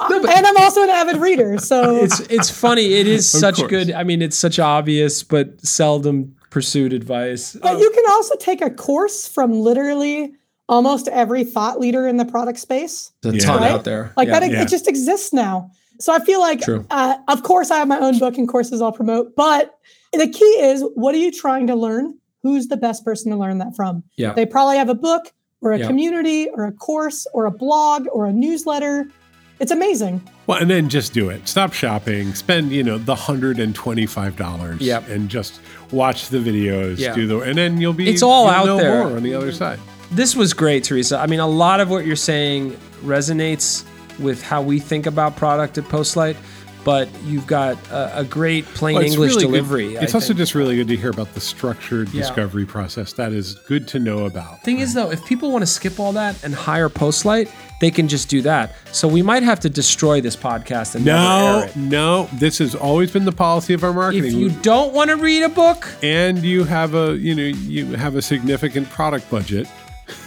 no, 0.09 0.21
but, 0.21 0.29
and 0.29 0.45
I'm 0.45 0.57
also 0.57 0.83
an 0.83 0.89
avid 0.89 1.17
reader. 1.17 1.57
So 1.57 1.95
it's 2.03 2.19
it's 2.21 2.49
funny. 2.49 2.93
It 2.93 3.07
is 3.07 3.29
such 3.29 3.57
course. 3.57 3.69
good. 3.69 3.91
I 3.91 4.03
mean, 4.03 4.21
it's 4.21 4.37
such 4.37 4.59
obvious 4.59 5.23
but 5.23 5.65
seldom 5.65 6.35
pursued 6.49 6.93
advice. 6.93 7.55
But 7.61 7.75
um, 7.75 7.79
you 7.79 7.89
can 7.91 8.03
also 8.09 8.35
take 8.37 8.61
a 8.61 8.69
course 8.69 9.27
from 9.27 9.51
literally 9.51 10.33
almost 10.69 11.07
every 11.09 11.43
thought 11.43 11.79
leader 11.79 12.07
in 12.07 12.17
the 12.17 12.25
product 12.25 12.59
space. 12.59 13.11
There's 13.21 13.43
a 13.43 13.47
ton 13.47 13.61
right? 13.61 13.71
out 13.71 13.83
there. 13.83 14.13
Like 14.17 14.27
yeah. 14.27 14.39
that 14.39 14.51
yeah. 14.51 14.61
it 14.63 14.69
just 14.69 14.87
exists 14.87 15.33
now. 15.33 15.71
So 15.99 16.13
I 16.13 16.19
feel 16.19 16.39
like 16.39 16.61
uh, 16.67 17.17
of 17.27 17.43
course 17.43 17.71
I 17.71 17.77
have 17.77 17.87
my 17.87 17.99
own 17.99 18.19
book 18.19 18.37
and 18.37 18.47
courses 18.47 18.81
I'll 18.81 18.91
promote, 18.91 19.35
but 19.35 19.77
the 20.13 20.27
key 20.27 20.45
is 20.45 20.83
what 20.93 21.15
are 21.15 21.19
you 21.19 21.31
trying 21.31 21.67
to 21.67 21.75
learn? 21.75 22.17
Who's 22.43 22.67
the 22.67 22.77
best 22.77 23.03
person 23.03 23.31
to 23.31 23.37
learn 23.37 23.57
that 23.57 23.75
from? 23.75 24.03
Yeah. 24.15 24.33
They 24.33 24.45
probably 24.45 24.77
have 24.77 24.89
a 24.89 24.95
book 24.95 25.33
or 25.61 25.71
a 25.71 25.79
yeah. 25.79 25.87
community 25.87 26.49
or 26.53 26.65
a 26.65 26.71
course 26.71 27.25
or 27.33 27.45
a 27.45 27.51
blog 27.51 28.07
or 28.11 28.25
a 28.25 28.33
newsletter. 28.33 29.09
It's 29.59 29.71
amazing. 29.71 30.21
Well, 30.45 30.59
and 30.59 30.69
then 30.69 30.87
just 30.87 31.13
do 31.13 31.29
it. 31.29 31.47
Stop 31.47 31.73
shopping. 31.73 32.35
Spend, 32.35 32.71
you 32.71 32.83
know, 32.83 32.97
the 32.97 33.15
hundred 33.15 33.59
and 33.59 33.73
twenty-five 33.73 34.35
dollars. 34.35 34.81
Yep. 34.81 35.09
And 35.09 35.29
just 35.29 35.59
watch 35.91 36.29
the 36.29 36.37
videos. 36.37 36.99
Yeah. 36.99 37.15
Do 37.15 37.27
the 37.27 37.39
and 37.39 37.57
then 37.57 37.81
you'll 37.81 37.93
be 37.93 38.09
it's 38.09 38.21
all 38.21 38.47
out 38.47 38.77
there 38.77 39.03
on 39.03 39.23
the 39.23 39.33
other 39.33 39.51
side. 39.51 39.79
This 40.11 40.35
was 40.35 40.53
great, 40.53 40.83
Teresa. 40.83 41.19
I 41.19 41.27
mean, 41.27 41.39
a 41.39 41.47
lot 41.47 41.79
of 41.79 41.89
what 41.89 42.05
you're 42.05 42.15
saying 42.15 42.77
resonates 43.01 43.83
with 44.19 44.41
how 44.41 44.61
we 44.61 44.79
think 44.79 45.05
about 45.05 45.35
product 45.35 45.77
at 45.77 45.83
Postlight 45.85 46.37
but 46.87 47.09
you've 47.25 47.45
got 47.45 47.75
a, 47.91 48.19
a 48.19 48.23
great 48.23 48.63
plain 48.67 48.95
well, 48.95 49.03
English 49.03 49.31
really 49.31 49.45
delivery. 49.45 49.91
Good. 49.91 50.03
It's 50.03 50.15
I 50.15 50.19
also 50.19 50.27
think. 50.27 50.37
just 50.37 50.55
really 50.55 50.77
good 50.77 50.87
to 50.87 50.95
hear 50.95 51.09
about 51.09 51.33
the 51.33 51.41
structured 51.41 52.07
yeah. 52.13 52.21
discovery 52.21 52.65
process. 52.65 53.11
That 53.11 53.33
is 53.33 53.55
good 53.67 53.89
to 53.89 53.99
know 53.99 54.25
about. 54.25 54.63
Thing 54.63 54.77
right? 54.77 54.83
is, 54.83 54.93
though, 54.93 55.11
if 55.11 55.25
people 55.25 55.51
want 55.51 55.63
to 55.63 55.67
skip 55.67 55.99
all 55.99 56.13
that 56.13 56.41
and 56.45 56.55
hire 56.55 56.87
Postlight, 56.87 57.51
they 57.81 57.91
can 57.91 58.07
just 58.07 58.29
do 58.29 58.41
that. 58.43 58.73
So 58.93 59.05
we 59.05 59.21
might 59.21 59.43
have 59.43 59.59
to 59.59 59.69
destroy 59.69 60.21
this 60.21 60.37
podcast 60.37 60.95
and 60.95 61.03
no, 61.03 61.69
no. 61.75 62.29
This 62.31 62.59
has 62.59 62.73
always 62.73 63.11
been 63.11 63.25
the 63.25 63.33
policy 63.33 63.73
of 63.73 63.83
our 63.83 63.91
marketing. 63.91 64.23
If 64.23 64.33
you 64.35 64.49
don't 64.61 64.93
want 64.93 65.09
to 65.09 65.17
read 65.17 65.43
a 65.43 65.49
book 65.49 65.93
and 66.01 66.37
you 66.41 66.63
have 66.63 66.95
a 66.95 67.17
you 67.17 67.35
know 67.35 67.43
you 67.43 67.85
have 67.97 68.15
a 68.15 68.21
significant 68.21 68.89
product 68.89 69.29
budget 69.29 69.67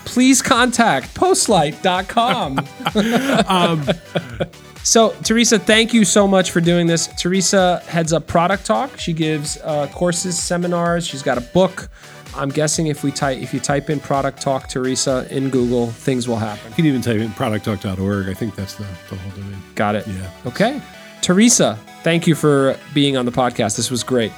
please 0.05 0.43
contact 0.43 1.15
postlight.com. 1.15 2.59
um, 3.49 4.61
so, 4.83 5.15
Teresa, 5.23 5.59
thank 5.59 5.93
you 5.93 6.05
so 6.05 6.27
much 6.27 6.51
for 6.51 6.61
doing 6.61 6.87
this. 6.87 7.07
Teresa 7.19 7.83
heads 7.87 8.13
up 8.13 8.27
Product 8.27 8.65
Talk. 8.65 8.99
She 8.99 9.13
gives 9.13 9.59
uh, 9.59 9.89
courses, 9.89 10.41
seminars. 10.41 11.07
She's 11.07 11.23
got 11.23 11.39
a 11.39 11.43
book. 11.43 11.89
I'm 12.35 12.49
guessing 12.49 12.87
if 12.87 13.03
we 13.03 13.11
type 13.11 13.39
if 13.39 13.53
you 13.53 13.61
type 13.61 13.91
in 13.91 14.01
Product 14.01 14.41
Talk 14.41 14.69
Teresa 14.69 15.27
in 15.31 15.51
Google, 15.51 15.89
things 15.89 16.29
will 16.29 16.37
happen. 16.37 16.71
You 16.71 16.77
can 16.77 16.87
even 16.87 17.03
type 17.03 17.21
in 17.21 17.31
producttalk.org. 17.31 18.29
I 18.29 18.35
think 18.35 18.55
that's 18.55 18.75
the, 18.75 18.87
the 19.09 19.17
whole 19.17 19.31
domain. 19.33 19.61
Got 19.75 19.97
it. 19.97 20.07
Yeah. 20.07 20.31
Okay. 20.47 20.81
Teresa, 21.23 21.79
thank 22.03 22.27
you 22.27 22.35
for 22.35 22.77
being 22.95 23.17
on 23.17 23.27
the 23.27 23.33
podcast. 23.33 23.77
This 23.77 23.91
was 23.91 24.03
great. 24.03 24.33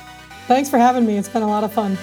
Thanks 0.48 0.68
for 0.68 0.78
having 0.78 1.06
me. 1.06 1.16
It's 1.16 1.28
been 1.28 1.42
a 1.42 1.48
lot 1.48 1.64
of 1.64 1.72
fun. 1.72 1.96